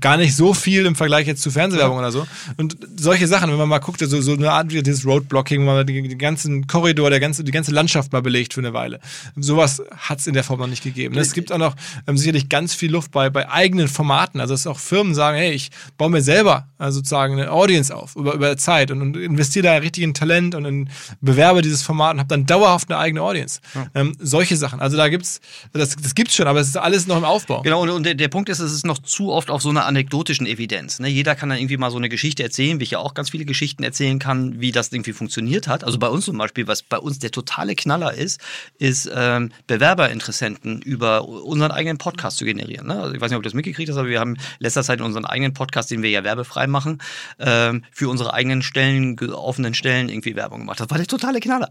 gar 0.00 0.16
nicht 0.16 0.34
so 0.34 0.54
viel 0.54 0.86
im 0.86 0.94
Vergleich 0.96 1.26
jetzt 1.26 1.42
zu 1.42 1.50
Fernsehwerbung 1.50 1.96
ja. 1.96 2.02
oder 2.02 2.12
so. 2.12 2.26
Und 2.56 2.76
solche 2.96 3.26
Sachen, 3.26 3.50
wenn 3.50 3.58
man 3.58 3.68
mal 3.68 3.78
guckt, 3.78 4.00
so, 4.00 4.20
so 4.20 4.32
eine 4.32 4.50
Art 4.50 4.72
wie 4.72 4.82
dieses 4.82 5.04
Roadblocking, 5.04 5.62
wo 5.62 5.66
man 5.66 5.86
den, 5.86 6.08
den 6.08 6.18
ganzen 6.18 6.66
Korridor, 6.66 7.10
der 7.10 7.20
ganze, 7.20 7.44
die 7.44 7.52
ganze 7.52 7.72
Landschaft 7.72 8.12
mal 8.12 8.22
belegt 8.22 8.54
für 8.54 8.60
eine 8.60 8.72
Weile. 8.72 9.00
Sowas 9.36 9.82
hat 9.96 10.20
es 10.20 10.26
in 10.26 10.34
der 10.34 10.44
Form 10.44 10.60
noch 10.60 10.66
nicht 10.66 10.82
gegeben. 10.82 11.16
Es 11.18 11.32
gibt 11.32 11.52
auch 11.52 11.58
noch 11.58 11.74
ähm, 12.06 12.16
sicherlich 12.16 12.48
ganz 12.48 12.74
viel 12.74 12.92
Luft 12.92 13.10
bei, 13.10 13.28
bei 13.30 13.50
eigenen 13.50 13.88
Formaten. 13.88 14.40
Also 14.40 14.54
dass 14.54 14.66
auch 14.66 14.78
Firmen 14.78 15.14
sagen, 15.14 15.36
hey, 15.36 15.52
ich 15.52 15.70
baue 15.98 16.10
mir 16.10 16.22
selber 16.22 16.68
äh, 16.78 16.90
sozusagen 16.90 17.34
eine 17.34 17.50
Audience 17.50 17.94
auf 17.94 18.16
über, 18.16 18.34
über 18.34 18.56
Zeit 18.56 18.90
und, 18.90 19.02
und 19.02 19.16
investiere 19.16 19.64
da 19.64 19.76
richtig 19.76 20.04
in 20.04 20.14
Talent 20.14 20.54
und 20.54 20.64
in, 20.64 20.90
bewerbe 21.20 21.62
dieses 21.62 21.82
Format 21.82 22.14
und 22.14 22.20
habe 22.20 22.28
dann 22.28 22.46
dauerhaft 22.46 22.90
eine 22.90 22.98
eigene 22.98 23.22
Audience. 23.22 23.60
Ja. 23.74 23.86
Ähm, 23.94 24.16
solche 24.18 24.56
Sachen. 24.56 24.80
Also 24.80 24.96
da 24.96 25.08
gibt's, 25.08 25.40
das, 25.72 25.95
das 26.02 26.14
gibt's 26.14 26.34
schon, 26.34 26.46
aber 26.46 26.60
es 26.60 26.68
ist 26.68 26.76
alles 26.76 27.06
noch 27.06 27.16
im 27.16 27.24
Aufbau. 27.24 27.62
Genau, 27.62 27.82
und, 27.82 27.90
und 27.90 28.04
der, 28.04 28.14
der 28.14 28.28
Punkt 28.28 28.48
ist, 28.48 28.60
es 28.60 28.72
ist 28.72 28.86
noch 28.86 28.98
zu 28.98 29.32
oft 29.32 29.50
auf 29.50 29.62
so 29.62 29.70
einer 29.70 29.86
anekdotischen 29.86 30.46
Evidenz. 30.46 30.98
Ne? 30.98 31.08
Jeder 31.08 31.34
kann 31.34 31.48
dann 31.48 31.58
irgendwie 31.58 31.76
mal 31.76 31.90
so 31.90 31.96
eine 31.96 32.08
Geschichte 32.08 32.42
erzählen, 32.42 32.80
wie 32.80 32.84
ich 32.84 32.92
ja 32.92 32.98
auch 32.98 33.14
ganz 33.14 33.30
viele 33.30 33.44
Geschichten 33.44 33.82
erzählen 33.82 34.18
kann, 34.18 34.60
wie 34.60 34.72
das 34.72 34.92
irgendwie 34.92 35.12
funktioniert 35.12 35.68
hat. 35.68 35.84
Also 35.84 35.98
bei 35.98 36.08
uns 36.08 36.24
zum 36.24 36.38
Beispiel, 36.38 36.66
was 36.66 36.82
bei 36.82 36.98
uns 36.98 37.18
der 37.18 37.30
totale 37.30 37.74
Knaller 37.74 38.14
ist, 38.14 38.40
ist 38.78 39.10
ähm, 39.14 39.50
Bewerberinteressenten 39.66 40.82
über 40.82 41.26
unseren 41.28 41.70
eigenen 41.70 41.98
Podcast 41.98 42.38
zu 42.38 42.44
generieren. 42.44 42.86
Ne? 42.88 43.00
Also 43.00 43.14
ich 43.14 43.20
weiß 43.20 43.30
nicht, 43.30 43.36
ob 43.36 43.42
du 43.42 43.48
das 43.48 43.54
mitgekriegt 43.54 43.90
hast, 43.90 43.96
aber 43.96 44.08
wir 44.08 44.20
haben 44.20 44.36
letzter 44.58 44.82
Zeit 44.82 45.00
unseren 45.00 45.24
eigenen 45.24 45.54
Podcast, 45.54 45.90
den 45.90 46.02
wir 46.02 46.10
ja 46.10 46.24
werbefrei 46.24 46.66
machen, 46.66 47.00
ähm, 47.38 47.84
für 47.90 48.08
unsere 48.08 48.34
eigenen 48.34 48.62
Stellen, 48.62 49.18
offenen 49.18 49.74
Stellen 49.74 50.08
irgendwie 50.08 50.36
Werbung 50.36 50.60
gemacht. 50.60 50.80
Das 50.80 50.90
war 50.90 50.98
der 50.98 51.06
totale 51.06 51.40
Knaller. 51.40 51.70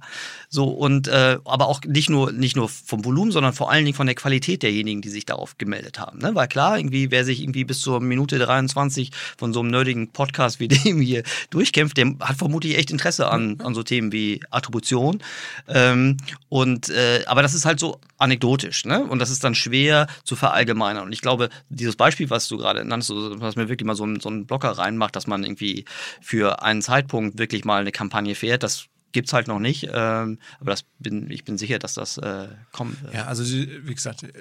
So 0.49 0.65
und 0.65 1.07
äh, 1.07 1.37
aber 1.45 1.67
auch 1.67 1.81
nicht 1.85 2.09
nur 2.09 2.31
nicht 2.31 2.55
nur 2.55 2.69
vom 2.69 3.05
Volumen, 3.05 3.31
sondern 3.31 3.53
vor 3.53 3.71
allen 3.71 3.85
Dingen 3.85 3.95
von 3.95 4.07
der 4.07 4.14
Qualität 4.15 4.63
derjenigen, 4.63 5.01
die 5.01 5.09
sich 5.09 5.25
darauf 5.25 5.57
gemeldet 5.57 5.99
haben. 5.99 6.19
Ne? 6.19 6.33
Weil 6.33 6.47
klar, 6.47 6.77
irgendwie 6.77 7.11
wer 7.11 7.25
sich 7.25 7.41
irgendwie 7.41 7.63
bis 7.63 7.81
zur 7.81 7.99
Minute 7.99 8.39
23 8.39 9.11
von 9.37 9.53
so 9.53 9.59
einem 9.59 9.69
nerdigen 9.69 10.11
Podcast 10.11 10.59
wie 10.59 10.67
dem 10.69 11.01
hier 11.01 11.23
durchkämpft, 11.49 11.97
der 11.97 12.15
hat 12.19 12.37
vermutlich 12.37 12.77
echt 12.77 12.91
Interesse 12.91 13.29
an, 13.29 13.57
an 13.61 13.73
so 13.75 13.83
Themen 13.83 14.11
wie 14.11 14.41
Attribution. 14.49 15.21
Ähm, 15.67 16.17
und 16.49 16.89
äh, 16.89 17.23
aber 17.25 17.41
das 17.41 17.53
ist 17.53 17.65
halt 17.65 17.79
so 17.79 17.99
anekdotisch, 18.17 18.85
ne? 18.85 19.03
Und 19.03 19.19
das 19.19 19.29
ist 19.29 19.43
dann 19.43 19.55
schwer 19.55 20.07
zu 20.23 20.35
verallgemeinern. 20.35 21.05
Und 21.05 21.11
ich 21.11 21.21
glaube, 21.21 21.49
dieses 21.69 21.95
Beispiel, 21.95 22.29
was 22.29 22.47
du 22.47 22.57
gerade 22.57 22.85
nanntest, 22.85 23.11
was 23.13 23.55
mir 23.55 23.69
wirklich 23.69 23.85
mal 23.85 23.95
so 23.95 24.05
so 24.19 24.29
einen 24.29 24.45
Blocker 24.45 24.71
reinmacht, 24.71 25.15
dass 25.15 25.27
man 25.27 25.43
irgendwie 25.43 25.85
für 26.21 26.61
einen 26.61 26.81
Zeitpunkt 26.81 27.37
wirklich 27.39 27.65
mal 27.65 27.81
eine 27.81 27.91
Kampagne 27.91 28.35
fährt, 28.35 28.63
das 28.63 28.87
gibt 29.15 29.29
es 29.29 29.33
halt 29.33 29.47
noch 29.47 29.59
nicht. 29.59 29.89
Ähm, 29.93 30.39
aber 30.59 30.71
das 30.71 30.83
bin, 30.99 31.31
ich 31.31 31.45
bin 31.45 31.57
sicher, 31.57 31.79
dass 31.79 31.93
das 31.93 32.17
äh, 32.17 32.49
kommt. 32.73 32.97
Ja, 33.13 33.25
also 33.25 33.43
wie 33.45 33.95
gesagt, 33.95 34.23
äh, 34.23 34.31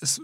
es 0.00 0.20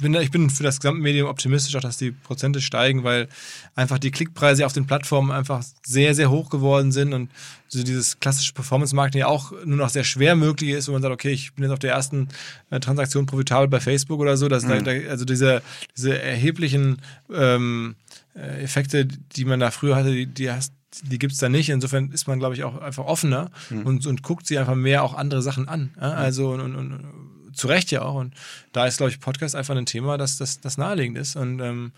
bin, 0.00 0.14
ich 0.14 0.30
bin 0.30 0.50
für 0.50 0.64
das 0.64 0.80
gesamte 0.80 1.00
Medium 1.00 1.28
optimistisch, 1.28 1.74
auch 1.76 1.80
dass 1.80 1.96
die 1.96 2.10
Prozente 2.10 2.60
steigen, 2.60 3.04
weil 3.04 3.28
einfach 3.76 3.98
die 3.98 4.10
Klickpreise 4.10 4.66
auf 4.66 4.72
den 4.72 4.86
Plattformen 4.86 5.30
einfach 5.30 5.62
sehr, 5.84 6.14
sehr 6.14 6.30
hoch 6.30 6.50
geworden 6.50 6.90
sind 6.90 7.14
und 7.14 7.30
so 7.68 7.82
dieses 7.84 8.18
klassische 8.18 8.52
Performance-Marketing 8.52 9.20
ja 9.20 9.26
auch 9.26 9.52
nur 9.64 9.76
noch 9.76 9.90
sehr 9.90 10.04
schwer 10.04 10.34
möglich 10.34 10.70
ist, 10.70 10.88
wo 10.88 10.92
man 10.92 11.02
sagt, 11.02 11.14
okay, 11.14 11.30
ich 11.30 11.52
bin 11.54 11.64
jetzt 11.64 11.72
auf 11.72 11.78
der 11.78 11.92
ersten 11.92 12.28
äh, 12.70 12.80
Transaktion 12.80 13.26
profitabel 13.26 13.68
bei 13.68 13.80
Facebook 13.80 14.20
oder 14.20 14.36
so. 14.36 14.48
Dass 14.48 14.64
mhm. 14.64 14.84
da, 14.84 14.90
also 15.08 15.24
diese, 15.24 15.62
diese 15.96 16.20
erheblichen 16.20 17.00
ähm, 17.32 17.94
äh, 18.34 18.62
Effekte, 18.62 19.06
die 19.06 19.44
man 19.44 19.60
da 19.60 19.70
früher 19.70 19.96
hatte, 19.96 20.12
die, 20.12 20.26
die 20.26 20.50
hast 20.50 20.72
die 21.02 21.18
gibt 21.18 21.32
es 21.32 21.38
da 21.38 21.48
nicht. 21.48 21.68
Insofern 21.68 22.10
ist 22.10 22.26
man, 22.26 22.38
glaube 22.38 22.54
ich, 22.54 22.64
auch 22.64 22.80
einfach 22.80 23.04
offener 23.04 23.50
mhm. 23.70 23.82
und, 23.82 24.06
und 24.06 24.22
guckt 24.22 24.46
sich 24.46 24.58
einfach 24.58 24.74
mehr 24.74 25.02
auch 25.02 25.14
andere 25.14 25.42
Sachen 25.42 25.68
an. 25.68 25.90
Ja? 25.96 26.12
Also 26.12 26.52
und, 26.52 26.60
und, 26.60 26.76
und 26.76 27.54
zu 27.54 27.66
Recht 27.66 27.90
ja 27.90 28.02
auch. 28.02 28.14
Und 28.14 28.34
da 28.72 28.86
ist, 28.86 28.98
glaube 28.98 29.10
ich, 29.10 29.20
Podcast 29.20 29.54
einfach 29.54 29.76
ein 29.76 29.86
Thema, 29.86 30.16
das, 30.16 30.38
das, 30.38 30.60
das 30.60 30.78
naheliegend 30.78 31.18
ist. 31.18 31.36
Und 31.36 31.60
ähm, 31.60 31.92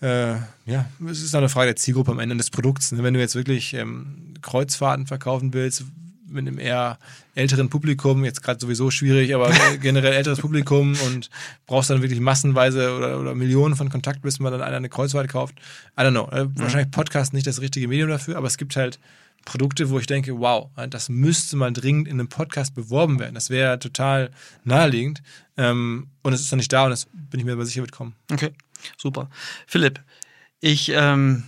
äh, 0.00 0.34
ja, 0.66 0.86
es 1.08 1.22
ist 1.22 1.34
auch 1.34 1.38
eine 1.38 1.48
Frage 1.48 1.68
der 1.68 1.76
Zielgruppe 1.76 2.10
am 2.12 2.18
Ende 2.18 2.36
des 2.36 2.50
Produkts. 2.50 2.92
Ne? 2.92 3.02
Wenn 3.02 3.14
du 3.14 3.20
jetzt 3.20 3.34
wirklich 3.34 3.74
ähm, 3.74 4.34
Kreuzfahrten 4.42 5.06
verkaufen 5.06 5.52
willst, 5.52 5.84
mit 6.30 6.46
einem 6.46 6.58
eher 6.58 6.98
älteren 7.34 7.68
Publikum, 7.68 8.24
jetzt 8.24 8.42
gerade 8.42 8.60
sowieso 8.60 8.90
schwierig, 8.90 9.34
aber 9.34 9.50
generell 9.80 10.12
älteres 10.12 10.40
Publikum 10.40 10.96
und 11.06 11.30
brauchst 11.66 11.90
dann 11.90 12.02
wirklich 12.02 12.20
massenweise 12.20 12.96
oder, 12.96 13.20
oder 13.20 13.34
Millionen 13.34 13.76
von 13.76 13.88
Kontakten, 13.88 14.22
bis 14.22 14.40
man 14.40 14.52
dann 14.52 14.62
einer 14.62 14.76
eine 14.76 14.88
Kreuzfahrt 14.88 15.28
kauft. 15.28 15.54
I 15.98 16.02
don't 16.02 16.10
know. 16.10 16.28
Äh, 16.30 16.46
wahrscheinlich 16.56 16.90
Podcast 16.90 17.32
nicht 17.32 17.46
das 17.46 17.60
richtige 17.60 17.88
Medium 17.88 18.08
dafür, 18.08 18.36
aber 18.36 18.46
es 18.46 18.56
gibt 18.56 18.76
halt 18.76 18.98
Produkte, 19.44 19.90
wo 19.90 19.98
ich 19.98 20.06
denke, 20.06 20.38
wow, 20.38 20.70
das 20.90 21.08
müsste 21.08 21.56
mal 21.56 21.72
dringend 21.72 22.08
in 22.08 22.14
einem 22.14 22.28
Podcast 22.28 22.74
beworben 22.74 23.18
werden. 23.18 23.34
Das 23.34 23.50
wäre 23.50 23.78
total 23.78 24.30
naheliegend. 24.64 25.22
Ähm, 25.56 26.08
und 26.22 26.32
es 26.32 26.40
ist 26.40 26.52
dann 26.52 26.58
nicht 26.58 26.72
da 26.72 26.84
und 26.84 26.90
das 26.90 27.06
bin 27.12 27.40
ich 27.40 27.46
mir 27.46 27.52
aber 27.52 27.64
sicher 27.64 27.80
wird 27.80 27.92
kommen. 27.92 28.14
Okay, 28.30 28.50
super. 28.96 29.30
Philipp, 29.66 30.00
ich 30.60 30.90
ähm, 30.94 31.44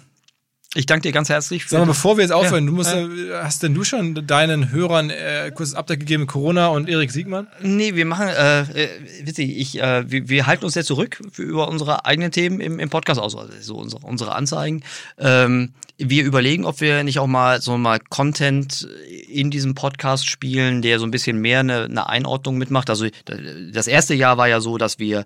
ich 0.75 0.87
danke 0.87 1.03
dir 1.03 1.13
ganz 1.13 1.29
herzlich. 1.29 1.67
Sag 1.69 1.81
mal, 1.81 1.87
bevor 1.87 2.17
wir 2.17 2.23
jetzt 2.23 2.31
aufhören, 2.31 2.65
ja. 2.65 2.71
du 2.71 2.77
musst, 2.77 2.95
äh, 2.95 3.09
hast 3.43 3.63
denn 3.63 3.75
du 3.75 3.85
schon 3.85 4.27
deinen 4.27 4.71
Hörern 4.71 5.11
äh, 5.11 5.51
kurzes 5.55 5.75
Update 5.75 6.01
gegeben, 6.01 6.27
Corona 6.27 6.69
und 6.69 6.89
Erik 6.89 7.11
Siegmann? 7.11 7.47
Nee, 7.61 7.95
wir 7.95 8.07
machen, 8.07 8.29
äh, 8.29 8.63
äh, 8.63 8.89
witzig, 9.25 9.59
ich, 9.59 9.81
äh, 9.81 10.11
wir, 10.11 10.31
wir, 10.31 10.47
halten 10.47 10.65
uns 10.65 10.75
sehr 10.75 10.85
zurück 10.85 11.21
für, 11.31 11.43
über 11.43 11.69
unsere 11.69 12.07
eigenen 12.07 12.33
Themen 12.33 12.61
im, 12.61 12.79
im 12.79 12.89
Podcast 12.89 13.21
aus, 13.21 13.37
also 13.37 13.53
so 13.61 13.77
unsere, 13.77 14.07
unsere 14.07 14.35
Anzeigen. 14.35 14.83
Ähm, 15.19 15.73
wir 15.99 16.25
überlegen, 16.25 16.65
ob 16.65 16.81
wir 16.81 17.05
nicht 17.05 17.19
auch 17.19 17.27
mal 17.27 17.61
so 17.61 17.77
mal 17.77 18.01
Content 18.01 18.89
in 19.29 19.51
diesem 19.51 19.75
Podcast 19.75 20.29
spielen, 20.29 20.83
der 20.83 20.99
so 20.99 21.07
ein 21.07 21.11
bisschen 21.11 21.39
mehr 21.39 21.61
eine, 21.61 21.85
eine 21.85 22.09
Einordnung 22.09 22.59
mitmacht. 22.59 22.91
Also 22.91 23.07
das 23.73 23.87
erste 23.87 24.15
Jahr 24.15 24.37
war 24.37 24.49
ja 24.49 24.61
so, 24.61 24.79
dass 24.79 24.99
wir 24.99 25.25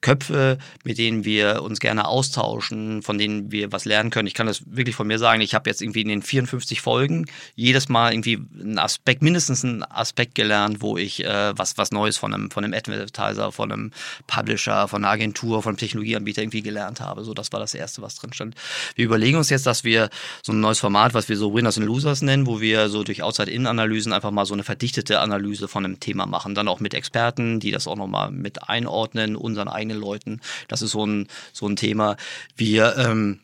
Köpfe, 0.00 0.58
mit 0.84 0.98
denen 0.98 1.24
wir 1.24 1.62
uns 1.62 1.80
gerne 1.80 2.06
austauschen, 2.06 3.02
von 3.02 3.18
denen 3.18 3.50
wir 3.50 3.72
was 3.72 3.84
lernen 3.84 4.10
können. 4.10 4.28
Ich 4.28 4.34
kann 4.34 4.46
das 4.46 4.62
wirklich 4.66 4.96
von 4.96 5.06
mir 5.06 5.18
sagen. 5.18 5.40
Ich 5.40 5.54
habe 5.54 5.68
jetzt 5.68 5.82
irgendwie 5.82 6.02
in 6.02 6.08
den 6.08 6.22
54 6.22 6.80
Folgen 6.80 7.26
jedes 7.54 7.88
Mal 7.88 8.12
irgendwie 8.12 8.38
einen 8.60 8.78
Aspekt, 8.78 9.22
mindestens 9.22 9.64
einen 9.64 9.82
Aspekt 9.82 10.34
gelernt, 10.34 10.80
wo 10.80 10.96
ich 10.96 11.24
äh, 11.24 11.56
was, 11.56 11.78
was 11.78 11.90
Neues 11.90 12.16
von 12.16 12.32
einem, 12.32 12.50
von 12.50 12.64
einem 12.64 12.74
Advertiser, 12.74 13.52
von 13.52 13.72
einem 13.72 13.90
Publisher, 14.26 14.88
von 14.88 15.04
einer 15.04 15.12
Agentur, 15.12 15.62
von 15.62 15.70
einem 15.70 15.78
Technologieanbieter 15.78 16.42
irgendwie 16.42 16.62
gelernt 16.62 17.00
habe. 17.00 17.24
So, 17.24 17.34
das 17.34 17.52
war 17.52 17.60
das 17.60 17.74
Erste, 17.74 18.02
was 18.02 18.16
drin 18.16 18.32
stand. 18.32 18.54
Wir 18.94 19.04
überlegen 19.04 19.38
uns 19.38 19.50
jetzt, 19.50 19.66
dass 19.66 19.84
wir 19.84 20.10
so 20.42 20.52
ein 20.52 20.60
neues 20.60 20.78
Format, 20.78 21.14
was 21.14 21.28
wir 21.28 21.36
so 21.36 21.54
Winners 21.54 21.78
and 21.78 21.86
Losers 21.86 22.22
nennen, 22.22 22.46
wo 22.46 22.60
wir 22.60 22.88
so 22.88 23.02
durch 23.02 23.22
Outside-In-Analysen 23.22 24.12
einfach 24.12 24.30
mal 24.30 24.46
so 24.46 24.54
eine 24.54 24.64
verdichtete 24.64 25.20
Analyse 25.20 25.68
von 25.68 25.84
einem 25.84 26.00
Thema 26.00 26.26
machen. 26.26 26.54
Dann 26.54 26.68
auch 26.68 26.80
mit 26.80 26.94
Experten, 26.94 27.60
die 27.60 27.70
das 27.70 27.86
auch 27.86 27.96
nochmal 27.96 28.30
mit 28.30 28.68
einordnen, 28.68 29.36
unseren 29.36 29.68
eigenen 29.68 29.87
eigenen 29.88 30.00
Leuten. 30.00 30.40
Das 30.68 30.82
ist 30.82 30.92
so 30.92 31.06
ein, 31.06 31.28
so 31.52 31.66
ein 31.66 31.76
Thema. 31.76 32.16
Wir, 32.56 32.96
ähm, 32.96 33.40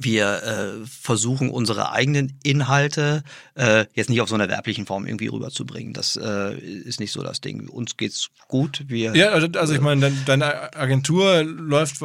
wir 0.00 0.42
äh, 0.42 0.86
versuchen 0.86 1.50
unsere 1.50 1.92
eigenen 1.92 2.38
Inhalte 2.42 3.22
äh, 3.54 3.86
jetzt 3.94 4.08
nicht 4.08 4.20
auf 4.20 4.28
so 4.28 4.34
einer 4.34 4.48
werblichen 4.48 4.86
Form 4.86 5.06
irgendwie 5.06 5.26
rüberzubringen. 5.26 5.92
Das 5.92 6.16
äh, 6.16 6.54
ist 6.58 7.00
nicht 7.00 7.12
so 7.12 7.22
das 7.22 7.40
Ding. 7.40 7.68
Uns 7.68 7.96
geht's 7.96 8.30
gut. 8.48 8.84
Wir, 8.86 9.14
ja, 9.14 9.30
also, 9.30 9.48
also 9.58 9.74
ich 9.74 9.80
meine, 9.80 10.10
deine 10.24 10.74
Agentur 10.74 11.42
läuft 11.42 11.96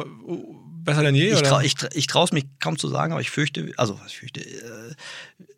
besser 0.84 1.02
denn 1.02 1.14
je? 1.14 1.32
Ich, 1.32 1.42
trau, 1.42 1.60
ich, 1.60 1.74
ich 1.94 2.06
traue 2.06 2.24
es 2.24 2.32
mich 2.32 2.44
kaum 2.60 2.78
zu 2.78 2.88
sagen, 2.88 3.12
aber 3.12 3.20
ich 3.20 3.30
fürchte, 3.30 3.72
also 3.76 3.98
ich 4.06 4.18
fürchte, 4.18 4.40
äh, 4.40 4.94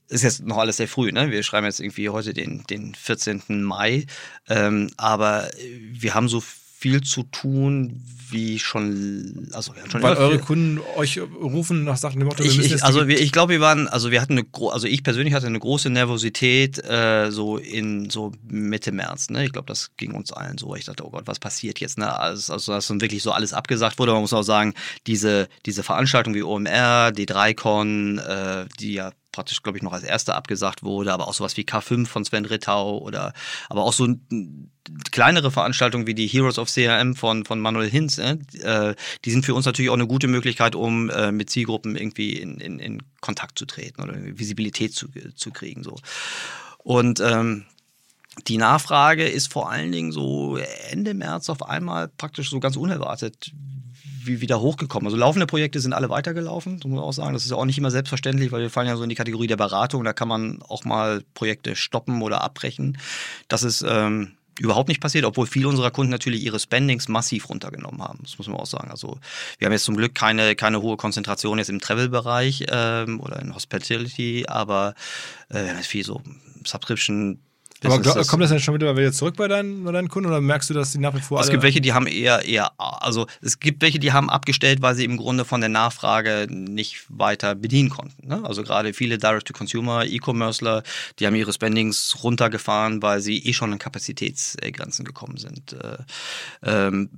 ist 0.09 0.23
jetzt 0.23 0.45
noch 0.45 0.59
alles 0.59 0.77
sehr 0.77 0.89
früh, 0.89 1.13
ne? 1.13 1.31
Wir 1.31 1.43
schreiben 1.45 1.67
jetzt 1.67 1.79
irgendwie 1.79 2.09
heute 2.09 2.35
den, 2.35 2.65
den 2.69 2.97
14. 2.97 3.63
Mai, 3.63 4.07
ähm, 4.49 4.91
aber 4.97 5.49
wir 5.93 6.15
haben 6.15 6.29
so 6.29 6.43
viel 6.81 7.03
zu 7.03 7.25
tun, 7.25 8.03
wie 8.31 8.59
schon, 8.59 9.49
also 9.53 9.75
schon 9.91 10.03
Weil 10.03 10.17
eure 10.17 10.39
Kunden 10.39 10.81
euch 10.97 11.21
rufen 11.21 11.85
nach 11.85 11.99
Sachen, 11.99 12.25
Motto, 12.25 12.43
ich, 12.43 12.59
ich, 12.59 12.83
also 12.83 13.07
wir, 13.07 13.21
ich 13.21 13.33
glaube, 13.33 13.53
wir 13.53 13.61
waren, 13.61 13.87
also 13.87 14.11
wir 14.11 14.23
hatten 14.23 14.39
eine, 14.39 14.47
also 14.71 14.87
ich 14.87 15.03
persönlich 15.03 15.35
hatte 15.35 15.47
eine 15.47 15.59
große 15.59 15.91
Nervosität 15.91 16.83
äh, 16.83 17.31
so 17.31 17.59
in 17.59 18.09
so 18.09 18.33
Mitte 18.49 18.93
März. 18.93 19.29
Ne? 19.29 19.45
Ich 19.45 19.53
glaube, 19.53 19.67
das 19.67 19.91
ging 19.99 20.15
uns 20.15 20.33
allen 20.33 20.57
so. 20.57 20.75
Ich 20.75 20.87
dachte, 20.87 21.05
oh 21.05 21.11
Gott, 21.11 21.27
was 21.27 21.39
passiert 21.39 21.81
jetzt? 21.81 21.99
Ne? 21.99 22.19
Also, 22.19 22.55
also 22.55 22.73
dass 22.73 22.87
dann 22.87 23.03
wirklich 23.03 23.23
so 23.23 23.33
alles 23.33 23.53
abgesagt 23.53 23.99
wurde. 23.99 24.13
Man 24.13 24.23
muss 24.23 24.33
auch 24.33 24.43
sagen, 24.43 24.73
diese 25.07 25.49
diese 25.67 25.83
Veranstaltung 25.83 26.33
wie 26.35 26.43
OMR, 26.43 27.13
die 27.13 27.27
3Con, 27.27 28.21
äh, 28.21 28.67
die 28.79 28.95
ja 28.95 29.13
praktisch, 29.33 29.63
glaube 29.63 29.79
ich, 29.79 29.83
noch 29.83 29.93
als 29.93 30.03
erster 30.03 30.35
abgesagt 30.35 30.83
wurde, 30.83 31.13
aber 31.13 31.29
auch 31.29 31.35
sowas 31.35 31.57
wie 31.57 31.63
K5 31.63 32.07
von 32.07 32.25
Sven 32.25 32.45
Rittau 32.45 32.99
oder 32.99 33.33
aber 33.69 33.83
auch 33.83 33.93
so 33.93 34.09
kleinere 35.11 35.51
Veranstaltungen 35.51 36.07
wie 36.07 36.15
die 36.15 36.27
Heroes 36.27 36.59
of 36.59 36.73
CRM 36.73 37.15
von, 37.15 37.45
von 37.45 37.61
Manuel 37.61 37.91
Hinz, 37.91 38.19
äh, 38.19 38.95
die 39.25 39.31
sind 39.31 39.45
für 39.45 39.55
uns 39.55 39.67
natürlich 39.67 39.91
auch 39.91 39.95
eine 39.95 40.07
gute 40.07 40.29
Möglichkeit, 40.29 40.75
um 40.75 41.11
äh, 41.11 41.33
mit 41.33 41.51
Zielgruppen 41.51 41.97
irgendwie 41.97 42.33
in, 42.33 42.59
in, 42.59 42.79
in 42.79 43.03
Kontakt 43.21 43.59
zu 43.59 43.67
treten 43.67 44.03
oder 44.03 44.15
Visibilität 44.17 44.95
zu, 44.95 45.09
zu 45.37 45.51
kriegen. 45.51 45.83
So. 45.83 45.97
Und 46.79 47.21
ähm, 47.21 47.67
die 48.49 48.59
Nachfrage 48.59 49.29
ist 49.29 49.53
vor 49.53 49.71
allen 49.71 49.93
Dingen 49.93 50.13
so 50.13 50.57
Ende 50.91 51.15
März 51.15 51.51
auf 51.51 51.69
einmal 51.69 52.09
praktisch 52.09 52.51
so 52.51 52.61
ganz 52.61 52.77
unerwartet 52.77 53.53
wieder 54.27 54.61
hochgekommen. 54.61 55.07
Also 55.07 55.17
laufende 55.17 55.47
Projekte 55.47 55.81
sind 55.81 55.93
alle 55.93 56.09
weitergelaufen, 56.09 56.75
muss 56.75 56.85
man 56.85 56.99
auch 56.99 57.13
sagen. 57.13 57.33
Das 57.33 57.45
ist 57.45 57.51
ja 57.51 57.57
auch 57.57 57.65
nicht 57.65 57.79
immer 57.79 57.91
selbstverständlich, 57.91 58.53
weil 58.53 58.63
wir 58.63 58.71
fallen 58.71 58.89
ja 58.89 58.97
so 58.97 59.03
in 59.03 59.09
die 59.09 59.15
Kategorie 59.15 59.47
der 59.47 59.57
Beratung. 59.57 60.05
Da 60.05 60.13
kann 60.13 60.29
man 60.29 60.63
auch 60.63 60.85
mal 60.85 61.23
Projekte 61.35 61.77
stoppen 61.77 62.23
oder 62.23 62.43
abbrechen. 62.43 62.99
Das 63.49 63.63
ist 63.63 63.85
ähm, 63.87 64.33
überhaupt 64.61 64.89
nicht 64.89 65.01
passiert, 65.01 65.25
obwohl 65.25 65.47
viele 65.47 65.69
unserer 65.69 65.91
Kunden 65.91 66.11
natürlich 66.11 66.43
ihre 66.43 66.61
Spendings 66.61 67.09
massiv 67.09 67.49
runtergenommen 67.49 68.03
haben. 68.03 68.19
Das 68.23 68.37
muss 68.37 68.47
man 68.47 68.59
auch 68.59 68.67
sagen. 68.67 68.91
Also 68.91 69.19
wir 69.59 69.67
haben 69.67 69.73
jetzt 69.73 69.85
zum 69.85 69.97
Glück 69.97 70.15
keine, 70.15 70.55
keine 70.55 70.83
hohe 70.83 70.97
Konzentration 70.97 71.59
jetzt 71.59 71.71
im 71.71 71.81
Travel-Bereich 71.81 72.67
ähm, 72.71 73.21
oder 73.21 73.41
in 73.41 73.55
Hospitality, 73.55 74.45
aber 74.47 74.95
äh, 75.49 75.63
wir 75.63 75.71
haben 75.71 75.77
jetzt 75.77 75.87
viel 75.87 76.05
so 76.05 76.21
Subscription 76.65 77.39
aber 77.85 77.99
glaub, 78.01 78.27
kommt 78.27 78.43
das 78.43 78.51
dann 78.51 78.61
schon 78.61 78.75
wieder 78.75 79.13
zurück 79.13 79.37
bei 79.37 79.49
deinen, 79.49 79.85
bei 79.85 79.93
deinen 79.93 80.09
Kunden 80.09 80.29
oder 80.29 80.41
merkst 80.41 80.69
du, 80.71 80.75
dass 80.75 80.93
die 80.93 80.99
nach 80.99 81.15
wie 81.15 81.21
vor 81.21 81.41
Es 81.41 81.49
gibt 81.49 81.63
welche, 81.63 81.81
die 81.81 81.93
haben 81.93 82.07
eher, 82.07 82.45
eher, 82.45 82.73
also 82.79 83.27
es 83.41 83.59
gibt 83.59 83.81
welche, 83.81 83.99
die 83.99 84.13
haben 84.13 84.29
abgestellt, 84.29 84.83
weil 84.83 84.95
sie 84.95 85.05
im 85.05 85.17
Grunde 85.17 85.45
von 85.45 85.61
der 85.61 85.71
Nachfrage 85.71 86.47
nicht 86.51 87.05
weiter 87.09 87.55
bedienen 87.55 87.89
konnten. 87.89 88.29
Ne? 88.29 88.43
Also 88.45 88.63
gerade 88.63 88.93
viele 88.93 89.19
Direct-to-Consumer, 89.19 90.05
E-Commercer, 90.05 90.83
die 91.19 91.27
haben 91.27 91.35
ihre 91.35 91.53
Spendings 91.53 92.17
runtergefahren, 92.23 93.03
weil 93.03 93.21
sie 93.21 93.39
eh 93.39 93.53
schon 93.53 93.73
an 93.73 93.79
Kapazitätsgrenzen 93.79 95.05
gekommen 95.05 95.39
sind. 95.39 95.73
Äh, 95.73 95.99
ähm, 96.63 97.09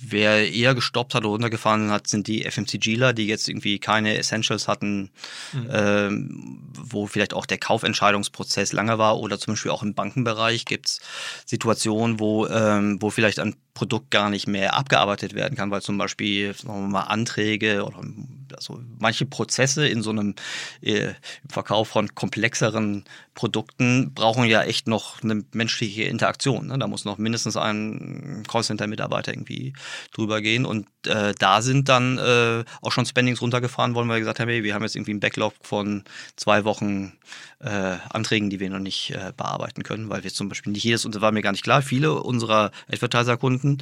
wer 0.00 0.50
eher 0.50 0.74
gestoppt 0.74 1.14
hat 1.14 1.22
oder 1.22 1.32
runtergefahren 1.32 1.90
hat, 1.90 2.06
sind 2.06 2.26
die 2.26 2.44
FMCGler, 2.44 3.12
die 3.12 3.26
jetzt 3.26 3.48
irgendwie 3.48 3.78
keine 3.78 4.16
Essentials 4.16 4.68
hatten, 4.68 5.10
mhm. 5.52 5.68
ähm, 5.70 6.58
wo 6.72 7.06
vielleicht 7.06 7.34
auch 7.34 7.46
der 7.46 7.58
Kaufentscheidungsprozess 7.58 8.72
lange 8.72 8.98
war 8.98 9.18
oder 9.18 9.38
zum 9.38 9.49
Beispiel 9.52 9.70
auch 9.70 9.82
im 9.82 9.94
Bankenbereich 9.94 10.64
gibt 10.64 10.86
es 10.86 11.00
Situationen, 11.46 12.20
wo, 12.20 12.46
ähm, 12.46 13.00
wo 13.00 13.10
vielleicht 13.10 13.38
ein 13.38 13.56
Produkt 13.74 14.10
gar 14.10 14.30
nicht 14.30 14.46
mehr 14.46 14.74
abgearbeitet 14.74 15.34
werden 15.34 15.56
kann, 15.56 15.70
weil 15.70 15.82
zum 15.82 15.98
Beispiel 15.98 16.54
sagen 16.54 16.82
wir 16.82 16.88
mal, 16.88 17.02
Anträge 17.02 17.84
oder 17.84 18.02
also 18.54 18.80
manche 18.98 19.26
Prozesse 19.26 19.86
in 19.86 20.02
so 20.02 20.10
einem 20.10 20.34
äh, 20.80 21.12
Verkauf 21.48 21.88
von 21.88 22.14
komplexeren 22.14 23.04
Produkten 23.34 24.12
brauchen 24.14 24.44
ja 24.44 24.62
echt 24.62 24.86
noch 24.86 25.22
eine 25.22 25.44
menschliche 25.52 26.04
Interaktion. 26.04 26.66
Ne? 26.66 26.78
Da 26.78 26.86
muss 26.86 27.04
noch 27.04 27.18
mindestens 27.18 27.56
ein 27.56 28.42
Callcenter-Mitarbeiter 28.46 29.32
irgendwie 29.32 29.72
drüber 30.12 30.40
gehen. 30.40 30.66
Und 30.66 30.86
äh, 31.06 31.34
da 31.38 31.62
sind 31.62 31.88
dann 31.88 32.18
äh, 32.18 32.64
auch 32.82 32.92
schon 32.92 33.06
Spendings 33.06 33.40
runtergefahren 33.40 33.94
worden, 33.94 34.08
weil 34.08 34.16
wir 34.16 34.20
gesagt 34.20 34.40
haben, 34.40 34.48
hey, 34.48 34.62
wir 34.62 34.74
haben 34.74 34.82
jetzt 34.82 34.96
irgendwie 34.96 35.12
einen 35.12 35.20
Backlog 35.20 35.54
von 35.62 36.04
zwei 36.36 36.64
Wochen 36.64 37.12
äh, 37.60 37.96
Anträgen, 38.08 38.50
die 38.50 38.58
wir 38.58 38.70
noch 38.70 38.78
nicht 38.78 39.10
äh, 39.10 39.32
bearbeiten 39.36 39.82
können, 39.82 40.08
weil 40.08 40.24
wir 40.24 40.32
zum 40.32 40.48
Beispiel 40.48 40.72
nicht 40.72 40.84
jedes, 40.84 41.04
und 41.04 41.14
das 41.14 41.22
war 41.22 41.30
mir 41.30 41.42
gar 41.42 41.52
nicht 41.52 41.64
klar, 41.64 41.82
viele 41.82 42.14
unserer 42.14 42.70
Advertiser-Kunden, 42.90 43.78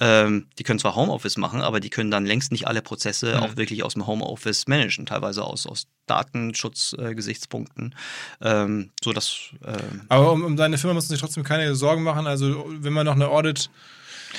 ähm, 0.00 0.46
die 0.58 0.64
können 0.64 0.78
zwar 0.78 0.96
Homeoffice 0.96 1.36
machen, 1.36 1.60
aber 1.60 1.80
die 1.80 1.90
können 1.90 2.10
dann 2.10 2.24
längst 2.24 2.52
nicht 2.52 2.66
alle 2.66 2.82
Prozesse 2.82 3.36
mhm. 3.36 3.42
auch 3.42 3.56
wirklich 3.56 3.84
aus 3.84 3.94
dem 3.94 4.06
Homeoffice 4.08 4.66
managen, 4.66 5.06
teilweise 5.06 5.44
aus, 5.44 5.64
aus 5.66 5.86
Datenschutzgesichtspunkten, 6.06 7.94
ähm, 8.40 8.90
so 9.04 9.12
dass. 9.12 9.50
Ähm 9.64 10.02
Aber 10.08 10.32
um, 10.32 10.42
um 10.44 10.56
deine 10.56 10.78
Firma 10.78 10.94
musst 10.94 11.08
du 11.08 11.14
sich 11.14 11.20
trotzdem 11.20 11.44
keine 11.44 11.76
Sorgen 11.76 12.02
machen. 12.02 12.26
Also 12.26 12.66
wenn 12.68 12.92
man 12.92 13.06
noch 13.06 13.14
eine 13.14 13.28
Audit 13.28 13.70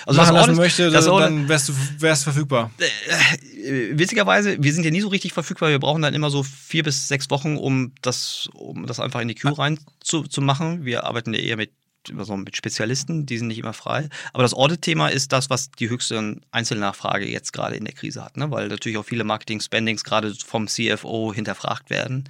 also 0.05 0.19
machen 0.21 0.35
lassen 0.35 0.49
Audit- 0.49 0.57
möchte, 0.57 0.91
das 0.91 1.05
dann 1.05 1.47
wärst 1.47 1.69
du 1.69 1.73
wärst 1.99 2.23
verfügbar. 2.23 2.71
Äh, 2.77 3.97
witzigerweise, 3.97 4.57
wir 4.61 4.73
sind 4.73 4.83
ja 4.83 4.91
nie 4.91 5.01
so 5.01 5.07
richtig 5.07 5.33
verfügbar. 5.33 5.69
Wir 5.69 5.79
brauchen 5.79 6.01
dann 6.01 6.13
immer 6.13 6.29
so 6.29 6.43
vier 6.43 6.83
bis 6.83 7.07
sechs 7.07 7.29
Wochen, 7.29 7.57
um 7.57 7.93
das, 8.01 8.49
um 8.53 8.85
das 8.85 8.99
einfach 8.99 9.21
in 9.21 9.27
die 9.27 9.35
Queue 9.35 9.57
rein 9.57 9.79
zu, 9.99 10.23
zu 10.23 10.41
machen. 10.41 10.85
Wir 10.85 11.05
arbeiten 11.05 11.33
ja 11.33 11.39
eher 11.39 11.57
mit, 11.57 11.71
so 12.07 12.37
mit 12.37 12.55
Spezialisten, 12.55 13.25
die 13.25 13.37
sind 13.37 13.47
nicht 13.47 13.59
immer 13.59 13.73
frei. 13.73 14.09
Aber 14.33 14.43
das 14.43 14.53
Audit-Thema 14.53 15.09
ist 15.09 15.31
das, 15.31 15.49
was 15.49 15.71
die 15.71 15.89
höchste 15.89 16.39
Einzelnachfrage 16.51 17.27
jetzt 17.27 17.53
gerade 17.53 17.75
in 17.75 17.85
der 17.85 17.93
Krise 17.93 18.23
hat, 18.23 18.37
ne? 18.37 18.49
weil 18.51 18.67
natürlich 18.67 18.97
auch 18.97 19.05
viele 19.05 19.23
Marketing-Spendings 19.23 20.03
gerade 20.03 20.33
vom 20.33 20.67
CFO 20.67 21.33
hinterfragt 21.33 21.89
werden. 21.89 22.29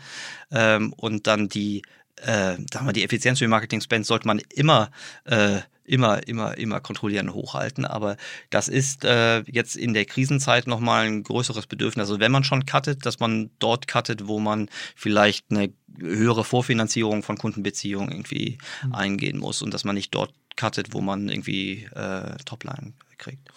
Ähm, 0.51 0.93
und 0.93 1.27
dann 1.27 1.49
die, 1.49 1.83
äh, 2.17 2.55
sagen 2.71 2.85
wir, 2.85 2.93
die 2.93 3.03
Effizienz 3.03 3.39
für 3.39 3.47
Marketing-Spend 3.47 4.05
sollte 4.05 4.27
man 4.27 4.41
immer 4.53 4.91
äh, 5.25 5.59
immer, 5.89 6.27
immer, 6.27 6.57
immer 6.57 6.79
kontrollieren, 6.79 7.33
hochhalten. 7.33 7.85
Aber 7.85 8.15
das 8.49 8.67
ist 8.67 9.03
äh, 9.05 9.39
jetzt 9.41 9.75
in 9.75 9.93
der 9.93 10.05
Krisenzeit 10.05 10.67
nochmal 10.67 11.07
ein 11.07 11.23
größeres 11.23 11.67
Bedürfnis. 11.67 12.09
Also 12.09 12.19
wenn 12.19 12.31
man 12.31 12.43
schon 12.43 12.65
cuttet, 12.65 13.05
dass 13.05 13.19
man 13.19 13.49
dort 13.59 13.87
cuttet, 13.87 14.27
wo 14.27 14.39
man 14.39 14.69
vielleicht 14.95 15.45
eine 15.49 15.73
höhere 15.99 16.43
Vorfinanzierung 16.43 17.23
von 17.23 17.37
Kundenbeziehungen 17.37 18.11
irgendwie 18.11 18.57
eingehen 18.91 19.39
muss 19.39 19.61
und 19.61 19.73
dass 19.73 19.83
man 19.83 19.95
nicht 19.95 20.13
dort 20.13 20.33
cuttet, 20.55 20.93
wo 20.93 21.01
man 21.01 21.29
irgendwie 21.29 21.85
äh, 21.95 22.37
Topline 22.45 22.93
kriegt. 23.17 23.49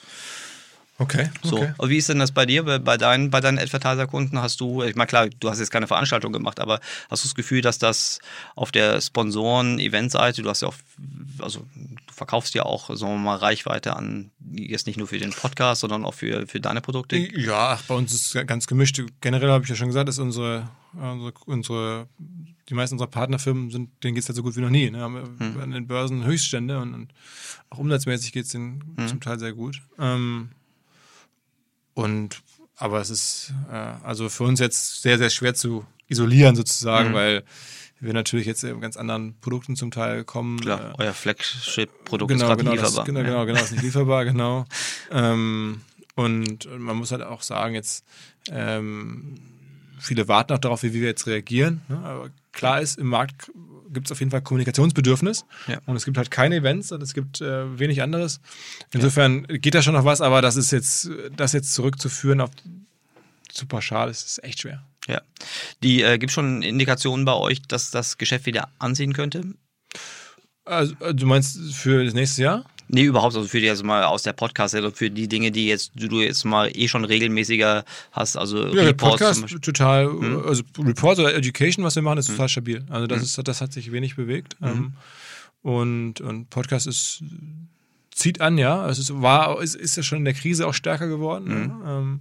Okay. 1.03 1.31
So, 1.43 1.57
okay. 1.57 1.75
und 1.79 1.91
wie 1.91 1.97
ist 1.97 2.09
denn 2.09 2.19
das 2.19 2.33
bei 2.33 2.47
dir, 2.47 2.63
bei, 2.63 2.97
deinen, 2.97 3.31
bei 3.31 3.41
deinen 3.41 3.59
Advertiser-Kunden? 3.59 4.41
Hast 4.41 4.61
du, 4.61 4.83
ich 4.83 4.95
meine, 4.95 5.07
klar, 5.09 5.29
du 5.29 5.51
hast 5.51 5.59
jetzt 5.59 5.71
keine 5.71 5.87
Veranstaltung 5.87 6.33
gemacht, 6.33 6.61
aber 6.61 6.81
hast 7.11 7.25
du 7.25 7.29
das 7.29 7.35
Gefühl, 7.35 7.61
dass 7.61 7.79
das 7.79 8.21
auf 8.55 8.71
der 8.73 9.01
Sponsoren-Event-Seite, 9.01 10.43
du 10.43 10.49
hast 10.49 10.63
ja 10.63 10.69
auch, 10.69 10.75
also 11.41 11.67
du 11.77 12.13
verkaufst 12.15 12.55
ja 12.55 12.65
auch, 12.65 12.95
sagen 12.97 13.13
wir 13.15 13.19
mal, 13.19 13.37
Reichweite 13.37 13.97
an, 13.97 14.31
jetzt 14.53 14.87
nicht 14.87 14.97
nur 14.97 15.09
für 15.09 15.19
den 15.19 15.31
Podcast, 15.33 15.81
sondern 15.81 16.05
auch 16.05 16.15
für, 16.15 16.47
für 16.47 16.61
deine 16.61 16.81
Produkte? 16.81 17.17
Ja, 17.17 17.79
bei 17.89 17.95
uns 17.95 18.13
ist 18.13 18.35
es 18.35 18.47
ganz 18.47 18.67
gemischt. 18.67 19.01
Generell 19.21 19.51
habe 19.51 19.65
ich 19.65 19.71
ja 19.71 19.77
schon 19.77 19.89
gesagt, 19.89 20.09
dass 20.09 20.19
unsere, 20.19 20.69
unsere, 20.95 21.33
unsere 21.47 22.07
die 22.69 22.75
meisten 22.75 22.95
unserer 22.95 23.09
Partnerfirmen 23.11 23.71
sind, 23.71 23.91
denen 24.05 24.15
geht 24.15 24.23
es 24.23 24.29
halt 24.29 24.37
so 24.37 24.43
gut 24.43 24.57
wie 24.57 24.61
noch 24.61 24.71
nie. 24.71 24.89
Ne? 24.91 25.01
Haben 25.01 25.37
Hm. 25.39 25.61
an 25.61 25.71
den 25.73 25.87
Börsen 25.87 26.25
Höchststände 26.25 26.79
und, 26.79 26.95
und 26.95 27.13
auch 27.71 27.79
umsatzmäßig 27.79 28.33
geht 28.33 28.45
es 28.45 28.53
denen 28.53 28.95
Hm. 28.97 29.09
zum 29.09 29.21
Teil 29.21 29.39
sehr 29.39 29.53
gut. 29.53 29.83
Ähm, 29.99 30.51
und 31.95 32.43
aber 32.77 33.01
es 33.01 33.11
ist 33.11 33.53
äh, 33.71 33.75
also 34.05 34.29
für 34.29 34.45
uns 34.45 34.59
jetzt 34.61 35.03
sehr, 35.03 35.19
sehr 35.19 35.31
schwer 35.31 35.55
zu 35.55 35.85
isolieren 36.09 36.57
sozusagen, 36.57 37.11
Mhm. 37.11 37.15
weil 37.15 37.45
wir 38.01 38.13
natürlich 38.13 38.47
jetzt 38.47 38.65
in 38.65 38.81
ganz 38.81 38.97
anderen 38.97 39.39
Produkten 39.41 39.77
zum 39.77 39.93
Teil 39.93 40.25
kommen. 40.25 40.59
Klar, 40.61 40.91
Äh, 40.99 41.03
euer 41.05 41.13
Flagship-Produkt 41.15 42.33
ist 42.33 42.39
genau, 42.39 42.49
gerade 42.49 42.65
genau, 42.65 42.73
lieferbar. 42.73 42.97
Das, 42.97 43.05
genau, 43.07 43.21
Ja. 43.21 43.27
genau, 43.27 43.47
genau, 43.47 43.61
ist 43.61 43.71
nicht 43.73 43.83
lieferbar, 43.85 44.25
genau. 44.33 44.65
ähm, 45.13 45.83
und 46.17 46.69
man 46.79 46.97
muss 46.97 47.13
halt 47.13 47.23
auch 47.23 47.43
sagen, 47.43 47.75
jetzt 47.75 48.05
ähm, 48.51 49.39
viele 50.01 50.27
warten 50.29 50.53
auch 50.53 50.59
darauf, 50.59 50.83
wie 50.83 50.93
wir 50.93 51.03
jetzt 51.03 51.27
reagieren. 51.27 51.81
Ne? 51.89 51.99
Aber 51.99 52.31
klar 52.53 52.81
ist, 52.81 52.99
im 52.99 53.07
Markt 53.07 53.51
gibt 53.93 54.07
es 54.07 54.13
auf 54.13 54.19
jeden 54.21 54.31
Fall 54.31 54.43
Kommunikationsbedürfnis 54.43 55.45
Ja. 55.69 55.79
und 55.87 55.97
es 55.97 56.05
gibt 56.05 56.17
halt 56.17 56.31
keine 56.31 56.57
Events 56.57 56.93
und 56.93 57.03
es 57.03 57.15
gibt 57.15 57.41
äh, 57.41 57.79
wenig 57.79 58.03
anderes. 58.03 58.41
Insofern 58.93 59.45
geht 59.45 59.75
da 59.75 59.83
schon 59.83 59.95
noch 59.95 60.05
was, 60.05 60.21
aber 60.21 60.43
das 60.43 60.57
ist 60.57 60.71
jetzt, 60.73 61.11
das 61.37 61.53
jetzt 61.53 61.75
zurückzuführen 61.75 62.41
auf 62.41 62.51
zu 63.51 63.67
pauschal 63.67 64.09
ist, 64.09 64.25
ist 64.27 64.45
echt 64.45 64.61
schwer. 64.61 64.83
Ja. 65.09 65.21
Die 65.83 66.03
äh, 66.03 66.19
gibt 66.19 66.33
schon 66.33 66.63
Indikationen 66.63 67.25
bei 67.25 67.35
euch, 67.35 67.61
dass 67.63 67.91
das 67.91 68.17
Geschäft 68.17 68.47
wieder 68.47 68.69
anziehen 68.79 69.13
könnte? 69.13 69.43
Also, 70.65 70.95
äh, 71.01 71.15
du 71.15 71.27
meinst 71.27 71.59
für 71.75 72.05
das 72.05 72.15
nächste 72.15 72.43
Jahr? 72.43 72.65
Nee, 72.95 73.05
überhaupt, 73.05 73.35
also 73.35 73.49
für 73.49 73.59
die 73.61 73.71
also 73.71 73.85
mal 73.85 74.05
aus 74.05 74.23
der 74.23 74.35
Podcast, 74.35 74.75
also 74.75 74.91
für 74.91 75.11
die 75.11 75.27
Dinge, 75.27 75.51
die 75.51 75.67
jetzt 75.67 75.93
du 75.95 76.21
jetzt 76.21 76.45
mal 76.45 76.71
eh 76.77 76.89
schon 76.89 77.05
regelmäßiger 77.07 77.85
hast, 78.13 78.37
also 78.37 78.67
Ja, 78.67 78.75
der 78.75 78.87
Reports 78.89 79.41
Podcast 79.41 79.63
total, 79.65 80.07
Hm. 80.09 80.43
also 80.47 80.63
Report 80.79 81.19
oder 81.19 81.35
Education, 81.35 81.85
was 81.85 81.95
wir 81.95 82.03
machen, 82.03 82.19
ist 82.19 82.27
total 82.29 82.51
stabil. 82.51 82.85
Also 82.91 83.07
das 83.07 83.23
ist, 83.23 83.41
das 83.49 83.61
hat 83.63 83.73
sich 83.73 83.93
wenig 83.93 84.15
bewegt. 84.17 84.57
Hm. 84.61 84.69
Ähm, 84.69 84.93
und, 85.63 86.21
und 86.21 86.51
Podcast 86.51 86.87
ist 86.87 87.23
zieht 88.11 88.43
an, 88.43 88.59
ja. 88.59 88.87
Es 88.91 88.99
ist, 88.99 89.23
war, 89.23 89.63
ist, 89.63 89.75
ist 89.75 89.97
ja 89.97 90.03
schon 90.03 90.19
in 90.19 90.25
der 90.27 90.35
Krise 90.35 90.67
auch 90.67 90.75
stärker 90.75 91.09
geworden, 91.09 91.47
Hm. 91.49 91.67
ne? 91.67 91.85
ähm, 91.87 92.21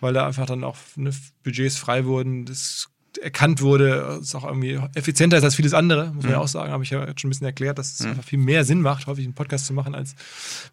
weil 0.00 0.12
da 0.14 0.26
einfach 0.26 0.46
dann 0.46 0.62
auch 0.62 0.76
ne, 0.94 1.10
Budgets 1.42 1.76
frei 1.76 2.04
wurden, 2.04 2.44
das 2.44 2.88
erkannt 3.18 3.60
wurde, 3.60 4.18
es 4.22 4.34
auch 4.34 4.44
irgendwie 4.44 4.80
effizienter 4.94 5.36
ist 5.38 5.44
als 5.44 5.54
vieles 5.54 5.74
andere, 5.74 6.06
muss 6.06 6.24
man 6.24 6.24
Hm. 6.24 6.30
ja 6.30 6.38
auch 6.38 6.48
sagen, 6.48 6.72
habe 6.72 6.84
ich 6.84 6.90
ja 6.90 7.06
jetzt 7.06 7.20
schon 7.20 7.28
ein 7.28 7.32
bisschen 7.32 7.46
erklärt, 7.46 7.78
dass 7.78 7.92
es 7.98 8.06
einfach 8.06 8.24
viel 8.24 8.38
mehr 8.38 8.64
Sinn 8.64 8.80
macht, 8.80 9.06
häufig 9.06 9.24
einen 9.24 9.34
Podcast 9.34 9.66
zu 9.66 9.72
machen 9.72 9.94
als 9.94 10.14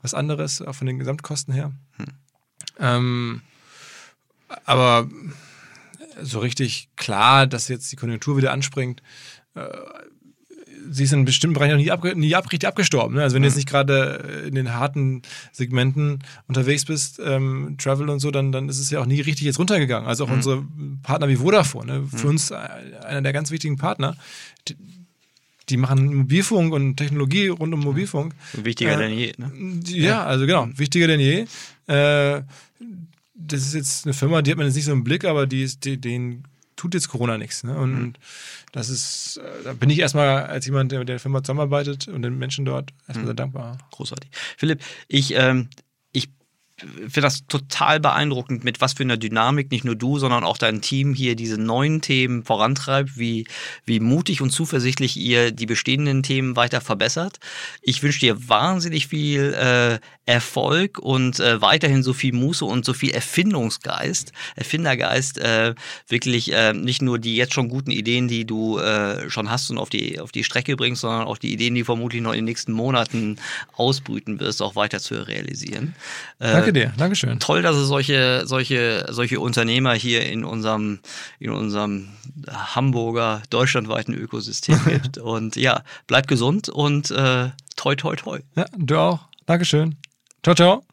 was 0.01 0.13
anderes, 0.13 0.61
auch 0.61 0.75
von 0.75 0.87
den 0.87 0.99
Gesamtkosten 0.99 1.53
her. 1.53 1.71
Hm. 1.97 2.05
Ähm, 2.79 3.41
aber 4.65 5.07
so 6.21 6.39
richtig 6.39 6.89
klar, 6.95 7.47
dass 7.47 7.67
jetzt 7.67 7.91
die 7.91 7.95
Konjunktur 7.95 8.37
wieder 8.37 8.51
anspringt, 8.51 9.01
äh, 9.55 9.67
sie 10.91 11.05
ist 11.05 11.13
in 11.13 11.25
bestimmten 11.25 11.53
Bereichen 11.53 11.71
noch 11.71 11.81
nie, 11.81 11.91
abge 11.91 12.15
nie 12.15 12.35
ab 12.35 12.51
richtig 12.51 12.67
abgestorben. 12.67 13.15
Ne? 13.15 13.23
Also 13.23 13.35
wenn 13.35 13.41
du 13.41 13.47
jetzt 13.47 13.55
nicht 13.55 13.69
gerade 13.69 14.45
in 14.47 14.55
den 14.55 14.73
harten 14.73 15.21
Segmenten 15.51 16.19
unterwegs 16.47 16.85
bist, 16.85 17.19
ähm, 17.23 17.75
Travel 17.77 18.09
und 18.09 18.19
so, 18.19 18.29
dann, 18.29 18.51
dann 18.51 18.67
ist 18.69 18.79
es 18.79 18.89
ja 18.89 18.99
auch 18.99 19.05
nie 19.05 19.21
richtig 19.21 19.45
jetzt 19.45 19.57
runtergegangen. 19.57 20.07
Also 20.07 20.25
auch 20.25 20.29
unsere 20.29 20.65
Partner 21.01 21.29
wie 21.29 21.37
Vodafone, 21.37 21.99
ne? 21.99 22.07
für 22.13 22.27
uns 22.27 22.51
äh, 22.51 22.55
einer 23.05 23.21
der 23.21 23.33
ganz 23.33 23.51
wichtigen 23.51 23.77
Partner, 23.77 24.17
die, 24.67 24.75
die 25.69 25.77
machen 25.77 26.13
Mobilfunk 26.13 26.73
und 26.73 26.97
Technologie 26.97 27.47
rund 27.47 27.73
um 27.73 27.79
Mobilfunk. 27.79 28.35
Wichtiger 28.53 28.95
Äh, 28.95 28.97
denn 28.97 29.17
je. 29.17 29.33
Ne? 29.37 29.79
Ja, 29.87 30.25
also 30.25 30.45
genau, 30.45 30.67
wichtiger 30.75 31.07
denn 31.07 31.21
je. 31.21 31.45
Äh, 31.87 32.41
das 33.33 33.61
ist 33.61 33.73
jetzt 33.73 34.05
eine 34.05 34.13
Firma, 34.13 34.41
die 34.41 34.51
hat 34.51 34.57
man 34.57 34.67
jetzt 34.67 34.75
nicht 34.75 34.85
so 34.85 34.91
im 34.91 35.03
Blick, 35.03 35.25
aber 35.25 35.47
die 35.47 35.63
ist, 35.63 35.85
die, 35.85 35.99
denen 35.99 36.43
tut 36.81 36.95
jetzt 36.95 37.09
Corona 37.09 37.37
nichts. 37.37 37.63
Ne? 37.63 37.77
Und 37.77 37.91
Mhm. 37.93 38.13
das 38.71 38.89
ist, 38.89 39.37
äh, 39.37 39.63
da 39.63 39.73
bin 39.73 39.89
ich 39.91 39.99
erstmal 39.99 40.47
als 40.47 40.65
jemand, 40.65 40.91
der 40.91 40.97
mit 40.99 41.09
der 41.09 41.19
Firma 41.19 41.43
zusammenarbeitet 41.43 42.07
und 42.07 42.23
den 42.23 42.39
Menschen 42.39 42.65
dort 42.65 42.91
Mhm. 42.91 42.97
erstmal 43.07 43.25
sehr 43.27 43.35
dankbar. 43.35 43.77
Großartig. 43.91 44.31
Philipp, 44.57 44.81
ich, 45.07 45.35
ähm, 45.35 45.69
ich 45.69 45.90
finde 46.81 47.21
das 47.21 47.45
total 47.47 47.99
beeindruckend, 47.99 48.63
mit 48.63 48.81
was 48.81 48.93
für 48.93 49.03
einer 49.03 49.17
Dynamik 49.17 49.71
nicht 49.71 49.85
nur 49.85 49.95
du, 49.95 50.19
sondern 50.19 50.43
auch 50.43 50.57
dein 50.57 50.81
Team 50.81 51.13
hier 51.13 51.35
diese 51.35 51.57
neuen 51.57 52.01
Themen 52.01 52.43
vorantreibt, 52.43 53.17
wie, 53.17 53.47
wie 53.85 53.99
mutig 53.99 54.41
und 54.41 54.51
zuversichtlich 54.51 55.17
ihr 55.17 55.51
die 55.51 55.65
bestehenden 55.65 56.23
Themen 56.23 56.55
weiter 56.55 56.81
verbessert. 56.81 57.39
Ich 57.81 58.03
wünsche 58.03 58.19
dir 58.19 58.49
wahnsinnig 58.49 59.07
viel 59.07 59.53
äh, 59.53 59.99
Erfolg 60.25 60.99
und 60.99 61.39
äh, 61.39 61.61
weiterhin 61.61 62.03
so 62.03 62.13
viel 62.13 62.33
Muße 62.33 62.63
und 62.63 62.85
so 62.85 62.93
viel 62.93 63.11
Erfindungsgeist, 63.11 64.31
Erfindergeist, 64.55 65.39
äh, 65.39 65.73
wirklich 66.07 66.53
äh, 66.53 66.73
nicht 66.73 67.01
nur 67.01 67.19
die 67.19 67.35
jetzt 67.35 67.53
schon 67.53 67.69
guten 67.69 67.91
Ideen, 67.91 68.27
die 68.27 68.45
du 68.45 68.77
äh, 68.77 69.29
schon 69.29 69.49
hast 69.49 69.69
und 69.71 69.77
auf 69.77 69.89
die, 69.89 70.19
auf 70.19 70.31
die 70.31 70.43
Strecke 70.43 70.75
bringst, 70.75 71.01
sondern 71.01 71.27
auch 71.27 71.37
die 71.37 71.51
Ideen, 71.51 71.75
die 71.75 71.83
vermutlich 71.83 72.21
noch 72.21 72.31
in 72.31 72.39
den 72.39 72.45
nächsten 72.45 72.71
Monaten 72.71 73.37
ausbrüten 73.73 74.39
wirst, 74.39 74.61
auch 74.61 74.75
weiter 74.75 74.99
zu 74.99 75.27
realisieren. 75.27 75.95
Äh, 76.39 76.70
Danke 76.73 76.87
dir, 76.87 76.93
Dankeschön. 76.97 77.39
Toll, 77.39 77.61
dass 77.61 77.75
es 77.75 77.87
solche, 77.87 78.43
solche, 78.45 79.05
solche 79.09 79.39
Unternehmer 79.39 79.93
hier 79.93 80.25
in 80.25 80.45
unserem, 80.45 80.99
in 81.39 81.51
unserem 81.51 82.09
Hamburger 82.49 83.41
deutschlandweiten 83.49 84.13
Ökosystem 84.13 84.79
gibt. 84.87 85.17
Und 85.17 85.55
ja, 85.55 85.83
bleib 86.07 86.27
gesund 86.27 86.69
und 86.69 87.11
äh, 87.11 87.49
toi 87.75 87.95
toi 87.95 88.15
toi. 88.15 88.39
Ja, 88.55 88.65
du 88.77 88.97
auch. 88.97 89.19
Dankeschön. 89.45 89.97
Ciao, 90.43 90.55
ciao. 90.55 90.83